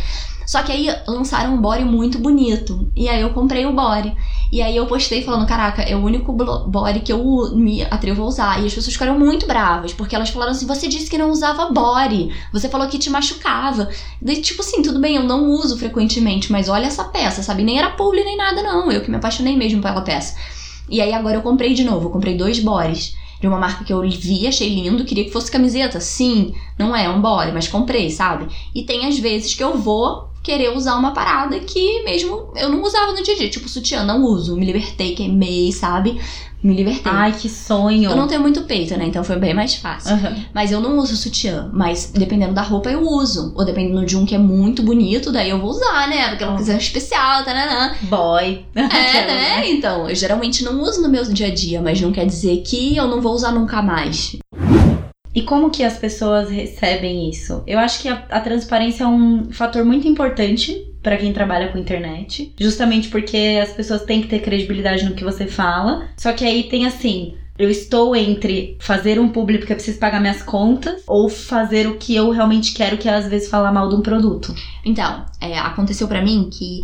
Só 0.46 0.62
que 0.62 0.72
aí 0.72 0.86
lançaram 1.06 1.54
um 1.54 1.60
body 1.60 1.84
muito 1.84 2.18
bonito. 2.18 2.90
E 2.96 3.08
aí 3.08 3.20
eu 3.20 3.30
comprei 3.30 3.66
o 3.66 3.74
body. 3.74 4.16
E 4.52 4.60
aí 4.60 4.76
eu 4.76 4.84
postei 4.84 5.22
falando, 5.22 5.46
caraca, 5.46 5.80
é 5.80 5.96
o 5.96 6.04
único 6.04 6.30
body 6.30 7.00
que 7.00 7.10
eu 7.10 7.56
me 7.56 7.82
atrevo 7.84 8.22
a 8.22 8.26
usar. 8.26 8.62
E 8.62 8.66
as 8.66 8.74
pessoas 8.74 8.92
ficaram 8.92 9.18
muito 9.18 9.46
bravas, 9.46 9.94
porque 9.94 10.14
elas 10.14 10.28
falaram 10.28 10.52
assim, 10.52 10.66
você 10.66 10.86
disse 10.86 11.08
que 11.08 11.16
não 11.16 11.30
usava 11.30 11.70
body. 11.70 12.30
Você 12.52 12.68
falou 12.68 12.86
que 12.86 12.98
te 12.98 13.08
machucava. 13.08 13.88
Daí, 14.20 14.42
tipo 14.42 14.60
assim, 14.60 14.82
tudo 14.82 15.00
bem, 15.00 15.16
eu 15.16 15.22
não 15.22 15.48
uso 15.52 15.78
frequentemente, 15.78 16.52
mas 16.52 16.68
olha 16.68 16.84
essa 16.84 17.04
peça, 17.04 17.42
sabe? 17.42 17.62
Nem 17.62 17.78
era 17.78 17.92
publi 17.92 18.22
nem 18.22 18.36
nada, 18.36 18.62
não. 18.62 18.92
Eu 18.92 19.00
que 19.00 19.10
me 19.10 19.16
apaixonei 19.16 19.56
mesmo 19.56 19.80
pela 19.80 20.02
peça. 20.02 20.36
E 20.86 21.00
aí 21.00 21.14
agora 21.14 21.36
eu 21.36 21.42
comprei 21.42 21.72
de 21.72 21.82
novo, 21.82 22.08
eu 22.08 22.10
comprei 22.10 22.36
dois 22.36 22.58
bores. 22.58 23.16
De 23.40 23.48
uma 23.48 23.58
marca 23.58 23.84
que 23.84 23.92
eu 23.92 24.02
vi, 24.02 24.46
achei 24.46 24.68
lindo, 24.68 25.04
queria 25.06 25.24
que 25.24 25.32
fosse 25.32 25.50
camiseta. 25.50 25.98
Sim, 25.98 26.52
não 26.78 26.94
é 26.94 27.08
um 27.08 27.22
body, 27.22 27.52
mas 27.52 27.68
comprei, 27.68 28.10
sabe? 28.10 28.48
E 28.74 28.82
tem 28.82 29.06
às 29.06 29.18
vezes 29.18 29.54
que 29.54 29.64
eu 29.64 29.78
vou 29.78 30.30
querer 30.42 30.76
usar 30.76 30.96
uma 30.96 31.12
parada 31.12 31.58
que 31.60 32.02
mesmo 32.02 32.52
eu 32.56 32.68
não 32.68 32.82
usava 32.82 33.12
no 33.12 33.22
dia 33.22 33.34
a 33.34 33.38
dia. 33.38 33.50
Tipo, 33.50 33.68
sutiã, 33.68 34.04
não 34.04 34.24
uso. 34.24 34.56
Me 34.56 34.66
libertei, 34.66 35.14
queimei, 35.14 35.70
sabe? 35.72 36.20
Me 36.62 36.74
libertei. 36.74 37.10
Ai, 37.12 37.32
que 37.32 37.48
sonho! 37.48 38.08
eu 38.08 38.16
não 38.16 38.28
tenho 38.28 38.40
muito 38.40 38.62
peito, 38.62 38.96
né? 38.96 39.06
Então 39.06 39.24
foi 39.24 39.36
bem 39.36 39.52
mais 39.52 39.74
fácil. 39.74 40.12
Aham. 40.12 40.36
Mas 40.54 40.70
eu 40.70 40.80
não 40.80 40.96
uso 40.98 41.16
sutiã. 41.16 41.68
Mas 41.72 42.12
dependendo 42.14 42.54
da 42.54 42.62
roupa, 42.62 42.88
eu 42.88 43.00
uso. 43.00 43.52
Ou 43.56 43.64
dependendo 43.64 44.06
de 44.06 44.16
um 44.16 44.24
que 44.24 44.34
é 44.34 44.38
muito 44.38 44.80
bonito, 44.80 45.32
daí 45.32 45.50
eu 45.50 45.60
vou 45.60 45.70
usar, 45.70 46.08
né? 46.08 46.28
Porque 46.28 46.44
ela 46.44 46.56
quiser 46.56 46.78
especial, 46.78 47.44
tá? 47.44 47.96
Boy. 48.02 48.64
É, 48.76 48.82
né? 49.26 49.70
Então, 49.70 50.08
eu 50.08 50.14
geralmente 50.14 50.62
não 50.62 50.80
uso 50.80 51.02
no 51.02 51.08
meu 51.08 51.24
dia 51.24 51.48
a 51.48 51.54
dia, 51.54 51.82
mas 51.82 52.00
não 52.00 52.12
quer 52.12 52.26
dizer 52.26 52.62
que 52.62 52.96
eu 52.96 53.08
não 53.08 53.20
vou 53.20 53.34
usar 53.34 53.50
nunca 53.50 53.82
mais. 53.82 54.36
E 55.34 55.42
como 55.42 55.70
que 55.70 55.82
as 55.82 55.98
pessoas 55.98 56.50
recebem 56.50 57.30
isso? 57.30 57.62
Eu 57.66 57.78
acho 57.78 58.02
que 58.02 58.08
a, 58.08 58.24
a 58.30 58.40
transparência 58.40 59.04
é 59.04 59.06
um 59.06 59.50
fator 59.50 59.84
muito 59.84 60.06
importante 60.06 60.92
pra 61.02 61.16
quem 61.16 61.32
trabalha 61.32 61.68
com 61.68 61.78
internet, 61.78 62.54
justamente 62.60 63.08
porque 63.08 63.58
as 63.62 63.72
pessoas 63.72 64.02
têm 64.02 64.20
que 64.20 64.28
ter 64.28 64.40
credibilidade 64.40 65.04
no 65.04 65.14
que 65.14 65.24
você 65.24 65.46
fala. 65.46 66.08
Só 66.16 66.32
que 66.32 66.44
aí 66.44 66.64
tem 66.64 66.86
assim, 66.86 67.34
eu 67.58 67.70
estou 67.70 68.14
entre 68.14 68.76
fazer 68.80 69.18
um 69.18 69.28
público 69.28 69.60
porque 69.60 69.72
eu 69.72 69.76
preciso 69.76 69.98
pagar 69.98 70.20
minhas 70.20 70.42
contas 70.42 71.02
ou 71.06 71.28
fazer 71.28 71.86
o 71.86 71.96
que 71.96 72.14
eu 72.14 72.30
realmente 72.30 72.72
quero, 72.72 72.98
que 72.98 73.08
é 73.08 73.14
às 73.14 73.26
vezes 73.26 73.48
falar 73.48 73.72
mal 73.72 73.88
de 73.88 73.94
um 73.94 74.00
produto. 74.00 74.54
Então, 74.84 75.24
é, 75.40 75.58
aconteceu 75.58 76.08
pra 76.08 76.22
mim 76.22 76.48
que 76.50 76.80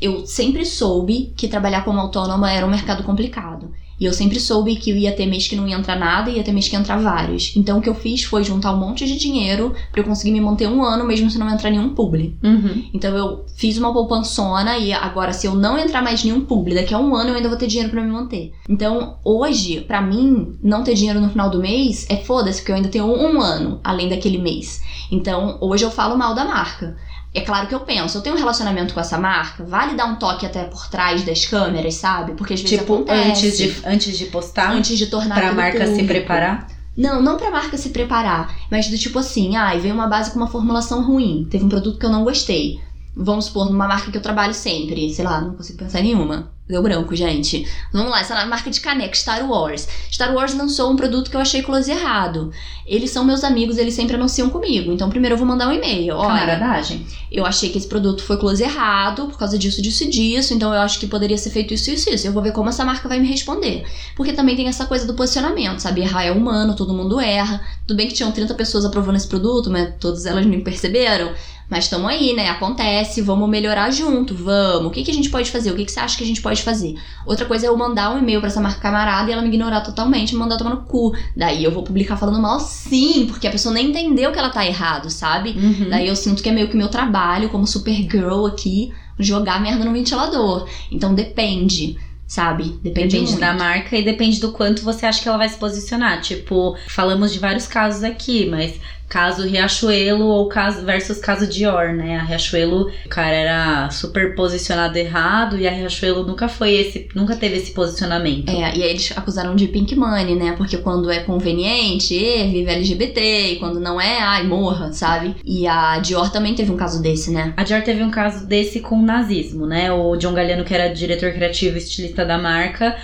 eu 0.00 0.26
sempre 0.26 0.64
soube 0.64 1.32
que 1.36 1.46
trabalhar 1.46 1.84
como 1.84 2.00
autônoma 2.00 2.50
era 2.50 2.66
um 2.66 2.70
mercado 2.70 3.04
complicado. 3.04 3.72
E 3.98 4.04
eu 4.04 4.12
sempre 4.12 4.40
soube 4.40 4.76
que 4.76 4.90
eu 4.90 4.96
ia 4.96 5.12
ter 5.12 5.26
mês 5.26 5.46
que 5.46 5.56
não 5.56 5.68
ia 5.68 5.76
entrar 5.76 5.96
nada 5.96 6.30
e 6.30 6.36
ia 6.36 6.42
ter 6.42 6.52
mês 6.52 6.68
que 6.68 6.74
ia 6.74 6.80
entrar 6.80 6.96
vários. 6.96 7.54
Então 7.56 7.78
o 7.78 7.82
que 7.82 7.88
eu 7.88 7.94
fiz 7.94 8.24
foi 8.24 8.42
juntar 8.42 8.72
um 8.72 8.78
monte 8.78 9.06
de 9.06 9.16
dinheiro 9.16 9.74
pra 9.90 10.00
eu 10.00 10.04
conseguir 10.04 10.32
me 10.32 10.40
manter 10.40 10.68
um 10.68 10.82
ano 10.82 11.04
mesmo 11.04 11.30
se 11.30 11.38
não 11.38 11.48
entrar 11.48 11.70
nenhum 11.70 11.90
publi. 11.90 12.36
Uhum. 12.42 12.84
Então 12.92 13.16
eu 13.16 13.44
fiz 13.56 13.78
uma 13.78 13.92
poupançona 13.92 14.78
e 14.78 14.92
agora 14.92 15.32
se 15.32 15.46
eu 15.46 15.54
não 15.54 15.78
entrar 15.78 16.02
mais 16.02 16.24
nenhum 16.24 16.40
publi, 16.40 16.74
daqui 16.74 16.94
a 16.94 16.98
um 16.98 17.14
ano 17.14 17.30
eu 17.30 17.36
ainda 17.36 17.48
vou 17.48 17.58
ter 17.58 17.66
dinheiro 17.66 17.90
pra 17.90 18.02
me 18.02 18.10
manter. 18.10 18.52
Então 18.68 19.18
hoje, 19.24 19.80
pra 19.82 20.02
mim, 20.02 20.56
não 20.62 20.82
ter 20.82 20.94
dinheiro 20.94 21.20
no 21.20 21.30
final 21.30 21.50
do 21.50 21.60
mês 21.60 22.06
é 22.08 22.16
foda-se, 22.16 22.60
porque 22.60 22.72
eu 22.72 22.76
ainda 22.76 22.88
tenho 22.88 23.06
um 23.06 23.40
ano 23.40 23.80
além 23.84 24.08
daquele 24.08 24.38
mês. 24.38 24.82
Então 25.10 25.58
hoje 25.60 25.84
eu 25.84 25.90
falo 25.90 26.16
mal 26.16 26.34
da 26.34 26.44
marca. 26.44 26.96
É 27.34 27.40
claro 27.40 27.66
que 27.66 27.74
eu 27.74 27.80
penso, 27.80 28.18
eu 28.18 28.22
tenho 28.22 28.34
um 28.34 28.38
relacionamento 28.38 28.92
com 28.92 29.00
essa 29.00 29.16
marca, 29.18 29.64
vale 29.64 29.94
dar 29.94 30.04
um 30.04 30.16
toque 30.16 30.44
até 30.44 30.64
por 30.64 30.86
trás 30.88 31.22
das 31.24 31.46
câmeras, 31.46 31.94
sabe? 31.94 32.32
Porque 32.32 32.52
às 32.54 32.60
vezes 32.60 32.78
Tipo, 32.78 32.94
acontece. 32.96 33.28
antes 33.30 33.56
de, 33.56 33.74
antes 33.86 34.18
de 34.18 34.24
postar, 34.26 34.72
antes 34.72 34.98
de 34.98 35.06
tornar 35.06 35.34
pra 35.36 35.48
tudo 35.48 35.56
marca 35.56 35.78
se 35.86 35.90
público. 35.92 36.08
preparar. 36.08 36.66
Não, 36.94 37.22
não 37.22 37.38
pra 37.38 37.50
marca 37.50 37.78
se 37.78 37.88
preparar, 37.88 38.54
mas 38.70 38.88
do 38.88 38.98
tipo 38.98 39.18
assim, 39.18 39.56
ai, 39.56 39.80
veio 39.80 39.94
uma 39.94 40.06
base 40.08 40.30
com 40.30 40.36
uma 40.38 40.46
formulação 40.46 41.02
ruim, 41.02 41.46
teve 41.50 41.64
um 41.64 41.68
produto 41.70 41.98
que 41.98 42.04
eu 42.04 42.10
não 42.10 42.22
gostei. 42.22 42.78
Vamos 43.14 43.46
supor, 43.46 43.66
numa 43.70 43.86
marca 43.86 44.10
que 44.10 44.16
eu 44.16 44.22
trabalho 44.22 44.54
sempre, 44.54 45.12
sei 45.12 45.24
lá, 45.24 45.40
não 45.40 45.54
consigo 45.54 45.78
pensar 45.78 46.00
em 46.00 46.04
nenhuma. 46.04 46.50
Deu 46.66 46.82
branco, 46.82 47.14
gente. 47.14 47.66
Vamos 47.92 48.10
lá, 48.10 48.20
essa 48.20 48.34
é 48.34 48.46
marca 48.46 48.70
de 48.70 48.80
caneca, 48.80 49.14
Star 49.14 49.46
Wars. 49.46 49.86
Star 50.10 50.32
Wars 50.32 50.54
lançou 50.54 50.90
um 50.90 50.96
produto 50.96 51.30
que 51.30 51.36
eu 51.36 51.40
achei 51.40 51.60
close 51.60 51.90
errado. 51.90 52.50
Eles 52.86 53.10
são 53.10 53.24
meus 53.24 53.44
amigos, 53.44 53.76
eles 53.76 53.92
sempre 53.92 54.14
anunciam 54.14 54.48
comigo. 54.48 54.90
Então, 54.90 55.10
primeiro 55.10 55.34
eu 55.34 55.38
vou 55.38 55.46
mandar 55.46 55.68
um 55.68 55.72
e-mail. 55.72 56.16
Olha, 56.16 56.28
Camaradagem. 56.28 57.06
eu 57.30 57.44
achei 57.44 57.68
que 57.68 57.76
esse 57.76 57.86
produto 57.86 58.22
foi 58.22 58.38
close 58.38 58.62
errado 58.62 59.26
por 59.26 59.36
causa 59.36 59.58
disso, 59.58 59.82
disso 59.82 60.04
e 60.04 60.08
disso, 60.08 60.54
então 60.54 60.72
eu 60.72 60.80
acho 60.80 60.98
que 60.98 61.06
poderia 61.06 61.36
ser 61.36 61.50
feito 61.50 61.74
isso, 61.74 61.90
isso, 61.90 62.08
isso. 62.08 62.26
Eu 62.26 62.32
vou 62.32 62.42
ver 62.42 62.52
como 62.52 62.70
essa 62.70 62.84
marca 62.84 63.08
vai 63.08 63.20
me 63.20 63.28
responder. 63.28 63.84
Porque 64.16 64.32
também 64.32 64.56
tem 64.56 64.68
essa 64.68 64.86
coisa 64.86 65.06
do 65.06 65.12
posicionamento, 65.12 65.80
sabe? 65.80 66.00
Errar 66.00 66.24
é 66.24 66.32
humano, 66.32 66.74
todo 66.74 66.94
mundo 66.94 67.20
erra. 67.20 67.60
Tudo 67.86 67.96
bem 67.96 68.08
que 68.08 68.14
tinham 68.14 68.32
30 68.32 68.54
pessoas 68.54 68.84
aprovando 68.86 69.16
esse 69.16 69.28
produto, 69.28 69.68
mas 69.68 69.94
todas 70.00 70.24
elas 70.24 70.46
nem 70.46 70.62
perceberam. 70.62 71.34
Mas 71.72 71.84
estamos 71.84 72.06
aí, 72.06 72.34
né? 72.34 72.50
Acontece, 72.50 73.22
vamos 73.22 73.48
melhorar 73.48 73.90
junto, 73.90 74.34
vamos. 74.34 74.88
O 74.88 74.90
que, 74.90 75.02
que 75.02 75.10
a 75.10 75.14
gente 75.14 75.30
pode 75.30 75.50
fazer? 75.50 75.70
O 75.70 75.74
que, 75.74 75.86
que 75.86 75.90
você 75.90 76.00
acha 76.00 76.18
que 76.18 76.22
a 76.22 76.26
gente 76.26 76.42
pode 76.42 76.62
fazer? 76.62 76.96
Outra 77.24 77.46
coisa 77.46 77.64
é 77.64 77.70
eu 77.70 77.76
mandar 77.78 78.14
um 78.14 78.18
e-mail 78.18 78.40
pra 78.40 78.48
essa 78.50 78.60
marca 78.60 78.78
camarada 78.78 79.30
e 79.30 79.32
ela 79.32 79.40
me 79.40 79.48
ignorar 79.48 79.80
totalmente, 79.80 80.34
me 80.34 80.38
mandar 80.38 80.58
tomar 80.58 80.74
no 80.74 80.82
cu. 80.82 81.16
Daí 81.34 81.64
eu 81.64 81.70
vou 81.70 81.82
publicar 81.82 82.18
falando 82.18 82.38
mal 82.42 82.60
sim, 82.60 83.24
porque 83.26 83.46
a 83.46 83.50
pessoa 83.50 83.72
nem 83.72 83.88
entendeu 83.88 84.30
que 84.32 84.38
ela 84.38 84.50
tá 84.50 84.66
errado, 84.66 85.08
sabe? 85.08 85.52
Uhum. 85.52 85.88
Daí 85.88 86.06
eu 86.06 86.14
sinto 86.14 86.42
que 86.42 86.50
é 86.50 86.52
meio 86.52 86.68
que 86.68 86.76
meu 86.76 86.88
trabalho 86.88 87.48
como 87.48 87.66
Supergirl 87.66 88.44
aqui, 88.44 88.92
jogar 89.18 89.58
merda 89.58 89.82
no 89.82 89.94
ventilador. 89.94 90.68
Então 90.90 91.14
depende, 91.14 91.96
sabe? 92.26 92.64
Depende, 92.82 93.16
Depende 93.16 93.36
da 93.40 93.54
marca 93.54 93.96
e 93.96 94.04
depende 94.04 94.40
do 94.40 94.52
quanto 94.52 94.82
você 94.82 95.06
acha 95.06 95.22
que 95.22 95.28
ela 95.28 95.38
vai 95.38 95.48
se 95.48 95.56
posicionar. 95.56 96.20
Tipo, 96.20 96.76
falamos 96.88 97.32
de 97.32 97.38
vários 97.38 97.66
casos 97.66 98.04
aqui, 98.04 98.46
mas 98.50 98.78
caso 99.08 99.46
Riachuelo 99.46 100.24
ou 100.24 100.48
caso 100.48 100.84
versus 100.84 101.18
caso 101.18 101.46
Dior, 101.46 101.92
né? 101.92 102.16
A 102.16 102.22
Riachuelo, 102.22 102.90
o 103.04 103.08
cara 103.08 103.34
era 103.34 103.90
super 103.90 104.34
posicionado 104.34 104.96
errado 104.96 105.58
e 105.58 105.68
a 105.68 105.70
Riachuelo 105.70 106.26
nunca 106.26 106.48
foi 106.48 106.72
esse, 106.72 107.08
nunca 107.14 107.36
teve 107.36 107.56
esse 107.56 107.72
posicionamento. 107.72 108.48
É, 108.48 108.74
e 108.74 108.82
aí 108.82 108.90
eles 108.90 109.12
acusaram 109.16 109.54
de 109.54 109.68
pink 109.68 109.94
money, 109.94 110.34
né? 110.34 110.52
Porque 110.56 110.78
quando 110.78 111.10
é 111.10 111.20
conveniente, 111.20 112.14
vive 112.14 112.70
LGBT, 112.70 113.52
e 113.52 113.56
quando 113.56 113.78
não 113.78 114.00
é, 114.00 114.18
ai, 114.20 114.46
morra, 114.46 114.92
sabe? 114.92 115.36
E 115.44 115.66
a 115.66 115.98
Dior 115.98 116.30
também 116.30 116.54
teve 116.54 116.72
um 116.72 116.76
caso 116.76 117.02
desse, 117.02 117.30
né? 117.30 117.52
A 117.56 117.64
Dior 117.64 117.82
teve 117.82 118.02
um 118.02 118.10
caso 118.10 118.46
desse 118.46 118.80
com 118.80 118.96
o 118.96 119.04
nazismo, 119.04 119.66
né? 119.66 119.92
O 119.92 120.16
John 120.16 120.32
Galliano, 120.32 120.64
que 120.64 120.74
era 120.74 120.92
diretor 120.92 121.32
criativo 121.32 121.76
e 121.76 121.78
estilista 121.78 122.24
da 122.24 122.38
marca, 122.38 122.96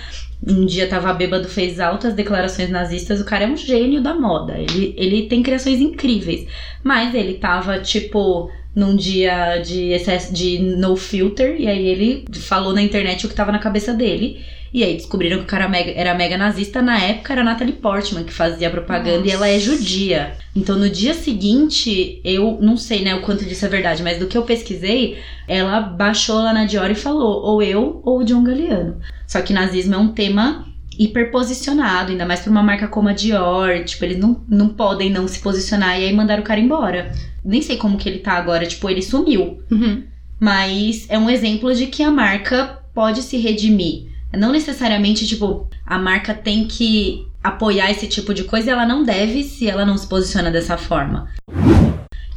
um 0.45 0.65
dia 0.65 0.87
tava 0.87 1.13
bêbado, 1.13 1.47
fez 1.47 1.79
altas 1.79 2.13
declarações 2.13 2.69
nazistas. 2.69 3.19
O 3.19 3.25
cara 3.25 3.43
é 3.43 3.47
um 3.47 3.57
gênio 3.57 4.01
da 4.01 4.13
moda. 4.13 4.57
Ele, 4.57 4.93
ele 4.97 5.27
tem 5.27 5.43
criações 5.43 5.79
incríveis. 5.81 6.47
Mas 6.83 7.13
ele 7.13 7.33
tava, 7.35 7.79
tipo, 7.79 8.49
num 8.73 8.95
dia 8.95 9.57
de 9.57 9.91
excesso 9.91 10.33
de 10.33 10.59
no 10.59 10.95
filter. 10.95 11.59
E 11.59 11.67
aí 11.67 11.87
ele 11.87 12.25
falou 12.33 12.73
na 12.73 12.81
internet 12.81 13.25
o 13.25 13.29
que 13.29 13.35
tava 13.35 13.51
na 13.51 13.59
cabeça 13.59 13.93
dele. 13.93 14.39
E 14.73 14.83
aí 14.83 14.95
descobriram 14.95 15.37
que 15.39 15.43
o 15.43 15.47
cara 15.47 15.67
mega- 15.67 15.91
era 15.91 16.13
mega 16.13 16.37
nazista. 16.37 16.81
Na 16.81 16.99
época 16.99 17.33
era 17.33 17.41
a 17.41 17.45
Natalie 17.45 17.73
Portman 17.73 18.23
que 18.23 18.31
fazia 18.33 18.69
propaganda 18.69 19.27
e 19.27 19.31
ela 19.31 19.47
é 19.47 19.53
Nossa. 19.53 19.65
judia. 19.65 20.33
Então 20.55 20.77
no 20.77 20.89
dia 20.89 21.13
seguinte, 21.13 22.21
eu 22.23 22.57
não 22.61 22.77
sei 22.77 23.03
né, 23.03 23.15
o 23.15 23.21
quanto 23.21 23.45
disso 23.45 23.65
é 23.65 23.69
verdade, 23.69 24.03
mas 24.03 24.19
do 24.19 24.27
que 24.27 24.37
eu 24.37 24.43
pesquisei, 24.43 25.17
ela 25.47 25.79
baixou 25.81 26.35
lá 26.37 26.53
na 26.53 26.65
Dior 26.65 26.91
e 26.91 26.95
falou: 26.95 27.41
ou 27.43 27.63
eu 27.63 28.01
ou 28.03 28.19
o 28.19 28.23
John 28.23 28.43
Galliano. 28.43 28.97
Só 29.27 29.41
que 29.41 29.53
nazismo 29.53 29.95
é 29.95 29.97
um 29.97 30.09
tema 30.09 30.65
hiperposicionado, 30.97 32.11
ainda 32.11 32.25
mais 32.25 32.41
pra 32.41 32.51
uma 32.51 32.63
marca 32.63 32.87
como 32.87 33.09
a 33.09 33.13
Dior. 33.13 33.83
Tipo, 33.85 34.05
eles 34.05 34.17
não, 34.17 34.43
não 34.47 34.69
podem 34.69 35.09
não 35.09 35.27
se 35.27 35.39
posicionar 35.39 35.99
e 35.99 36.05
aí 36.05 36.13
mandaram 36.13 36.41
o 36.41 36.45
cara 36.45 36.59
embora. 36.59 37.11
Nem 37.43 37.61
sei 37.61 37.77
como 37.77 37.97
que 37.97 38.07
ele 38.07 38.19
tá 38.19 38.33
agora, 38.33 38.65
tipo, 38.65 38.89
ele 38.89 39.01
sumiu. 39.01 39.59
Uhum. 39.71 40.03
Mas 40.39 41.05
é 41.09 41.17
um 41.17 41.29
exemplo 41.29 41.73
de 41.73 41.87
que 41.87 42.03
a 42.03 42.11
marca 42.11 42.79
pode 42.93 43.21
se 43.21 43.37
redimir. 43.37 44.08
Não 44.33 44.51
necessariamente, 44.51 45.27
tipo, 45.27 45.67
a 45.85 45.97
marca 45.97 46.33
tem 46.33 46.67
que 46.67 47.27
apoiar 47.43 47.89
esse 47.89 48.07
tipo 48.07 48.33
de 48.33 48.43
coisa 48.43 48.71
ela 48.71 48.85
não 48.85 49.03
deve 49.03 49.43
se 49.43 49.69
ela 49.69 49.85
não 49.85 49.97
se 49.97 50.07
posiciona 50.07 50.51
dessa 50.51 50.77
forma. 50.77 51.29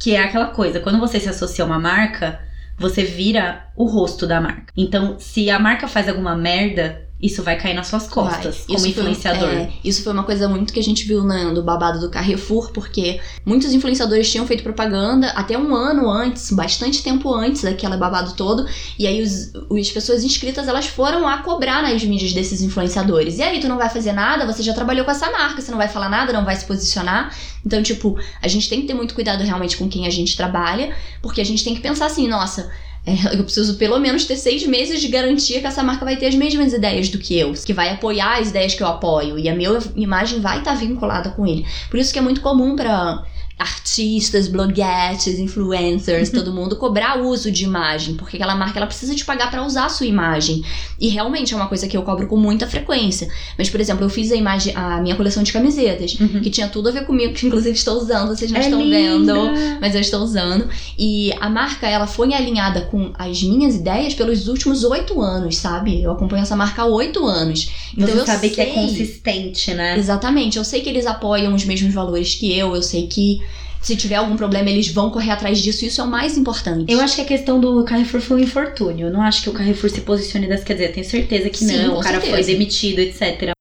Que 0.01 0.15
é 0.15 0.23
aquela 0.23 0.47
coisa, 0.47 0.81
quando 0.81 0.99
você 0.99 1.21
se 1.21 1.29
associa 1.29 1.65
a 1.65 1.67
uma 1.67 1.79
marca, 1.79 2.41
você 2.79 3.05
vira 3.05 3.67
o 3.77 3.85
rosto 3.85 4.27
da 4.27 4.41
marca. 4.41 4.73
Então, 4.77 5.17
se 5.19 5.51
a 5.51 5.59
marca 5.59 5.87
faz 5.87 6.09
alguma 6.09 6.35
merda, 6.35 7.07
isso 7.23 7.43
vai 7.43 7.57
cair 7.57 7.75
nas 7.75 7.87
suas 7.87 8.09
costas 8.09 8.65
como 8.67 8.79
Isso 8.79 8.89
influenciador. 8.89 9.49
Foi, 9.49 9.59
é, 9.59 9.73
isso 9.85 10.03
foi 10.03 10.13
uma 10.13 10.25
coisa 10.25 10.49
muito 10.49 10.73
que 10.73 10.81
a 10.81 10.83
gente 10.83 11.07
viu 11.07 11.23
na, 11.23 11.45
no 11.53 11.63
babado 11.63 12.01
do 12.01 12.11
Carrefour, 12.11 12.73
porque 12.73 13.21
muitos 13.47 13.73
influenciadores 13.73 14.31
tinham 14.31 14.45
feito 14.45 14.65
propaganda 14.65 15.29
até 15.29 15.57
um 15.57 15.73
ano 15.75 16.11
antes, 16.11 16.51
bastante 16.51 17.01
tempo 17.03 17.33
antes 17.33 17.63
daquela 17.63 17.97
babado 17.97 18.35
todo, 18.35 18.67
e 18.99 19.07
aí 19.07 19.23
os, 19.23 19.53
as 19.55 19.91
pessoas 19.91 20.25
inscritas 20.25 20.67
elas 20.67 20.87
foram 20.87 21.29
a 21.29 21.39
cobrar 21.39 21.83
nas 21.83 22.03
mídias 22.03 22.33
desses 22.33 22.61
influenciadores. 22.61 23.39
E 23.39 23.43
aí, 23.43 23.61
tu 23.61 23.69
não 23.69 23.77
vai 23.77 23.89
fazer 23.89 24.13
nada, 24.13 24.45
você 24.45 24.63
já 24.63 24.75
trabalhou 24.75 25.05
com 25.05 25.11
essa 25.13 25.31
marca, 25.31 25.61
você 25.61 25.71
não 25.71 25.79
vai 25.79 25.89
falar 25.89 26.09
nada, 26.09 26.33
não 26.33 26.45
vai 26.45 26.57
se 26.57 26.65
posicionar. 26.65 27.33
Então, 27.65 27.83
tipo, 27.83 28.19
a 28.41 28.49
gente 28.49 28.69
tem 28.69 28.81
que 28.81 28.89
ter 28.89 28.95
muito 28.95 29.15
cuidado 29.15 29.45
realmente 29.45 29.77
com 29.77 29.89
quem 29.89 30.07
a 30.07 30.11
gente 30.11 30.37
trabalha, 30.37 30.93
porque 31.21 31.41
a 31.41 31.45
gente 31.45 31.63
tem 31.63 31.75
que 31.75 31.81
pensar 31.81 32.07
assim, 32.07 32.27
nossa. 32.27 32.71
É, 33.05 33.37
eu 33.37 33.43
preciso 33.43 33.77
pelo 33.79 33.99
menos 33.99 34.25
ter 34.25 34.37
seis 34.37 34.65
meses 34.65 35.01
de 35.01 35.09
garantia 35.09 35.61
que 35.61 35.67
essa 35.67 35.83
marca 35.83 36.05
vai 36.05 36.17
ter 36.17 36.27
as 36.27 36.37
mesmas 36.37 36.73
ideias 36.73 37.09
do 37.09 37.19
que 37.19 37.37
eu, 37.37 37.53
que 37.53 37.73
vai 37.73 37.91
apoiar 37.91 38.39
as 38.39 38.51
ideias 38.51 38.75
que 38.75 38.83
eu 38.83 38.87
apoio 38.87 39.37
e 39.39 39.49
a 39.49 39.55
minha 39.57 39.77
imagem 39.97 40.41
vai 40.41 40.59
estar 40.59 40.75
vinculada 40.75 41.31
com 41.31 41.45
ele. 41.45 41.67
Por 41.91 41.99
isso 41.99 42.13
que 42.13 42.19
é 42.19 42.23
muito 42.23 42.41
comum 42.41 42.77
para 42.77 43.25
artistas, 43.63 44.49
bloguetes, 44.49 45.39
influencers, 45.39 46.31
todo 46.31 46.53
mundo 46.53 46.77
cobrar 46.77 47.19
uso 47.21 47.51
de 47.51 47.65
imagem, 47.65 48.15
porque 48.15 48.37
aquela 48.37 48.55
marca 48.57 48.79
ela 48.79 48.87
precisa 48.87 49.15
te 49.15 49.25
pagar 49.25 49.51
para 49.51 49.65
usar 49.65 49.87
a 49.87 49.89
sua 49.89 50.07
imagem. 50.07 50.63
E 51.01 51.09
realmente 51.09 51.55
é 51.55 51.57
uma 51.57 51.67
coisa 51.69 51.87
que 51.87 51.97
eu 51.97 52.03
cobro 52.03 52.27
com 52.27 52.37
muita 52.37 52.67
frequência. 52.67 53.29
Mas 53.57 53.71
por 53.71 53.81
exemplo, 53.81 54.05
eu 54.05 54.11
fiz 54.11 54.31
a 54.33 54.37
imagem 54.37 54.73
a 54.77 55.01
minha 55.01 55.15
coleção 55.17 55.43
de 55.43 55.53
camisetas, 55.53 56.15
Uhum. 56.19 56.41
que 56.41 56.51
tinha 56.51 56.69
tudo 56.69 56.89
a 56.89 56.93
ver 56.93 57.07
comigo, 57.07 57.33
que 57.35 57.47
inclusive 57.47 57.75
estou 57.77 57.97
usando, 57.97 58.29
vocês 58.29 58.51
não 58.51 58.59
É 58.61 58.65
estão 58.65 58.83
linda! 58.83 59.33
vendo 59.35 59.79
mas 59.81 59.95
eu 59.95 60.01
estou 60.01 60.21
usando. 60.23 60.69
E 60.99 61.33
a 61.41 61.49
marca, 61.49 61.87
ela 61.89 62.07
foi 62.07 62.33
alinhada 62.35 62.83
com 62.83 63.13
as 63.19 63.43
minhas 63.43 63.75
ideias 63.77 64.15
pelos 64.15 64.49
últimos 64.49 64.85
oito 64.85 65.21
anos, 65.21 65.57
sabe? 65.57 66.03
Eu 66.03 66.13
acompanho 66.13 66.43
essa 66.43 66.57
marca 66.57 66.83
há 66.83 66.87
oito 66.87 67.25
anos. 67.27 67.71
Então 67.97 68.09
Você 68.09 68.21
eu 68.21 68.27
sabe 68.27 68.51
que 68.51 68.61
é 68.61 68.65
sei- 68.65 68.75
consistente, 68.75 69.75
né? 69.75 69.97
Exatamente. 69.99 70.59
Eu 70.59 70.65
sei 70.65 70.81
que 70.81 70.89
eles 70.89 71.07
apoiam 71.07 71.55
os 71.55 71.65
mesmos 71.65 71.93
valores 71.95 72.35
que 72.35 72.57
eu, 72.57 72.75
eu 72.75 72.83
sei 72.83 73.07
que 73.07 73.41
se 73.83 73.97
tiver 73.97 74.15
algum 74.15 74.37
problema 74.37 74.71
eles 74.71 74.89
vão 74.89 75.11
correr 75.11 75.33
atrás 75.33 75.59
disso, 75.59 75.85
isso 75.85 76.01
é 76.01 76.05
o 76.05 76.07
mais 76.07 76.39
importante. 76.39 76.91
Eu 76.91 77.01
acho 77.01 77.17
que 77.17 77.23
a 77.23 77.25
questão 77.25 77.61
do 77.61 77.83
Carrefour 77.85 78.21
foi 78.21 78.37
um 78.39 78.45
infortúnio. 78.45 79.09
Eu 79.09 79.13
não 79.13 79.21
acho 79.21 79.43
que 79.43 79.51
o 79.51 79.53
Carrefour 79.53 79.91
se 79.91 80.01
posicione 80.03 80.47
dessa. 80.47 80.65
Quer 80.65 80.75
dizer, 80.75 80.93
tenho 80.93 81.05
certeza 81.05 81.51
que 81.51 81.59
Sim, 81.59 81.87
não. 81.87 81.99
O 81.99 82.01
cara 82.01 82.21
certeza. 82.21 82.33
foi 82.33 82.45
demitido, 82.45 83.01
etc. 83.01 83.53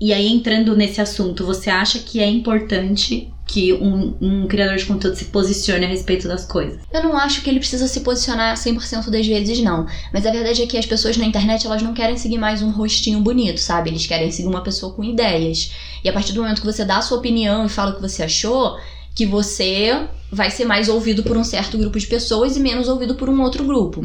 E 0.00 0.12
aí, 0.12 0.28
entrando 0.28 0.76
nesse 0.76 1.00
assunto, 1.00 1.44
você 1.44 1.70
acha 1.70 1.98
que 1.98 2.20
é 2.20 2.28
importante 2.28 3.32
que 3.44 3.72
um, 3.72 4.14
um 4.20 4.46
criador 4.46 4.76
de 4.76 4.84
conteúdo 4.84 5.16
se 5.16 5.24
posicione 5.24 5.86
a 5.86 5.88
respeito 5.88 6.28
das 6.28 6.44
coisas? 6.44 6.78
Eu 6.92 7.02
não 7.02 7.16
acho 7.16 7.42
que 7.42 7.48
ele 7.48 7.58
precisa 7.58 7.88
se 7.88 8.00
posicionar 8.00 8.54
100% 8.54 9.08
das 9.08 9.26
vezes, 9.26 9.60
não. 9.60 9.86
Mas 10.12 10.26
a 10.26 10.30
verdade 10.30 10.62
é 10.62 10.66
que 10.66 10.76
as 10.76 10.86
pessoas 10.86 11.16
na 11.16 11.24
internet, 11.24 11.66
elas 11.66 11.82
não 11.82 11.94
querem 11.94 12.16
seguir 12.16 12.38
mais 12.38 12.62
um 12.62 12.70
rostinho 12.70 13.20
bonito, 13.20 13.58
sabe? 13.58 13.90
Eles 13.90 14.06
querem 14.06 14.30
seguir 14.30 14.48
uma 14.48 14.62
pessoa 14.62 14.92
com 14.92 15.02
ideias. 15.02 15.72
E 16.04 16.08
a 16.08 16.12
partir 16.12 16.32
do 16.32 16.42
momento 16.42 16.60
que 16.60 16.66
você 16.66 16.84
dá 16.84 16.98
a 16.98 17.02
sua 17.02 17.18
opinião 17.18 17.64
e 17.64 17.68
fala 17.68 17.92
o 17.92 17.96
que 17.96 18.02
você 18.02 18.22
achou, 18.22 18.76
que 19.18 19.26
você 19.26 20.06
vai 20.30 20.48
ser 20.48 20.64
mais 20.64 20.88
ouvido 20.88 21.24
por 21.24 21.36
um 21.36 21.42
certo 21.42 21.76
grupo 21.76 21.98
de 21.98 22.06
pessoas 22.06 22.56
e 22.56 22.60
menos 22.60 22.86
ouvido 22.86 23.16
por 23.16 23.28
um 23.28 23.42
outro 23.42 23.64
grupo. 23.64 24.00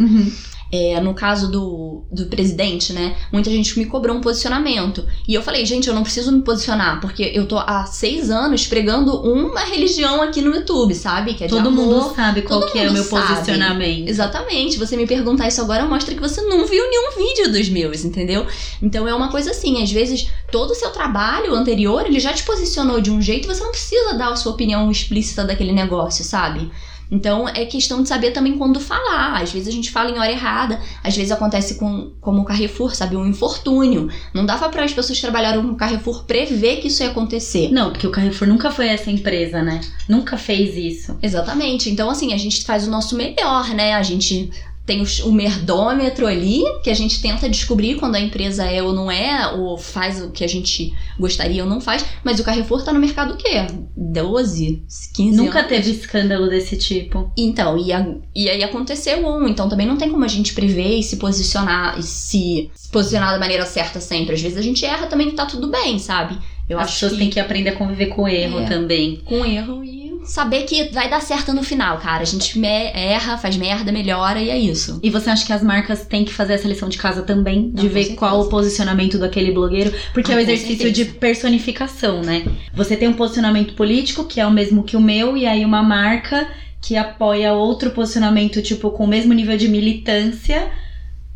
É, 0.76 1.00
no 1.00 1.14
caso 1.14 1.52
do, 1.52 2.04
do 2.12 2.26
presidente, 2.26 2.94
né? 2.94 3.16
Muita 3.32 3.52
gente 3.52 3.78
me 3.78 3.86
cobrou 3.86 4.18
um 4.18 4.22
posicionamento. 4.22 5.06
E 5.28 5.36
eu 5.36 5.44
falei, 5.44 5.64
gente, 5.68 5.88
eu 5.88 5.94
não 5.94 6.02
preciso 6.02 6.32
me 6.32 6.42
posicionar, 6.42 7.00
porque 7.00 7.32
eu 7.32 7.46
tô 7.46 7.60
há 7.60 7.86
seis 7.86 8.32
anos 8.32 8.66
pregando 8.66 9.22
uma 9.22 9.60
religião 9.60 10.20
aqui 10.24 10.42
no 10.42 10.56
YouTube, 10.56 10.96
sabe? 10.96 11.36
Que 11.36 11.44
é 11.44 11.48
Todo 11.48 11.68
amor, 11.68 11.86
mundo 11.86 12.16
sabe 12.16 12.42
qual 12.42 12.66
que 12.66 12.80
é 12.80 12.90
o 12.90 12.92
meu 12.94 13.04
sabe. 13.04 13.28
posicionamento. 13.28 14.10
Exatamente. 14.10 14.80
Você 14.80 14.98
me 14.98 15.06
perguntar 15.06 15.48
isso 15.48 15.62
agora 15.62 15.86
mostra 15.86 16.16
que 16.16 16.20
você 16.20 16.42
não 16.42 16.66
viu 16.66 16.90
nenhum 16.90 17.12
vídeo 17.16 17.52
dos 17.52 17.70
meus, 17.70 18.04
entendeu? 18.04 18.48
Então 18.82 19.08
é 19.08 19.14
uma 19.14 19.30
coisa 19.30 19.52
assim, 19.52 19.84
às 19.84 19.92
vezes 19.92 20.28
todo 20.52 20.72
o 20.72 20.76
seu 20.76 20.90
trabalho 20.90 21.54
anterior, 21.54 22.04
ele 22.04 22.20
já 22.20 22.34
te 22.34 22.42
posicionou 22.44 23.00
de 23.00 23.12
um 23.12 23.22
jeito, 23.22 23.48
você 23.48 23.64
não 23.64 23.70
precisa 23.70 24.14
dar 24.14 24.32
a 24.32 24.36
sua 24.36 24.54
opinião 24.54 24.90
explícita 24.90 25.44
daquele 25.44 25.72
negócio, 25.72 26.24
sabe? 26.24 26.72
Então 27.14 27.48
é 27.48 27.64
questão 27.64 28.02
de 28.02 28.10
saber 28.10 28.32
também 28.32 28.58
quando 28.58 28.80
falar. 28.80 29.40
Às 29.40 29.52
vezes 29.52 29.68
a 29.68 29.72
gente 29.72 29.92
fala 29.92 30.10
em 30.10 30.18
hora 30.18 30.32
errada, 30.32 30.82
às 31.04 31.16
vezes 31.16 31.32
acontece 31.32 31.76
com 31.76 32.12
como 32.20 32.42
o 32.42 32.46
Carrefour, 32.46 32.96
sabe, 32.96 33.16
um 33.16 33.28
infortúnio. 33.28 34.10
Não 34.34 34.46
dava 34.46 34.68
para 34.70 34.84
as 34.84 34.92
pessoas 34.92 35.20
que 35.20 35.22
trabalharam 35.22 35.62
com 35.62 35.74
o 35.74 35.76
Carrefour 35.76 36.24
prever 36.24 36.78
que 36.78 36.88
isso 36.88 37.04
ia 37.04 37.10
acontecer. 37.10 37.72
Não, 37.72 37.92
porque 37.92 38.08
o 38.08 38.12
Carrefour 38.12 38.48
nunca 38.48 38.72
foi 38.72 38.88
essa 38.88 39.12
empresa, 39.12 39.62
né? 39.62 39.80
Nunca 40.10 40.38
fez 40.38 40.76
isso. 40.76 41.16
Exatamente. 41.22 41.90
Então, 41.90 42.10
assim, 42.10 42.34
a 42.34 42.38
gente 42.38 42.64
faz 42.64 42.88
o 42.88 42.92
nosso 42.92 43.16
melhor, 43.16 43.70
né? 43.70 43.94
A 43.94 44.02
gente 44.02 44.50
tem 44.86 45.02
o 45.24 45.32
merdômetro 45.32 46.28
ali, 46.28 46.62
que 46.84 46.90
a 46.90 46.94
gente 46.94 47.22
tenta 47.22 47.48
descobrir 47.48 47.96
quando 47.96 48.16
a 48.16 48.20
empresa 48.20 48.66
é 48.66 48.84
ou 48.84 48.92
não 48.94 49.10
é, 49.10 49.48
ou 49.48 49.78
faz 49.78 50.22
o 50.22 50.30
que 50.32 50.44
a 50.44 50.48
gente 50.48 50.94
gostaria 51.18 51.64
ou 51.64 51.70
não 51.70 51.80
faz. 51.80 52.06
Mas 52.24 52.40
o 52.40 52.44
Carrefour 52.44 52.84
tá 52.84 52.92
no 52.92 53.00
mercado 53.00 53.34
o 53.34 53.38
quê? 53.38 53.66
12, 53.96 54.84
15 55.14 55.38
Nunca 55.38 55.60
anos? 55.60 55.70
teve 55.70 55.92
escândalo 55.92 56.50
desse 56.50 56.78
tipo. 56.78 57.32
Então, 57.38 57.78
e, 57.78 57.92
a- 57.94 58.06
e 58.36 58.50
aí 58.50 58.64
aconteceu 58.64 59.26
um, 59.26 59.48
então 59.48 59.70
também 59.70 59.88
não 59.88 59.98
tem 59.98 60.10
como 60.10 60.26
a 60.26 60.28
gente 60.28 60.54
prever 60.54 61.00
e 61.00 61.04
se 61.04 61.16
posicionar, 61.18 61.98
e 61.98 62.04
se, 62.04 62.70
se 62.74 62.90
posicionar 62.92 63.32
da 63.32 63.40
maneira 63.40 63.66
certa 63.66 64.00
sempre. 64.02 64.36
Às 64.36 64.42
vezes 64.42 64.58
a 64.58 64.62
gente 64.62 64.86
erra 64.86 65.08
também 65.08 65.30
que 65.30 65.36
tá 65.36 65.46
tudo 65.46 65.68
bem, 65.70 65.98
sabe? 65.98 66.38
Eu 66.70 66.78
As 66.78 66.86
acho 66.86 66.94
pessoas 66.94 67.12
que 67.14 67.18
têm 67.20 67.30
que 67.30 67.40
aprender 67.40 67.72
a 67.72 67.76
conviver 67.76 68.08
com 68.08 68.24
o 68.24 68.28
erro 68.28 68.60
É. 68.60 68.66
também. 68.68 69.22
com 69.26 69.46
erro 69.46 69.84
e 69.84 70.03
saber 70.26 70.64
que 70.64 70.86
vai 70.92 71.10
dar 71.10 71.22
certo 71.22 71.54
no 71.54 71.64
final, 71.64 71.98
cara. 72.00 72.22
A 72.22 72.26
gente 72.26 72.58
me- 72.60 72.68
erra, 72.94 73.38
faz 73.38 73.56
merda, 73.58 73.92
melhora 73.92 74.42
e 74.42 74.50
é 74.50 74.58
isso. 74.58 75.00
E 75.04 75.10
você 75.10 75.30
acha 75.30 75.46
que 75.46 75.54
as 75.54 75.64
marcas 75.64 76.06
têm 76.06 76.24
que 76.26 76.34
fazer 76.34 76.54
essa 76.54 76.68
lição 76.68 76.90
de 76.90 76.98
casa 76.98 77.22
também? 77.24 77.70
De 77.72 77.76
Não, 77.76 77.84
com 77.84 77.90
ver 77.90 77.94
certeza. 78.02 78.16
qual 78.18 78.42
o 78.42 78.50
posicionamento 78.50 79.18
daquele 79.18 79.52
blogueiro? 79.52 79.94
Porque 80.14 80.32
Ah, 80.32 80.36
é 80.36 80.42
o 80.42 80.46
com 80.46 80.52
exercício 80.52 80.92
de 80.92 81.06
personificação, 81.06 82.22
né? 82.22 82.46
Você 82.74 82.96
tem 82.98 83.08
um 83.08 83.14
posicionamento 83.14 83.74
político 83.74 84.26
que 84.26 84.40
é 84.40 84.46
o 84.48 84.52
mesmo 84.52 84.84
que 84.84 84.96
o 84.98 85.02
meu, 85.02 85.36
e 85.38 85.46
aí 85.46 85.64
uma 85.66 85.84
marca 85.84 86.48
que 86.82 86.98
apoia 86.98 87.54
outro 87.54 87.92
posicionamento, 87.92 88.62
tipo, 88.62 88.92
com 88.92 89.06
o 89.06 89.08
mesmo 89.08 89.32
nível 89.34 89.56
de 89.58 89.68
militância, 89.70 90.70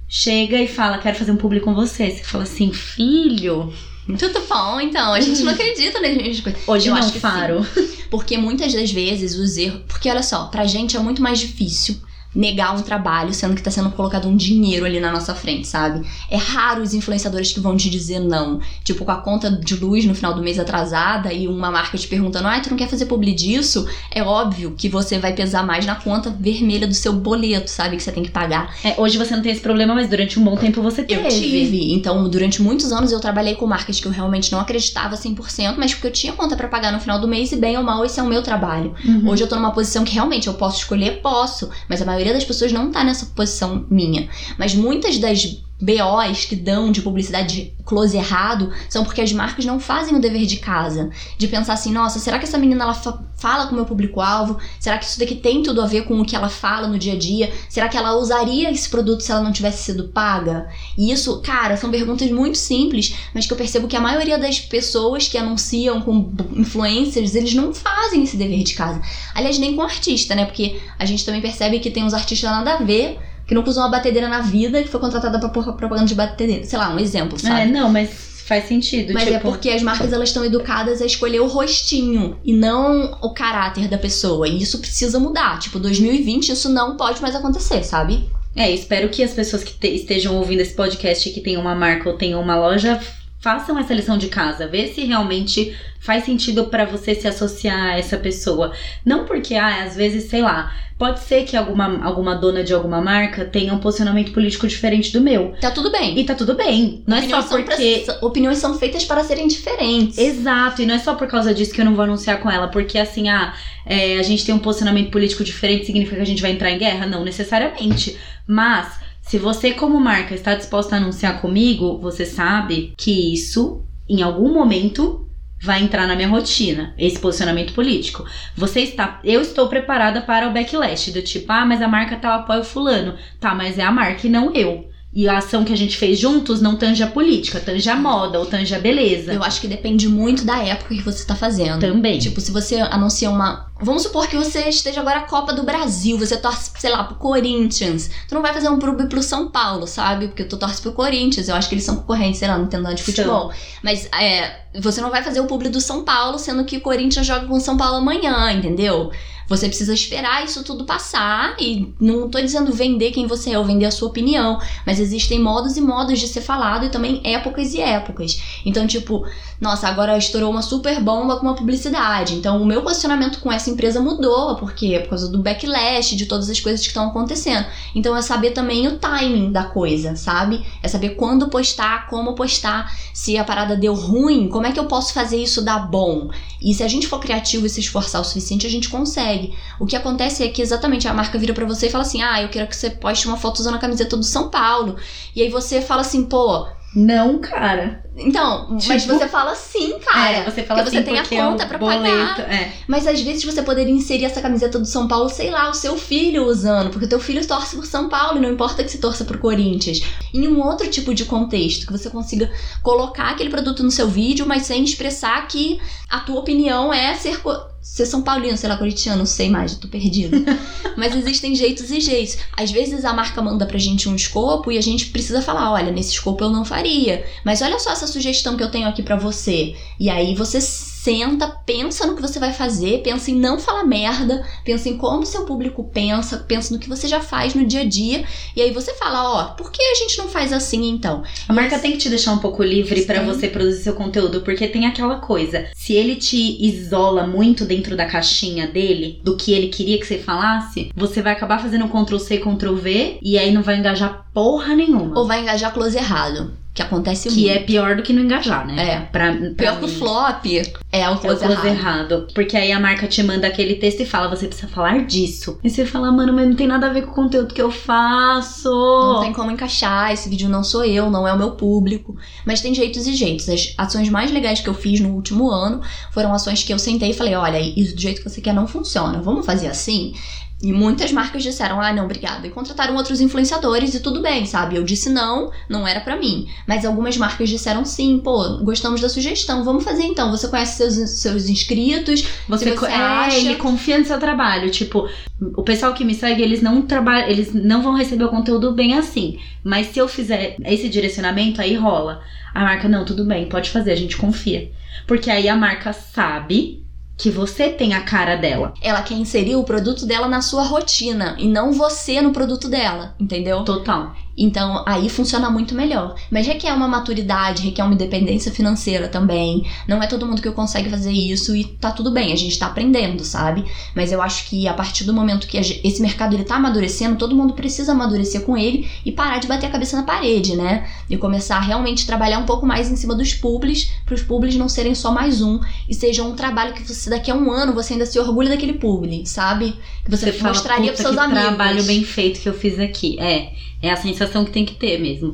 chega 0.07 0.57
e 0.61 0.67
fala: 0.67 0.97
Quero 0.97 1.17
fazer 1.17 1.31
um 1.31 1.37
público 1.37 1.65
com 1.65 1.73
você. 1.75 2.09
Você 2.11 2.23
fala 2.23 2.43
assim, 2.43 2.71
filho, 2.73 3.71
Tudo 4.15 4.41
bom, 4.47 4.79
então. 4.79 5.13
A 5.13 5.19
gente 5.19 5.41
não 5.43 5.51
acredita 5.53 5.99
nas 5.99 6.15
mesmas 6.15 6.39
coisas. 6.39 6.61
hoje 6.67 6.87
Eu 6.87 6.93
não 6.93 7.01
acho 7.01 7.11
que 7.13 7.19
faro. 7.19 7.65
Porque 8.09 8.37
muitas 8.37 8.73
das 8.73 8.91
vezes 8.91 9.35
os 9.35 9.57
erros. 9.57 9.81
Porque 9.87 10.09
olha 10.09 10.23
só, 10.23 10.45
pra 10.45 10.65
gente 10.65 10.95
é 10.95 10.99
muito 10.99 11.21
mais 11.21 11.39
difícil 11.39 11.97
negar 12.37 12.75
um 12.75 12.83
trabalho, 12.83 13.33
sendo 13.33 13.55
que 13.55 13.63
tá 13.63 13.71
sendo 13.71 13.89
colocado 13.89 14.27
um 14.27 14.35
dinheiro 14.35 14.85
ali 14.85 14.99
na 14.99 15.11
nossa 15.11 15.33
frente, 15.33 15.67
sabe? 15.67 16.07
É 16.29 16.37
raro 16.37 16.83
os 16.83 16.93
influenciadores 16.93 17.51
que 17.51 17.59
vão 17.59 17.75
te 17.75 17.89
dizer 17.89 18.19
não. 18.19 18.59
Tipo, 18.83 19.03
com 19.03 19.11
a 19.11 19.15
conta 19.15 19.49
de 19.49 19.75
luz 19.75 20.05
no 20.05 20.13
final 20.13 20.35
do 20.35 20.43
mês 20.43 20.59
atrasada 20.59 21.33
e 21.33 21.47
uma 21.47 21.71
marca 21.71 21.97
te 21.97 22.07
perguntando, 22.07 22.47
ah, 22.47 22.59
tu 22.59 22.69
não 22.69 22.77
quer 22.77 22.87
fazer 22.87 23.07
publi 23.07 23.33
disso? 23.33 23.87
É 24.11 24.21
óbvio 24.21 24.75
que 24.77 24.87
você 24.87 25.17
vai 25.17 25.33
pesar 25.33 25.65
mais 25.65 25.85
na 25.85 25.95
conta 25.95 26.29
vermelha 26.29 26.87
do 26.87 26.93
seu 26.93 27.11
boleto, 27.11 27.71
sabe? 27.71 27.97
Que 27.97 28.03
você 28.03 28.11
tem 28.11 28.23
que 28.23 28.29
pagar. 28.29 28.75
É, 28.83 28.93
hoje 29.01 29.17
você 29.17 29.35
não 29.35 29.41
tem 29.41 29.51
esse 29.51 29.61
problema, 29.61 29.95
mas 29.95 30.07
durante 30.07 30.39
um 30.39 30.43
bom 30.43 30.55
tempo 30.55 30.79
você 30.81 31.03
teve. 31.03 31.21
Eu 31.21 31.29
tive. 31.29 31.91
Então, 31.93 32.29
durante 32.29 32.61
muitos 32.61 32.91
anos 32.91 33.11
eu 33.11 33.19
trabalhei 33.19 33.55
com 33.55 33.65
marcas 33.65 33.99
que 33.99 34.05
eu 34.05 34.11
realmente 34.11 34.51
não 34.51 34.59
acreditava 34.59 35.15
100%, 35.15 35.75
mas 35.77 35.93
porque 35.93 36.07
eu 36.07 36.11
tinha 36.11 36.33
conta 36.33 36.55
pra 36.55 36.67
pagar 36.67 36.91
no 36.91 36.99
final 36.99 37.19
do 37.19 37.27
mês 37.27 37.51
e 37.51 37.55
bem 37.55 37.77
ou 37.77 37.83
mal 37.83 38.05
esse 38.05 38.19
é 38.19 38.23
o 38.23 38.27
meu 38.27 38.43
trabalho. 38.43 38.93
Uhum. 39.03 39.29
Hoje 39.29 39.43
eu 39.43 39.47
tô 39.47 39.55
numa 39.55 39.71
posição 39.71 40.03
que 40.03 40.13
realmente 40.13 40.47
eu 40.47 40.53
posso 40.53 40.77
escolher, 40.77 41.19
posso, 41.21 41.69
mas 41.89 41.99
a 41.99 42.05
maioria 42.05 42.26
das 42.33 42.45
pessoas 42.45 42.71
não 42.71 42.91
tá 42.91 43.03
nessa 43.03 43.27
posição 43.27 43.85
minha. 43.89 44.29
Mas 44.57 44.73
muitas 44.75 45.17
das 45.17 45.63
BOs 45.79 46.45
que 46.45 46.55
dão 46.55 46.91
de 46.91 47.01
publicidade 47.01 47.73
close 47.85 48.17
errado 48.17 48.71
são 48.89 49.03
porque 49.03 49.21
as 49.21 49.31
marcas 49.31 49.63
não 49.63 49.79
fazem 49.79 50.15
o 50.15 50.19
dever 50.19 50.45
de 50.45 50.57
casa. 50.57 51.09
De 51.37 51.47
pensar 51.47 51.73
assim, 51.73 51.91
nossa, 51.91 52.19
será 52.19 52.39
que 52.39 52.45
essa 52.45 52.57
menina 52.57 52.83
ela 52.83 52.93
fa- 52.93 53.21
fala 53.37 53.65
com 53.67 53.73
o 53.73 53.75
meu 53.75 53.85
público-alvo? 53.85 54.57
Será 54.79 54.97
que 54.97 55.05
isso 55.05 55.19
daqui 55.19 55.35
tem 55.35 55.61
tudo 55.61 55.81
a 55.81 55.85
ver 55.85 56.03
com 56.05 56.19
o 56.19 56.25
que 56.25 56.35
ela 56.35 56.49
fala 56.49 56.87
no 56.87 56.97
dia 56.97 57.13
a 57.13 57.17
dia? 57.17 57.53
Será 57.69 57.87
que 57.87 57.95
ela 57.95 58.15
usaria 58.17 58.71
esse 58.71 58.89
produto 58.89 59.21
se 59.21 59.31
ela 59.31 59.41
não 59.41 59.51
tivesse 59.51 59.83
sido 59.83 60.09
paga? 60.09 60.67
E 60.97 61.11
isso, 61.11 61.41
cara, 61.41 61.77
são 61.77 61.91
perguntas 61.91 62.29
muito 62.31 62.57
simples, 62.57 63.15
mas 63.33 63.45
que 63.45 63.53
eu 63.53 63.57
percebo 63.57 63.87
que 63.87 63.95
a 63.95 64.01
maioria 64.01 64.37
das 64.37 64.59
pessoas 64.59 65.27
que 65.27 65.37
anunciam 65.37 66.01
com 66.01 66.31
influencers, 66.55 67.35
eles 67.35 67.53
não 67.53 67.73
fazem 67.73 68.23
esse 68.23 68.35
dever 68.35 68.63
de 68.63 68.73
casa. 68.73 69.01
Aliás, 69.33 69.57
nem 69.59 69.75
com 69.75 69.81
artista, 69.83 70.35
né? 70.35 70.45
Porque 70.45 70.79
a 70.97 71.05
gente 71.05 71.23
também 71.23 71.41
percebe 71.41 71.79
que 71.79 71.91
tem 71.91 72.03
uns 72.03 72.13
artistas 72.13 72.49
nada 72.49 72.73
a 72.73 72.77
ver 72.83 73.19
que 73.47 73.55
nunca 73.55 73.69
usou 73.69 73.83
uma 73.83 73.89
batedeira 73.89 74.27
na 74.27 74.41
vida 74.41 74.83
que 74.83 74.89
foi 74.89 74.99
contratada 74.99 75.39
pra 75.39 75.49
propaganda 75.49 76.05
de 76.05 76.13
batedeira. 76.15 76.65
Sei 76.65 76.77
lá, 76.77 76.93
um 76.93 76.99
exemplo, 76.99 77.39
sabe? 77.39 77.61
É, 77.61 77.65
não, 77.65 77.89
mas 77.89 78.43
faz 78.45 78.67
sentido. 78.67 79.13
Mas 79.13 79.23
tipo, 79.23 79.35
é 79.35 79.39
porque 79.39 79.69
as 79.69 79.81
marcas 79.81 80.11
elas 80.13 80.29
estão 80.29 80.43
educadas 80.45 81.01
a 81.01 81.05
escolher 81.05 81.39
o 81.39 81.47
rostinho 81.47 82.37
e 82.43 82.53
não 82.53 83.17
o 83.21 83.33
caráter 83.33 83.87
da 83.87 83.97
pessoa. 83.97 84.47
E 84.47 84.61
isso 84.61 84.79
precisa 84.79 85.19
mudar. 85.19 85.59
Tipo, 85.59 85.79
2020 85.79 86.49
isso 86.49 86.69
não 86.69 86.95
pode 86.97 87.21
mais 87.21 87.35
acontecer, 87.35 87.83
sabe? 87.83 88.29
É, 88.55 88.71
espero 88.71 89.09
que 89.09 89.21
as 89.23 89.31
pessoas 89.33 89.63
que 89.63 89.73
te- 89.73 89.93
estejam 89.95 90.35
ouvindo 90.35 90.61
esse 90.61 90.73
podcast 90.73 91.29
e 91.29 91.31
que 91.31 91.41
tenham 91.41 91.61
uma 91.61 91.75
marca 91.75 92.09
ou 92.09 92.17
tenham 92.17 92.41
uma 92.41 92.55
loja 92.55 92.99
façam 93.47 93.79
essa 93.79 93.93
lição 93.93 94.17
de 94.17 94.27
casa, 94.27 94.67
vê 94.67 94.87
se 94.87 95.05
realmente 95.05 95.73
faz 96.01 96.25
sentido 96.25 96.65
para 96.65 96.83
você 96.83 97.15
se 97.15 97.29
associar 97.29 97.93
a 97.93 97.97
essa 97.97 98.17
pessoa. 98.17 98.73
Não 99.05 99.23
porque, 99.23 99.55
ah, 99.55 99.85
às 99.85 99.95
vezes, 99.95 100.25
sei 100.29 100.41
lá, 100.41 100.75
pode 100.97 101.21
ser 101.21 101.45
que 101.45 101.55
alguma, 101.55 102.03
alguma 102.03 102.35
dona 102.35 102.61
de 102.61 102.73
alguma 102.73 103.01
marca 103.01 103.45
tenha 103.45 103.73
um 103.73 103.79
posicionamento 103.79 104.33
político 104.33 104.67
diferente 104.67 105.13
do 105.13 105.21
meu. 105.21 105.53
Tá 105.61 105.71
tudo 105.71 105.89
bem. 105.89 106.19
E 106.19 106.25
tá 106.25 106.35
tudo 106.35 106.55
bem. 106.55 107.05
Não 107.07 107.17
Opiniões 107.17 107.45
é 107.45 107.47
só 107.47 107.55
porque. 107.55 108.03
Pra, 108.05 108.17
opiniões 108.27 108.57
são 108.57 108.77
feitas 108.77 109.05
para 109.05 109.23
serem 109.23 109.47
diferentes. 109.47 110.17
Exato, 110.17 110.81
e 110.81 110.85
não 110.85 110.95
é 110.95 110.99
só 110.99 111.15
por 111.15 111.29
causa 111.29 111.53
disso 111.53 111.73
que 111.73 111.79
eu 111.79 111.85
não 111.85 111.95
vou 111.95 112.03
anunciar 112.03 112.41
com 112.41 112.51
ela, 112.51 112.67
porque 112.67 112.99
assim, 112.99 113.29
ah, 113.29 113.53
é, 113.85 114.19
a 114.19 114.23
gente 114.23 114.45
tem 114.45 114.53
um 114.53 114.59
posicionamento 114.59 115.09
político 115.09 115.41
diferente, 115.41 115.85
significa 115.85 116.17
que 116.17 116.21
a 116.21 116.25
gente 116.25 116.41
vai 116.41 116.51
entrar 116.51 116.69
em 116.69 116.77
guerra? 116.77 117.05
Não 117.05 117.23
necessariamente. 117.23 118.17
Mas 118.45 119.06
se 119.27 119.37
você, 119.37 119.71
como 119.73 119.99
marca, 119.99 120.33
está 120.33 120.55
disposta 120.55 120.95
a 120.95 120.99
anunciar 120.99 121.41
comigo, 121.41 121.99
você 121.99 122.25
sabe 122.25 122.93
que 122.97 123.33
isso, 123.33 123.83
em 124.07 124.21
algum 124.21 124.53
momento, 124.53 125.27
vai 125.61 125.83
entrar 125.83 126.07
na 126.07 126.15
minha 126.15 126.27
rotina, 126.27 126.93
esse 126.97 127.19
posicionamento 127.19 127.73
político. 127.73 128.25
Você 128.55 128.81
está, 128.81 129.19
eu 129.23 129.41
estou 129.41 129.67
preparada 129.67 130.21
para 130.21 130.47
o 130.47 130.53
backlash 130.53 131.11
do 131.11 131.21
tipo, 131.21 131.51
ah, 131.51 131.65
mas 131.65 131.81
a 131.81 131.87
marca 131.87 132.15
tá 132.15 132.35
apoia 132.35 132.63
fulano. 132.63 133.15
Tá, 133.39 133.53
mas 133.53 133.77
é 133.77 133.83
a 133.83 133.91
marca 133.91 134.27
e 134.27 134.29
não 134.29 134.53
eu. 134.53 134.89
E 135.13 135.27
a 135.27 135.37
ação 135.39 135.63
que 135.63 135.73
a 135.73 135.77
gente 135.77 135.97
fez 135.97 136.19
juntos 136.19 136.61
não 136.61 136.75
tange 136.75 137.01
a 137.01 137.07
política, 137.07 137.59
tange 137.59 137.89
a 137.89 137.95
moda 137.95 138.39
ou 138.39 138.45
tange 138.45 138.75
a 138.75 138.79
beleza. 138.79 139.33
Eu 139.33 139.43
acho 139.43 139.59
que 139.59 139.67
depende 139.67 140.07
muito 140.07 140.45
da 140.45 140.63
época 140.63 140.93
que 140.93 141.01
você 141.01 141.25
tá 141.25 141.35
fazendo. 141.35 141.79
Também. 141.79 142.19
Tipo, 142.19 142.39
se 142.39 142.51
você 142.51 142.75
anuncia 142.75 143.29
uma. 143.29 143.71
Vamos 143.79 144.03
supor 144.03 144.27
que 144.27 144.35
você 144.35 144.67
esteja 144.69 145.01
agora 145.01 145.19
a 145.19 145.23
Copa 145.23 145.53
do 145.53 145.63
Brasil, 145.63 146.17
você 146.17 146.35
torce, 146.37 146.71
sei 146.79 146.89
lá, 146.89 147.03
pro 147.03 147.15
Corinthians. 147.15 148.09
Tu 148.27 148.33
não 148.33 148.41
vai 148.41 148.53
fazer 148.53 148.69
um 148.69 148.79
pub 148.79 149.07
pro 149.07 149.21
São 149.21 149.49
Paulo, 149.49 149.85
sabe? 149.85 150.27
Porque 150.27 150.43
tu 150.43 150.57
torce 150.57 150.81
pro 150.81 150.93
Corinthians. 150.93 151.47
Eu 151.47 151.55
acho 151.55 151.69
que 151.69 151.75
eles 151.75 151.85
são 151.85 151.97
concorrentes, 151.97 152.39
sei 152.39 152.47
lá, 152.47 152.57
não 152.57 152.65
entendo 152.65 152.83
nada 152.83 152.95
de 152.95 153.03
futebol. 153.03 153.51
Mas 153.83 154.09
é, 154.13 154.61
você 154.79 154.99
não 154.99 155.11
vai 155.11 155.23
fazer 155.23 155.41
o 155.41 155.45
público 155.45 155.73
do 155.73 155.81
São 155.81 156.03
Paulo, 156.03 156.39
sendo 156.39 156.65
que 156.65 156.77
o 156.77 156.81
Corinthians 156.81 157.25
joga 157.25 157.45
com 157.45 157.55
o 157.55 157.61
São 157.61 157.77
Paulo 157.77 157.97
amanhã, 157.97 158.51
entendeu? 158.51 159.11
Você 159.47 159.67
precisa 159.67 159.93
esperar 159.93 160.43
isso 160.43 160.63
tudo 160.63 160.83
passar 160.83 161.55
e 161.57 161.93
não 161.99 162.29
tô 162.29 162.39
dizendo 162.41 162.73
vender 162.73 163.11
quem 163.11 163.27
você 163.27 163.51
é 163.51 163.59
ou 163.59 163.63
vender 163.63 163.85
a 163.85 163.91
sua 163.91 164.09
opinião, 164.09 164.59
mas 164.85 164.99
existem 164.99 165.39
modos 165.39 165.77
e 165.77 165.81
modos 165.81 166.19
de 166.19 166.27
ser 166.27 166.41
falado 166.41 166.85
e 166.85 166.89
também 166.89 167.21
épocas 167.23 167.73
e 167.73 167.79
épocas. 167.79 168.41
Então, 168.65 168.85
tipo, 168.85 169.25
nossa, 169.59 169.87
agora 169.87 170.17
estourou 170.17 170.51
uma 170.51 170.61
super 170.61 171.01
bomba 171.01 171.37
com 171.37 171.43
uma 171.43 171.55
publicidade. 171.55 172.35
Então, 172.35 172.61
o 172.61 172.65
meu 172.65 172.81
posicionamento 172.81 173.39
com 173.39 173.51
essa 173.51 173.66
empresa 173.69 173.99
mudou, 173.99 174.55
porque 174.55 174.99
por 174.99 175.09
causa 175.09 175.29
do 175.29 175.39
backlash, 175.39 176.15
de 176.15 176.25
todas 176.25 176.49
as 176.49 176.59
coisas 176.59 176.81
que 176.81 176.87
estão 176.87 177.07
acontecendo. 177.07 177.65
Então, 177.95 178.15
é 178.15 178.21
saber 178.21 178.51
também 178.51 178.87
o 178.87 178.97
timing 178.97 179.51
da 179.51 179.63
coisa, 179.63 180.15
sabe? 180.15 180.65
É 180.81 180.87
saber 180.87 181.11
quando 181.11 181.49
postar, 181.49 182.07
como 182.07 182.35
postar, 182.35 182.91
se 183.13 183.37
a 183.37 183.43
parada 183.43 183.75
deu 183.75 183.93
ruim, 183.93 184.47
como 184.49 184.67
é 184.67 184.71
que 184.71 184.79
eu 184.79 184.85
posso 184.85 185.13
fazer 185.13 185.37
isso 185.37 185.61
dar 185.61 185.79
bom? 185.79 186.29
E 186.61 186.73
se 186.73 186.83
a 186.83 186.87
gente 186.87 187.07
for 187.07 187.19
criativo 187.19 187.65
e 187.65 187.69
se 187.69 187.79
esforçar 187.79 188.21
o 188.21 188.25
suficiente, 188.25 188.65
a 188.65 188.69
gente 188.69 188.89
consegue 188.89 189.07
consegue. 189.07 189.53
O 189.79 189.85
que 189.85 189.95
acontece 189.95 190.43
é 190.43 190.49
que 190.49 190.61
exatamente 190.61 191.07
a 191.07 191.13
marca 191.13 191.37
vira 191.37 191.53
para 191.53 191.65
você 191.65 191.87
e 191.87 191.89
fala 191.89 192.03
assim: 192.03 192.21
ah, 192.21 192.41
eu 192.41 192.49
quero 192.49 192.67
que 192.67 192.75
você 192.75 192.89
poste 192.89 193.27
uma 193.27 193.37
foto 193.37 193.59
usando 193.59 193.75
a 193.75 193.79
camiseta 193.79 194.17
do 194.17 194.23
São 194.23 194.49
Paulo. 194.49 194.97
E 195.35 195.41
aí 195.41 195.49
você 195.49 195.81
fala 195.81 196.01
assim, 196.01 196.25
pô. 196.25 196.67
Não, 196.95 197.39
cara. 197.39 198.03
Então, 198.19 198.75
tipo, 198.77 198.93
mas 198.93 199.05
você 199.05 199.27
fala 199.27 199.53
sim, 199.53 199.99
cara. 199.99 200.37
É, 200.37 200.43
você 200.43 200.63
fala 200.63 200.81
porque 200.81 200.97
você 200.97 201.03
tem 201.03 201.19
a 201.19 201.25
conta 201.25 201.63
é 201.63 201.67
pra 201.67 201.77
boleto, 201.77 202.41
pagar. 202.41 202.51
É. 202.51 202.73
Mas 202.87 203.05
às 203.05 203.21
vezes 203.21 203.43
você 203.43 203.61
poderia 203.61 203.93
inserir 203.93 204.25
essa 204.25 204.41
camiseta 204.41 204.79
do 204.79 204.87
São 204.87 205.07
Paulo, 205.07 205.29
sei 205.29 205.51
lá, 205.51 205.69
o 205.69 205.73
seu 205.73 205.95
filho 205.95 206.45
usando, 206.45 206.89
porque 206.89 207.05
o 207.05 207.09
teu 207.09 207.19
filho 207.19 207.45
torce 207.45 207.75
por 207.75 207.85
São 207.85 208.09
Paulo 208.09 208.39
e 208.39 208.41
não 208.41 208.51
importa 208.51 208.83
que 208.83 208.89
se 208.89 208.97
torça 208.97 209.23
por 209.23 209.37
Corinthians. 209.37 210.01
Em 210.33 210.47
um 210.47 210.59
outro 210.59 210.89
tipo 210.89 211.13
de 211.13 211.25
contexto, 211.25 211.85
que 211.85 211.91
você 211.91 212.09
consiga 212.09 212.51
colocar 212.81 213.29
aquele 213.29 213.51
produto 213.51 213.83
no 213.83 213.91
seu 213.91 214.07
vídeo, 214.07 214.47
mas 214.47 214.63
sem 214.63 214.83
expressar 214.83 215.47
que 215.47 215.79
a 216.09 216.19
tua 216.19 216.39
opinião 216.39 216.91
é 216.91 217.13
ser 217.13 217.39
ser 217.81 218.05
São 218.05 218.21
Paulino, 218.21 218.57
sei 218.57 218.69
lá, 218.69 218.77
corintiano, 218.77 219.19
não 219.19 219.25
sei 219.25 219.49
mais, 219.49 219.73
eu 219.73 219.79
tô 219.79 219.87
perdido. 219.87 220.37
Mas 220.97 221.15
existem 221.15 221.55
jeitos 221.55 221.89
e 221.89 222.01
jeitos. 222.01 222.37
Às 222.55 222.69
vezes 222.69 223.05
a 223.05 223.13
marca 223.13 223.41
manda 223.41 223.65
pra 223.65 223.77
gente 223.77 224.09
um 224.09 224.15
escopo 224.15 224.71
e 224.71 224.77
a 224.77 224.81
gente 224.81 225.07
precisa 225.07 225.41
falar: 225.41 225.71
olha, 225.71 225.91
nesse 225.91 226.13
escopo 226.13 226.43
eu 226.43 226.49
não 226.49 226.65
faria. 226.65 227.25
Mas 227.45 227.61
olha 227.61 227.79
só 227.79 227.91
essa 227.91 228.06
sugestão 228.07 228.57
que 228.57 228.63
eu 228.63 228.71
tenho 228.71 228.87
aqui 228.87 229.03
para 229.03 229.15
você. 229.15 229.75
E 229.99 230.09
aí 230.09 230.33
você 230.35 230.59
senta, 231.07 231.47
pensa 231.65 232.05
no 232.05 232.15
que 232.15 232.21
você 232.21 232.37
vai 232.37 232.51
fazer, 232.51 233.01
pensa 233.01 233.31
em 233.31 233.35
não 233.35 233.57
falar 233.57 233.85
merda, 233.85 234.45
pensa 234.65 234.89
em 234.89 234.97
como 234.97 235.25
seu 235.25 235.45
público 235.45 235.85
pensa, 235.85 236.39
pensa 236.39 236.73
no 236.73 236.79
que 236.81 236.89
você 236.89 237.07
já 237.07 237.21
faz 237.21 237.55
no 237.55 237.65
dia 237.65 237.79
a 237.79 237.85
dia, 237.85 238.25
e 238.53 238.61
aí 238.61 238.71
você 238.71 238.93
fala, 238.93 239.23
ó, 239.23 239.43
por 239.53 239.71
que 239.71 239.81
a 239.81 239.95
gente 239.95 240.17
não 240.17 240.27
faz 240.27 240.51
assim 240.51 240.89
então? 240.89 241.23
A 241.47 241.53
marca 241.53 241.79
tem 241.79 241.93
que 241.93 241.97
te 241.97 242.09
deixar 242.09 242.33
um 242.33 242.39
pouco 242.39 242.61
livre 242.61 243.05
para 243.05 243.21
você 243.21 243.47
produzir 243.47 243.83
seu 243.83 243.93
conteúdo, 243.93 244.41
porque 244.41 244.67
tem 244.67 244.85
aquela 244.85 245.21
coisa, 245.21 245.67
se 245.73 245.93
ele 245.93 246.17
te 246.17 246.57
isola 246.65 247.25
muito 247.25 247.63
dentro 247.63 247.95
da 247.95 248.05
caixinha 248.05 248.67
dele, 248.67 249.21
do 249.23 249.37
que 249.37 249.53
ele 249.53 249.69
queria 249.69 249.97
que 249.97 250.05
você 250.05 250.17
falasse, 250.17 250.91
você 250.93 251.21
vai 251.21 251.31
acabar 251.31 251.61
fazendo 251.61 251.85
um 251.85 251.87
Ctrl 251.87 252.17
C, 252.17 252.37
Ctrl 252.37 252.75
V, 252.75 253.19
e 253.21 253.37
aí 253.37 253.53
não 253.53 253.61
vai 253.61 253.77
engajar 253.77 254.25
porra 254.33 254.75
nenhuma. 254.75 255.17
Ou 255.17 255.25
vai 255.25 255.41
engajar 255.41 255.73
close 255.73 255.97
errado. 255.97 256.66
Que 256.77 256.83
acontece 256.83 257.27
que 257.29 257.41
muito. 257.41 257.49
é 257.49 257.59
pior 257.63 257.95
do 257.95 258.03
que 258.03 258.13
não 258.13 258.21
engajar, 258.21 258.67
né? 258.67 258.87
É. 258.87 258.99
Pra, 259.11 259.33
pra 259.33 259.49
Pior 259.55 259.79
que 259.79 259.85
o 259.85 259.87
mim. 259.87 259.95
flop 259.95 260.45
é 260.45 260.61
o 260.61 260.63
É 260.91 261.09
o 261.09 261.17
close, 261.17 261.43
close 261.43 261.53
errado. 261.53 261.65
errado. 261.65 262.27
Porque 262.35 262.55
aí 262.55 262.71
a 262.71 262.79
marca 262.79 263.07
te 263.07 263.23
manda 263.23 263.47
aquele 263.47 263.75
texto 263.77 264.01
e 264.01 264.05
fala, 264.05 264.29
você 264.29 264.45
precisa 264.45 264.67
falar 264.67 265.03
disso. 265.07 265.57
E 265.63 265.71
você 265.71 265.87
fala, 265.87 266.11
mano, 266.11 266.31
mas 266.33 266.47
não 266.47 266.55
tem 266.55 266.67
nada 266.67 266.85
a 266.85 266.93
ver 266.93 267.01
com 267.01 267.11
o 267.11 267.15
conteúdo 267.15 267.51
que 267.51 267.61
eu 267.61 267.71
faço. 267.71 268.69
Não 268.69 269.21
tem 269.21 269.33
como 269.33 269.49
encaixar, 269.49 270.11
esse 270.11 270.29
vídeo 270.29 270.47
não 270.49 270.63
sou 270.63 270.85
eu, 270.85 271.09
não 271.09 271.27
é 271.27 271.33
o 271.33 271.37
meu 271.37 271.51
público. 271.53 272.15
Mas 272.45 272.61
tem 272.61 272.75
jeitos 272.75 273.07
e 273.07 273.15
jeitos. 273.15 273.49
As 273.49 273.73
ações 273.75 274.07
mais 274.09 274.31
legais 274.31 274.61
que 274.61 274.69
eu 274.69 274.75
fiz 274.75 274.99
no 274.99 275.09
último 275.15 275.49
ano 275.49 275.81
foram 276.11 276.31
ações 276.31 276.63
que 276.63 276.71
eu 276.71 276.77
sentei 276.77 277.09
e 277.09 277.13
falei: 277.13 277.33
olha, 277.33 277.59
isso 277.59 277.95
do 277.95 278.01
jeito 278.01 278.21
que 278.21 278.29
você 278.29 278.39
quer 278.39 278.53
não 278.53 278.67
funciona, 278.67 279.19
vamos 279.19 279.45
fazer 279.47 279.67
assim? 279.67 280.13
E 280.59 280.73
muitas 280.73 281.11
marcas 281.11 281.43
disseram, 281.43 281.79
ah, 281.79 281.93
não, 281.93 282.05
obrigada. 282.05 282.47
E 282.47 282.49
contrataram 282.49 282.95
outros 282.95 283.21
influenciadores 283.21 283.93
e 283.93 283.99
tudo 283.99 284.23
bem, 284.23 284.43
sabe? 284.47 284.75
Eu 284.75 284.83
disse 284.83 285.07
não, 285.07 285.51
não 285.69 285.87
era 285.87 285.99
pra 285.99 286.15
mim. 286.17 286.47
Mas 286.67 286.83
algumas 286.83 287.15
marcas 287.15 287.47
disseram 287.47 287.85
sim, 287.85 288.17
pô, 288.17 288.57
gostamos 288.63 288.99
da 288.99 289.07
sugestão, 289.07 289.63
vamos 289.63 289.83
fazer 289.83 290.03
então. 290.03 290.31
Você 290.31 290.47
conhece 290.47 290.77
seus, 290.77 291.09
seus 291.11 291.47
inscritos, 291.47 292.25
Você, 292.49 292.71
você 292.75 292.85
é, 292.87 292.95
acha- 292.95 293.37
ele 293.37 293.55
confia 293.57 293.99
no 293.99 294.05
seu 294.05 294.19
trabalho. 294.19 294.71
Tipo, 294.71 295.07
o 295.55 295.61
pessoal 295.61 295.93
que 295.93 296.03
me 296.03 296.15
segue, 296.15 296.41
eles 296.41 296.61
não 296.61 296.81
trabalham, 296.81 297.29
eles 297.29 297.53
não 297.53 297.83
vão 297.83 297.93
receber 297.95 298.23
o 298.23 298.29
conteúdo 298.29 298.71
bem 298.71 298.95
assim. 298.95 299.39
Mas 299.63 299.87
se 299.87 299.99
eu 299.99 300.07
fizer 300.07 300.55
esse 300.65 300.89
direcionamento, 300.89 301.61
aí 301.61 301.75
rola. 301.75 302.23
A 302.51 302.61
marca, 302.61 302.89
não, 302.89 303.05
tudo 303.05 303.23
bem, 303.25 303.47
pode 303.47 303.69
fazer, 303.69 303.91
a 303.91 303.95
gente 303.95 304.17
confia. 304.17 304.71
Porque 305.05 305.29
aí 305.29 305.47
a 305.47 305.55
marca 305.55 305.93
sabe 305.93 306.83
que 307.17 307.31
você 307.31 307.69
tem 307.69 307.93
a 307.93 308.01
cara 308.01 308.35
dela. 308.35 308.73
ela 308.81 309.01
quer 309.01 309.15
inserir 309.15 309.55
o 309.55 309.63
produto 309.63 310.05
dela 310.05 310.27
na 310.27 310.41
sua 310.41 310.63
rotina 310.63 311.35
e 311.39 311.47
não 311.47 311.73
você 311.73 312.21
no 312.21 312.31
produto 312.31 312.69
dela, 312.69 313.15
entendeu? 313.19 313.63
Total. 313.63 314.15
Então 314.37 314.83
aí 314.85 315.09
funciona 315.09 315.49
muito 315.49 315.73
melhor. 315.73 316.15
Mas 316.29 316.45
requer 316.45 316.73
uma 316.73 316.87
maturidade, 316.87 317.63
requer 317.63 317.83
uma 317.83 317.93
independência 317.93 318.51
financeira 318.51 319.07
também. 319.07 319.65
Não 319.87 320.01
é 320.03 320.07
todo 320.07 320.25
mundo 320.25 320.41
que 320.41 320.51
consegue 320.51 320.89
fazer 320.89 321.11
isso 321.11 321.55
e 321.55 321.63
tá 321.63 321.91
tudo 321.91 322.11
bem, 322.11 322.31
a 322.31 322.35
gente 322.35 322.57
tá 322.59 322.67
aprendendo, 322.67 323.23
sabe? 323.23 323.65
Mas 323.95 324.11
eu 324.11 324.21
acho 324.21 324.47
que 324.47 324.67
a 324.67 324.73
partir 324.73 325.03
do 325.05 325.13
momento 325.13 325.47
que 325.47 325.57
esse 325.57 326.01
mercado 326.01 326.35
ele 326.35 326.43
tá 326.43 326.55
amadurecendo, 326.55 327.17
todo 327.17 327.35
mundo 327.35 327.53
precisa 327.53 327.93
amadurecer 327.93 328.41
com 328.41 328.55
ele 328.55 328.87
e 329.05 329.11
parar 329.11 329.39
de 329.39 329.47
bater 329.47 329.65
a 329.67 329.71
cabeça 329.71 329.97
na 329.97 330.03
parede, 330.03 330.55
né? 330.55 330.87
E 331.09 331.17
começar 331.17 331.57
a 331.57 331.61
realmente 331.61 332.05
trabalhar 332.05 332.37
um 332.39 332.45
pouco 332.45 332.65
mais 332.65 332.91
em 332.91 332.95
cima 332.95 333.15
dos 333.15 333.33
publis, 333.33 333.91
pros 334.05 334.21
publis 334.21 334.55
não 334.55 334.69
serem 334.69 334.93
só 334.93 335.11
mais 335.11 335.41
um 335.41 335.59
e 335.89 335.95
seja 335.95 336.21
um 336.23 336.35
trabalho 336.35 336.73
que 336.73 336.83
você 336.83 337.09
daqui 337.09 337.31
a 337.31 337.35
um 337.35 337.51
ano 337.51 337.73
você 337.73 337.93
ainda 337.93 338.05
se 338.05 338.19
orgulha 338.19 338.49
daquele 338.49 338.73
publi, 338.73 339.25
sabe? 339.25 339.75
Que 340.05 340.11
você, 340.11 340.31
fala, 340.31 340.53
mostraria 340.53 340.91
pros 340.93 340.97
"Puta, 340.97 341.09
seus 341.09 341.15
que 341.15 341.21
amigos. 341.33 341.43
trabalho 341.55 341.83
bem 341.83 342.03
feito 342.03 342.39
que 342.39 342.47
eu 342.47 342.53
fiz 342.53 342.79
aqui. 342.79 343.19
É, 343.19 343.51
é 343.81 343.89
a 343.91 343.95
sensação 343.95 344.43
que 344.45 344.51
tem 344.51 344.65
que 344.65 344.75
ter 344.75 344.99
mesmo. 344.99 345.33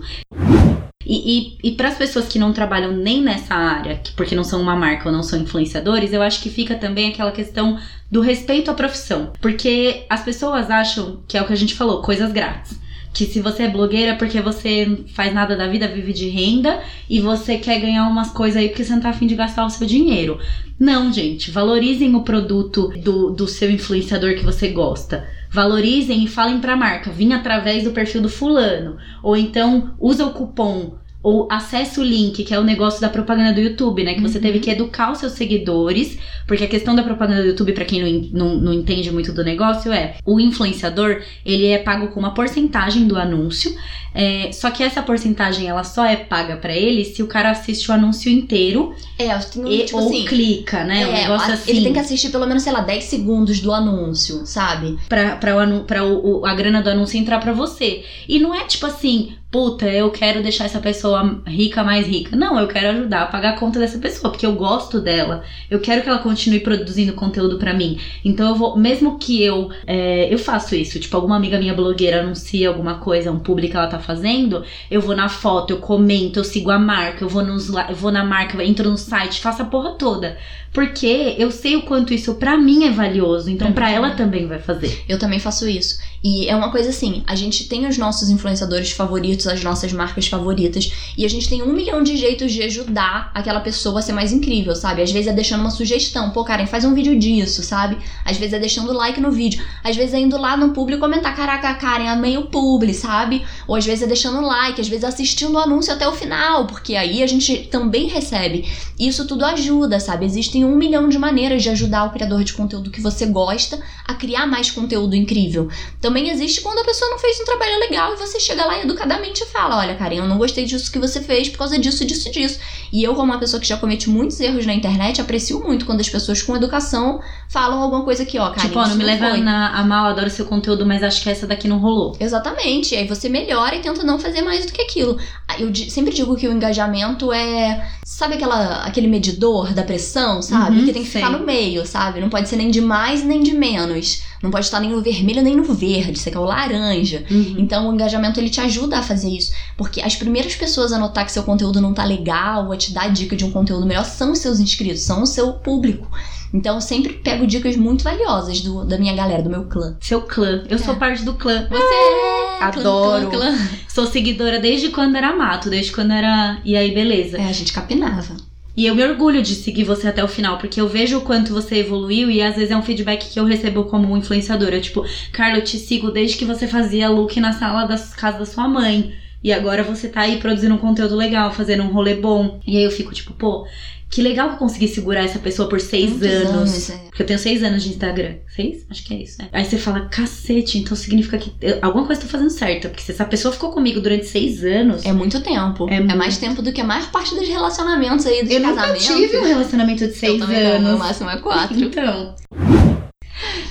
E, 1.05 1.57
e, 1.61 1.69
e 1.69 1.71
para 1.75 1.89
as 1.89 1.97
pessoas 1.97 2.27
que 2.29 2.39
não 2.39 2.53
trabalham 2.53 2.91
nem 2.93 3.21
nessa 3.21 3.53
área, 3.53 3.97
que- 3.97 4.13
porque 4.13 4.35
não 4.35 4.43
são 4.43 4.61
uma 4.61 4.75
marca 4.75 5.09
ou 5.09 5.13
não 5.15 5.21
são 5.21 5.39
influenciadores, 5.39 6.13
eu 6.13 6.21
acho 6.21 6.41
que 6.41 6.49
fica 6.49 6.75
também 6.75 7.09
aquela 7.09 7.31
questão 7.31 7.77
do 8.09 8.21
respeito 8.21 8.71
à 8.71 8.73
profissão. 8.73 9.33
Porque 9.41 10.05
as 10.09 10.23
pessoas 10.23 10.69
acham 10.71 11.21
que 11.27 11.37
é 11.37 11.41
o 11.41 11.45
que 11.45 11.51
a 11.53 11.57
gente 11.57 11.75
falou, 11.75 12.01
coisas 12.01 12.31
grátis. 12.31 12.79
Que 13.14 13.26
se 13.26 13.39
você 13.39 13.64
é 13.64 13.70
blogueira 13.70 14.14
é 14.14 14.16
porque 14.16 14.41
você 14.41 14.86
não 14.86 15.07
faz 15.07 15.34
nada 15.34 15.55
da 15.55 15.68
vida, 15.68 15.88
vive 15.88 16.11
de 16.11 16.28
renda 16.30 16.82
e 17.09 17.20
você 17.20 17.57
quer 17.57 17.80
ganhar 17.80 18.07
umas 18.07 18.32
coisas 18.32 18.57
aí 18.57 18.70
porque 18.70 18.84
você 18.84 18.93
não 18.93 19.01
tá 19.01 19.09
afim 19.09 19.28
de 19.28 19.36
gastar 19.36 19.66
o 19.66 19.70
seu 19.70 19.86
dinheiro. 19.86 20.39
Não, 20.80 21.14
gente, 21.14 21.51
valorizem 21.51 22.16
o 22.16 22.24
produto 22.24 22.88
do, 22.97 23.30
do 23.30 23.47
seu 23.47 23.70
influenciador 23.70 24.34
que 24.36 24.43
você 24.43 24.70
gosta. 24.70 25.28
Valorizem 25.51 26.24
e 26.24 26.28
falem 26.28 26.59
pra 26.59 26.76
marca, 26.76 27.11
vim 27.11 27.32
através 27.32 27.84
do 27.84 27.91
perfil 27.91 28.24
do 28.24 28.30
fulano. 28.30 28.97
Ou 29.22 29.38
então 29.38 29.93
usa 29.99 30.26
o 30.26 30.34
cupom 30.34 30.95
ou 31.24 31.47
acessa 31.49 32.01
o 32.01 32.03
link, 32.03 32.43
que 32.43 32.53
é 32.53 32.59
o 32.59 32.63
negócio 32.63 32.99
da 33.01 33.07
propaganda 33.09 33.53
do 33.53 33.61
YouTube, 33.61 34.03
né? 34.03 34.13
Que 34.13 34.21
você 34.21 34.38
Uhum. 34.38 34.43
teve 34.43 34.59
que 34.59 34.69
educar 34.69 35.11
os 35.11 35.19
seus 35.19 35.32
seguidores, 35.34 36.17
porque 36.45 36.65
a 36.65 36.67
questão 36.67 36.93
da 36.93 37.01
propaganda 37.01 37.41
do 37.41 37.47
YouTube, 37.47 37.71
pra 37.71 37.86
quem 37.86 38.01
não, 38.32 38.47
não, 38.49 38.55
não 38.57 38.74
entende 38.74 39.09
muito 39.09 39.32
do 39.32 39.43
negócio, 39.43 39.91
é 39.91 40.15
o 40.26 40.39
influenciador, 40.39 41.21
ele 41.45 41.67
é 41.67 41.78
pago 41.78 42.09
com 42.09 42.19
uma 42.19 42.34
porcentagem 42.34 43.07
do 43.07 43.17
anúncio, 43.17 43.74
é, 44.13 44.51
só 44.51 44.69
que 44.69 44.84
essa 44.84 45.01
porcentagem 45.01 45.67
ela 45.67 45.84
só 45.84 46.05
é 46.05 46.15
paga 46.15 46.57
pra 46.57 46.76
ele 46.76 47.03
se 47.05 47.24
o 47.24 47.28
cara 47.28 47.49
assiste 47.51 47.89
o 47.89 47.93
anúncio 47.93 48.32
inteiro 48.32 48.93
É, 49.17 49.36
um, 49.57 49.67
e, 49.71 49.86
tipo 49.86 49.97
ou 49.99 50.07
assim. 50.09 50.26
clica, 50.26 50.84
né? 50.84 51.07
um 51.07 51.11
é, 51.15 51.21
negócio 51.21 51.51
a- 51.51 51.53
assim. 51.55 51.71
Ele 51.71 51.82
tem 51.84 51.93
que 51.93 51.99
assistir 51.99 52.30
pelo 52.30 52.45
menos, 52.45 52.61
sei 52.63 52.74
lá, 52.74 52.82
10 52.82 53.05
segundos 53.05 53.59
do 53.61 53.71
anúncio, 53.74 54.45
sabe? 54.45 54.97
pra, 55.09 55.38
pra, 55.38 55.55
o, 55.55 55.84
pra 55.86 56.03
o, 56.03 56.41
o- 56.41 56.45
a 56.45 56.53
grana 56.53 56.82
do 56.82 56.89
anúncio 56.89 57.17
entrar 57.17 57.39
pra 57.39 57.53
você. 57.53 58.03
E 58.28 58.39
não 58.39 58.53
é 58.53 58.65
tipo 58.65 58.86
assim, 58.86 59.34
puta, 59.53 59.85
eu 59.85 60.09
quero 60.09 60.41
deixar 60.41 60.65
essa 60.65 60.79
pessoa 60.79 61.39
rica 61.45 61.83
mais 61.83 62.07
rica. 62.07 62.35
Não, 62.35 62.59
eu 62.59 62.67
quero 62.67 62.87
ajudar 62.87 63.21
a 63.21 63.25
pagar 63.27 63.53
a 63.53 63.59
conta 63.59 63.77
dessa 63.77 63.99
pessoa, 63.99 64.31
porque 64.31 64.47
eu 64.47 64.55
gosto 64.55 64.99
dela. 64.99 65.43
Eu 65.69 65.79
quero 65.79 66.01
que 66.01 66.09
ela 66.09 66.17
continue 66.17 66.59
produzindo 66.59 67.13
conteúdo 67.13 67.59
pra 67.59 67.71
mim. 67.71 67.99
Então 68.25 68.49
eu 68.49 68.55
vou, 68.55 68.75
mesmo 68.75 69.19
que 69.19 69.43
eu. 69.43 69.69
é, 69.85 70.33
eu 70.33 70.39
faço 70.39 70.73
isso, 70.75 70.99
tipo, 70.99 71.15
alguma 71.15 71.35
amiga 71.35 71.59
minha 71.59 71.75
blogueira 71.75 72.21
anuncia 72.21 72.67
alguma 72.67 72.95
coisa, 72.95 73.31
um 73.31 73.37
público 73.37 73.73
que 73.73 73.77
ela 73.77 73.85
tá 73.85 73.99
fazendo, 73.99 74.63
eu 74.89 74.99
vou 74.99 75.15
na 75.15 75.29
foto, 75.29 75.69
eu 75.71 75.77
comento, 75.77 76.39
eu 76.39 76.43
sigo 76.43 76.71
a 76.71 76.79
marca, 76.79 77.23
eu 77.23 77.29
vou, 77.29 77.43
nos, 77.45 77.69
eu 77.69 77.95
vou 77.95 78.11
na 78.11 78.25
marca, 78.25 78.57
eu 78.57 78.61
entro 78.61 78.89
no 78.89 78.97
site, 78.97 79.39
faço 79.39 79.61
a 79.61 79.65
porra 79.65 79.91
toda. 79.91 80.35
Porque 80.74 81.36
eu 81.38 81.51
sei 81.51 81.76
o 81.76 81.84
quanto 81.84 82.13
isso 82.13 82.34
pra 82.36 82.57
mim 82.57 82.86
é 82.86 82.91
valioso, 82.91 83.49
então 83.49 83.67
mim 83.67 83.76
ela 83.91 84.11
também. 84.11 84.47
vai 84.47 84.59
fazer. 84.59 85.03
Eu 85.07 85.19
também 85.19 85.39
faço 85.39 85.67
isso. 85.67 85.99
E 86.24 86.47
é 86.47 86.55
uma 86.55 86.71
coisa 86.71 86.89
assim, 86.89 87.21
a 87.28 87.36
gente 87.36 87.67
tem 87.67 87.86
os 87.86 87.97
nossos 87.97 88.30
influenciadores 88.30 88.91
favoritos, 88.91 89.45
as 89.45 89.61
nossas 89.61 89.91
marcas 89.91 90.28
favoritas, 90.28 90.89
e 91.17 91.26
a 91.26 91.30
gente 91.30 91.49
tem 91.49 91.61
um 91.61 91.74
milhão 91.74 92.01
de 92.01 92.15
jeitos 92.15 92.51
de 92.53 92.63
ajudar 92.63 93.30
aquela 93.34 93.59
pessoa 93.59 93.99
a 93.99 94.01
ser 94.01 94.13
mais 94.13 94.32
incrível, 94.32 94.74
sabe? 94.74 95.01
Às 95.01 95.11
vezes 95.11 95.28
é 95.28 95.34
deixando 95.34 95.59
uma 95.59 95.69
sugestão, 95.69 96.30
pô, 96.30 96.45
Karen, 96.45 96.65
faz 96.65 96.86
um 96.86 96.93
vídeo 96.93 97.19
disso, 97.19 97.61
sabe? 97.61 97.97
Às 98.24 98.38
vezes 98.38 98.53
é 98.53 98.59
deixando 98.59 98.93
like 98.93 99.19
no 99.19 99.32
vídeo, 99.32 99.61
às 99.84 99.97
vezes 99.97 100.13
é 100.13 100.19
indo 100.19 100.38
lá 100.38 100.55
no 100.55 100.69
publi 100.69 100.97
comentar, 100.97 101.36
caraca, 101.36 101.74
Karen, 101.76 102.07
amei 102.07 102.38
o 102.38 102.43
publi, 102.43 102.93
sabe? 102.93 103.43
Ou 103.67 103.76
às 103.76 103.86
vezes 103.86 104.03
é 104.03 104.07
deixando 104.07 104.39
like, 104.39 104.80
às 104.80 104.88
vezes 104.88 105.03
é 105.03 105.07
assistindo 105.07 105.55
o 105.55 105.59
anúncio 105.59 105.91
até 105.91 106.07
o 106.07 106.13
final, 106.13 106.65
porque 106.67 106.95
aí 106.95 107.21
a 107.21 107.28
gente 107.28 107.67
também 107.69 108.07
recebe. 108.07 108.65
Isso 108.97 109.28
tudo 109.28 109.43
ajuda, 109.43 109.99
sabe? 109.99 110.26
Existem 110.26 110.62
um 110.64 110.76
milhão 110.76 111.09
de 111.09 111.18
maneiras 111.18 111.61
de 111.64 111.70
ajudar 111.70 112.05
o 112.05 112.11
criador 112.11 112.43
de 112.43 112.53
conteúdo 112.53 112.91
que 112.91 113.01
você 113.01 113.26
gosta 113.26 113.80
a 114.07 114.14
criar 114.14 114.45
mais 114.45 114.70
conteúdo 114.72 115.16
incrível. 115.16 115.70
Também 116.01 116.30
existe 116.30 116.61
quando 116.61 116.80
a 116.80 116.84
pessoa 116.84 117.09
não 117.11 117.20
fez 117.20 117.39
um 117.39 117.45
trabalho 117.45 117.80
legal 117.80 118.14
e 118.14 118.18
você 118.18 118.39
chega 118.39 118.66
lá 118.66 118.82
educadamente 118.82 119.43
e 119.43 119.45
fala: 119.47 119.78
Olha, 119.78 119.95
Karen, 119.95 120.16
eu 120.16 120.28
não 120.28 120.38
gostei 120.38 120.66
disso 120.66 120.91
que 120.91 120.99
você 120.99 121.22
fez 121.22 121.49
por 121.49 121.57
causa 121.59 121.78
disso, 121.78 122.05
disso, 122.05 122.32
disso. 122.32 122.59
E 122.91 123.03
eu, 123.03 123.16
como 123.16 123.32
uma 123.32 123.39
pessoa 123.39 123.59
que 123.59 123.68
já 123.68 123.78
comete 123.78 124.09
muitos 124.09 124.39
erros 124.39 124.66
na 124.66 124.74
internet, 124.74 125.20
aprecio 125.22 125.59
muito 125.64 125.86
quando 125.86 126.01
as 126.01 126.09
pessoas 126.09 126.41
com 126.41 126.55
educação 126.55 127.22
falam 127.49 127.82
alguma 127.82 128.03
coisa 128.03 128.26
que, 128.26 128.38
ó, 128.39 128.49
Karen, 128.49 128.68
tipo, 128.68 128.80
ó, 128.80 128.88
não 128.88 128.95
me 128.95 129.03
leva 129.03 129.30
foi. 129.32 129.41
na, 129.41 129.70
a 129.70 129.84
mal, 129.84 130.05
adoro 130.07 130.30
seu 130.30 130.45
conteúdo, 130.45 130.86
mas 130.86 131.03
acho 131.03 131.22
que 131.24 131.30
essa 131.30 131.47
daqui 131.47 131.68
não 131.68 131.78
rolou. 131.80 132.16
Exatamente. 132.20 132.95
Aí 132.95 133.07
você 133.07 133.30
melhora 133.30 133.76
e 133.76 133.80
tenta 133.80 134.03
não 134.03 134.20
fazer 134.20 134.41
mais 134.41 134.66
do 134.66 134.72
que 134.72 134.82
aquilo. 134.82 135.18
Ah, 135.47 135.59
Eu 135.59 135.74
sempre 135.89 136.14
digo 136.14 136.36
que 136.36 136.47
o 136.47 136.51
engajamento 136.51 137.32
é. 137.32 137.88
Sabe 138.05 138.36
aquela, 138.36 138.84
aquele 138.84 139.07
medidor 139.07 139.74
da 139.74 139.84
pressão, 139.84 140.41
sabe? 140.41 140.52
Uhum, 140.59 140.85
que 140.85 140.93
tem 140.93 141.03
que 141.03 141.09
ficar 141.09 141.29
no 141.29 141.45
meio, 141.45 141.85
sabe? 141.85 142.19
Não 142.19 142.29
pode 142.29 142.47
ser 142.49 142.55
nem 142.57 142.69
de 142.71 142.81
mais 142.81 143.23
nem 143.23 143.41
de 143.43 143.53
menos. 143.53 144.21
Não 144.41 144.51
pode 144.51 144.65
estar 144.65 144.79
nem 144.79 144.89
no 144.89 145.01
vermelho 145.01 145.41
nem 145.41 145.55
no 145.55 145.63
verde. 145.63 146.17
Isso 146.17 146.27
aqui 146.27 146.37
é 146.37 146.39
o 146.41 146.43
laranja. 146.45 147.23
Uhum. 147.31 147.55
Então 147.57 147.89
o 147.89 147.93
engajamento 147.93 148.39
ele 148.39 148.49
te 148.49 148.59
ajuda 148.59 148.99
a 148.99 149.03
fazer 149.03 149.29
isso. 149.29 149.51
Porque 149.77 150.01
as 150.01 150.15
primeiras 150.15 150.55
pessoas 150.55 150.91
a 150.91 150.99
notar 150.99 151.25
que 151.25 151.31
seu 151.31 151.43
conteúdo 151.43 151.79
não 151.79 151.93
tá 151.93 152.03
legal, 152.03 152.71
a 152.71 152.77
te 152.77 152.91
dar 152.93 153.09
dica 153.11 153.35
de 153.35 153.45
um 153.45 153.51
conteúdo 153.51 153.85
melhor, 153.85 154.03
são 154.05 154.31
os 154.33 154.39
seus 154.39 154.59
inscritos, 154.59 155.01
são 155.01 155.23
o 155.23 155.25
seu 155.27 155.53
público. 155.53 156.07
Então 156.53 156.75
eu 156.75 156.81
sempre 156.81 157.13
pego 157.13 157.47
dicas 157.47 157.75
muito 157.75 158.03
valiosas 158.03 158.61
do, 158.61 158.85
da 158.85 158.97
minha 158.97 159.15
galera, 159.15 159.41
do 159.41 159.49
meu 159.49 159.63
clã. 159.65 159.95
Seu 159.99 160.21
clã. 160.21 160.63
Eu 160.69 160.77
sou 160.77 160.93
É. 160.93 160.97
parte 160.97 161.23
do 161.23 161.33
clã. 161.33 161.65
Você 161.69 161.83
é! 161.83 162.59
clã, 162.59 162.67
Adoro. 162.67 163.29
clã, 163.31 163.39
clã. 163.55 163.67
Sou 163.87 164.05
seguidora 164.05 164.59
desde 164.59 164.89
quando 164.89 165.15
era 165.15 165.35
mato, 165.35 165.69
desde 165.69 165.91
quando 165.91 166.11
era. 166.11 166.59
E 166.63 166.75
aí, 166.77 166.93
beleza. 166.93 167.37
É, 167.37 167.45
a 167.47 167.51
gente 167.51 167.73
capinava. 167.73 168.35
E 168.76 168.88
eu 168.88 168.95
me 168.95 169.03
orgulho 169.03 169.41
de 169.41 169.53
seguir 169.53 169.84
você 169.84 170.07
até 170.07 170.24
o 170.24 170.28
final, 170.28 170.57
porque 170.57 170.82
eu 170.82 170.88
vejo 170.88 171.19
o 171.19 171.21
quanto 171.21 171.53
você 171.53 171.78
evoluiu 171.78 172.32
e 172.32 172.41
às 172.41 172.55
vezes 172.55 172.71
é 172.71 172.76
um 172.76 172.82
feedback 172.82 173.32
que 173.32 173.39
eu 173.39 173.45
recebo 173.45 173.84
como 173.84 174.17
influenciadora. 174.17 174.82
Tipo, 174.82 175.05
Carla, 175.32 175.59
eu 175.59 175.63
te 175.63 175.78
sigo 175.78 176.09
desde 176.09 176.38
que 176.38 176.45
você 176.45 176.67
fazia 176.67 177.09
look 177.09 177.39
na 177.39 177.53
sala 177.53 177.86
da 177.86 177.97
casa 177.97 178.39
da 178.39 178.45
sua 178.45 178.67
mãe. 178.67 179.13
E 179.43 179.51
agora 179.51 179.84
você 179.84 180.07
tá 180.07 180.21
aí 180.21 180.39
produzindo 180.39 180.74
um 180.74 180.80
conteúdo 180.80 181.15
legal, 181.15 181.51
fazendo 181.51 181.84
um 181.84 181.91
rolê 181.91 182.15
bom. 182.15 182.59
E 182.65 182.78
aí 182.78 182.84
eu 182.84 182.91
fico 182.91 183.13
tipo, 183.13 183.34
pô, 183.34 183.67
que 184.14 184.22
legal 184.22 184.49
que 184.49 184.55
eu 184.55 184.59
consegui 184.59 184.88
segurar 184.88 185.24
essa 185.24 185.39
pessoa 185.39 185.68
por 185.68 185.80
seis 185.82 186.11
Muitos 186.11 186.30
anos. 186.30 186.89
é. 186.91 186.97
Porque 187.09 187.24
eu 187.24 187.26
tenho 187.26 187.39
seis 187.39 187.64
anos 187.64 187.84
de 187.84 187.89
Instagram. 187.89 188.36
Seis? 188.55 188.86
Acho 188.89 189.03
que 189.03 189.14
é 189.14 189.18
isso. 189.24 189.41
é. 189.41 189.45
Aí 189.51 189.66
você 189.66 189.78
fala, 189.78 190.01
cacete, 190.09 190.78
então 190.78 190.95
significa 190.95 191.38
que 191.38 191.51
eu- 191.61 191.80
alguma 191.82 192.05
coisa 192.05 192.22
eu 192.22 192.26
tô 192.26 192.32
fazendo 192.32 192.49
certo. 192.51 192.89
Porque 192.89 193.01
se 193.01 193.11
essa 193.11 193.26
pessoa 193.26 193.51
ficou 193.51 193.72
comigo 193.72 193.99
durante 193.99 194.26
seis 194.28 194.64
anos. 194.64 195.03
É 195.05 195.11
muito 195.11 195.41
tempo. 195.41 195.89
É 195.89 195.95
É, 195.95 195.99
muito. 195.99 196.16
mais 196.18 196.38
tempo 196.38 196.61
do 196.61 196.72
que 196.72 196.82
a 196.82 196.84
maior 196.84 197.09
parte 197.11 197.34
dos 197.36 197.47
relacionamentos 197.47 198.26
aí, 198.28 198.43
dos 198.43 198.51
eu 198.51 198.61
casamentos. 198.61 199.05
tive 199.05 199.38
um 199.39 199.43
relacionamento 199.45 200.07
de 200.07 200.14
seis 200.14 200.34
Eu 200.34 200.39
também 200.39 200.64
não, 200.64 200.70
anos. 200.72 200.89
meu 200.89 200.97
máximo 200.99 201.30
é 201.30 201.38
quatro. 201.38 201.76
Então. 201.84 202.36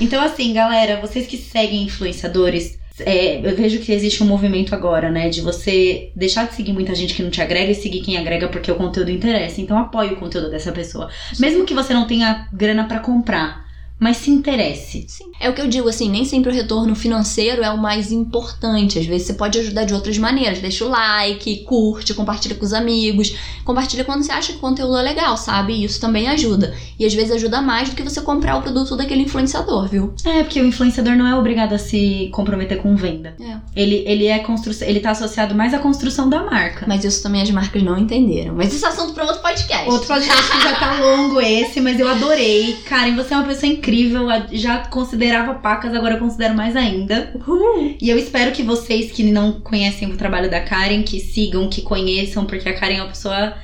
Então, 0.00 0.22
assim, 0.22 0.52
galera, 0.52 1.00
vocês 1.00 1.26
que 1.26 1.36
seguem 1.36 1.84
influenciadores, 1.84 2.78
é, 3.00 3.38
eu 3.46 3.56
vejo 3.56 3.80
que 3.80 3.92
existe 3.92 4.22
um 4.22 4.26
movimento 4.26 4.74
agora, 4.74 5.10
né? 5.10 5.28
De 5.28 5.40
você 5.40 6.10
deixar 6.14 6.46
de 6.46 6.54
seguir 6.54 6.72
muita 6.72 6.94
gente 6.94 7.14
que 7.14 7.22
não 7.22 7.30
te 7.30 7.40
agrega 7.40 7.72
e 7.72 7.74
seguir 7.74 8.02
quem 8.02 8.16
agrega 8.16 8.48
porque 8.48 8.70
o 8.70 8.76
conteúdo 8.76 9.10
interessa. 9.10 9.60
Então, 9.60 9.78
apoie 9.78 10.12
o 10.12 10.16
conteúdo 10.16 10.50
dessa 10.50 10.72
pessoa. 10.72 11.08
Mesmo 11.38 11.64
que 11.64 11.74
você 11.74 11.94
não 11.94 12.06
tenha 12.06 12.48
grana 12.52 12.84
pra 12.84 13.00
comprar, 13.00 13.66
mas 14.02 14.16
se 14.16 14.32
interesse. 14.32 15.04
Sim. 15.06 15.30
É 15.38 15.48
o 15.48 15.52
que 15.52 15.60
eu 15.60 15.68
digo, 15.68 15.88
assim, 15.88 16.10
nem 16.10 16.24
sempre 16.24 16.50
o 16.50 16.52
retorno 16.52 16.92
financeiro 16.92 17.62
é 17.62 17.70
o 17.70 17.78
mais 17.78 18.10
importante. 18.10 18.98
Às 18.98 19.06
vezes 19.06 19.28
você 19.28 19.34
pode 19.34 19.60
ajudar 19.60 19.84
de 19.84 19.94
outras 19.94 20.18
maneiras. 20.18 20.58
Deixa 20.58 20.84
o 20.84 20.88
like, 20.88 21.58
curte, 21.58 22.12
compartilha 22.12 22.56
com 22.56 22.64
os 22.64 22.72
amigos. 22.72 23.32
Compartilha 23.64 24.04
quando 24.04 24.24
você 24.24 24.32
acha 24.32 24.52
que 24.52 24.58
o 24.58 24.60
conteúdo 24.60 24.96
é 24.96 25.02
legal, 25.02 25.36
sabe? 25.36 25.74
E 25.74 25.84
isso 25.84 26.00
também 26.00 26.26
ajuda. 26.26 26.74
E 26.98 27.06
às 27.06 27.14
vezes 27.14 27.30
ajuda 27.30 27.62
mais 27.62 27.90
do 27.90 27.94
que 27.94 28.02
você 28.02 28.20
comprar 28.20 28.56
o 28.56 28.62
produto 28.62 28.96
daquele 28.96 29.22
influenciador, 29.22 29.86
viu? 29.86 30.12
É, 30.24 30.42
porque 30.42 30.60
o 30.60 30.66
influenciador 30.66 31.14
não 31.14 31.28
é 31.28 31.36
obrigado 31.36 31.72
a 31.72 31.78
se 31.78 32.28
comprometer 32.32 32.78
com 32.78 32.96
venda. 32.96 33.36
É. 33.40 33.56
Ele, 33.80 34.02
ele 34.04 34.26
é 34.26 34.40
construção, 34.40 34.88
ele 34.88 34.98
tá 34.98 35.12
associado 35.12 35.54
mais 35.54 35.72
à 35.72 35.78
construção 35.78 36.28
da 36.28 36.42
marca. 36.42 36.86
Mas 36.88 37.04
isso 37.04 37.22
também 37.22 37.40
as 37.40 37.50
marcas 37.52 37.80
não 37.84 37.96
entenderam. 37.96 38.56
Mas 38.56 38.74
esse 38.74 38.84
é 38.84 38.88
assunto 38.88 39.12
pra 39.12 39.26
outro 39.26 39.42
podcast. 39.42 39.88
Outro 39.88 40.08
podcast 40.08 40.50
que 40.50 40.60
já 40.60 40.74
tá 40.74 40.98
longo 40.98 41.40
esse, 41.40 41.80
mas 41.80 42.00
eu 42.00 42.08
adorei. 42.08 42.76
Karen, 42.88 43.14
você 43.14 43.32
é 43.32 43.36
uma 43.36 43.46
pessoa 43.46 43.70
incrível. 43.70 43.91
A- 44.30 44.46
Já 44.52 44.78
considerava 44.86 45.54
pacas, 45.54 45.94
agora 45.94 46.14
eu 46.14 46.18
considero 46.18 46.54
mais 46.54 46.74
ainda. 46.76 47.32
Uhul. 47.46 47.96
E 48.00 48.08
eu 48.08 48.18
espero 48.18 48.52
que 48.52 48.62
vocês 48.62 49.12
que 49.12 49.22
não 49.22 49.52
conhecem 49.60 50.10
o 50.10 50.16
trabalho 50.16 50.50
da 50.50 50.60
Karen, 50.60 51.02
que 51.02 51.20
sigam, 51.20 51.68
que 51.68 51.82
conheçam, 51.82 52.44
porque 52.44 52.68
a 52.68 52.74
Karen 52.74 52.96
é 52.96 53.02
uma 53.02 53.08
pessoa 53.08 53.54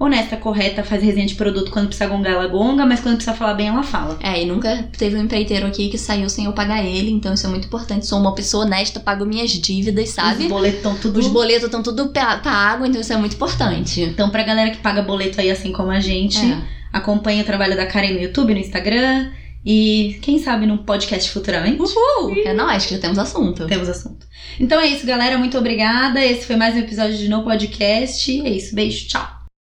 honesta, 0.00 0.36
correta, 0.36 0.82
faz 0.82 1.00
resenha 1.00 1.26
de 1.26 1.36
produto 1.36 1.70
quando 1.70 1.86
precisa 1.86 2.08
gongar, 2.08 2.32
ela 2.32 2.48
gonga, 2.48 2.84
mas 2.84 2.98
quando 3.00 3.14
precisa 3.16 3.36
falar 3.36 3.54
bem, 3.54 3.68
ela 3.68 3.84
fala. 3.84 4.18
É, 4.20 4.42
e 4.42 4.46
nunca 4.46 4.88
teve 4.98 5.16
um 5.16 5.22
empreiteiro 5.22 5.64
aqui 5.64 5.88
que 5.90 5.96
saiu 5.98 6.28
sem 6.28 6.46
eu 6.46 6.52
pagar 6.52 6.84
ele, 6.84 7.10
então 7.12 7.32
isso 7.34 7.46
é 7.46 7.48
muito 7.50 7.66
importante. 7.68 8.04
Sou 8.06 8.18
uma 8.18 8.34
pessoa 8.34 8.64
honesta, 8.64 8.98
pago 8.98 9.24
minhas 9.24 9.50
dívidas, 9.52 10.08
sabe? 10.10 10.44
Os 10.44 10.48
boletos 10.50 10.78
estão 10.78 10.96
tudo. 10.96 11.20
Os 11.20 11.28
boletos 11.28 11.64
estão 11.64 11.82
tudo 11.84 12.08
pa- 12.08 12.38
pago, 12.38 12.84
então 12.84 13.00
isso 13.00 13.12
é 13.12 13.16
muito 13.16 13.36
importante. 13.36 14.00
Então, 14.00 14.28
pra 14.28 14.42
galera 14.42 14.70
que 14.70 14.78
paga 14.78 15.02
boleto 15.02 15.40
aí, 15.40 15.50
assim 15.52 15.70
como 15.70 15.90
a 15.92 16.00
gente, 16.00 16.38
É. 16.50 16.58
acompanhe 16.92 17.40
o 17.40 17.44
trabalho 17.44 17.76
da 17.76 17.86
Karen 17.86 18.14
no 18.14 18.20
YouTube, 18.22 18.54
no 18.54 18.60
Instagram. 18.60 19.30
E 19.64 20.18
quem 20.22 20.38
sabe 20.38 20.66
num 20.66 20.78
podcast 20.78 21.30
futuramente. 21.30 21.80
Uhul! 21.80 22.34
É 22.44 22.52
nóis, 22.52 22.86
que 22.86 22.94
já 22.94 23.00
temos 23.00 23.18
assunto. 23.18 23.66
Temos 23.66 23.88
assunto. 23.88 24.26
Então 24.58 24.80
é 24.80 24.88
isso, 24.88 25.06
galera. 25.06 25.38
Muito 25.38 25.56
obrigada. 25.56 26.24
Esse 26.24 26.46
foi 26.46 26.56
mais 26.56 26.74
um 26.74 26.78
episódio 26.78 27.16
de 27.16 27.28
No 27.28 27.44
Podcast. 27.44 28.40
É 28.40 28.48
isso. 28.48 28.74
Beijo. 28.74 29.08
Tchau. 29.08 29.41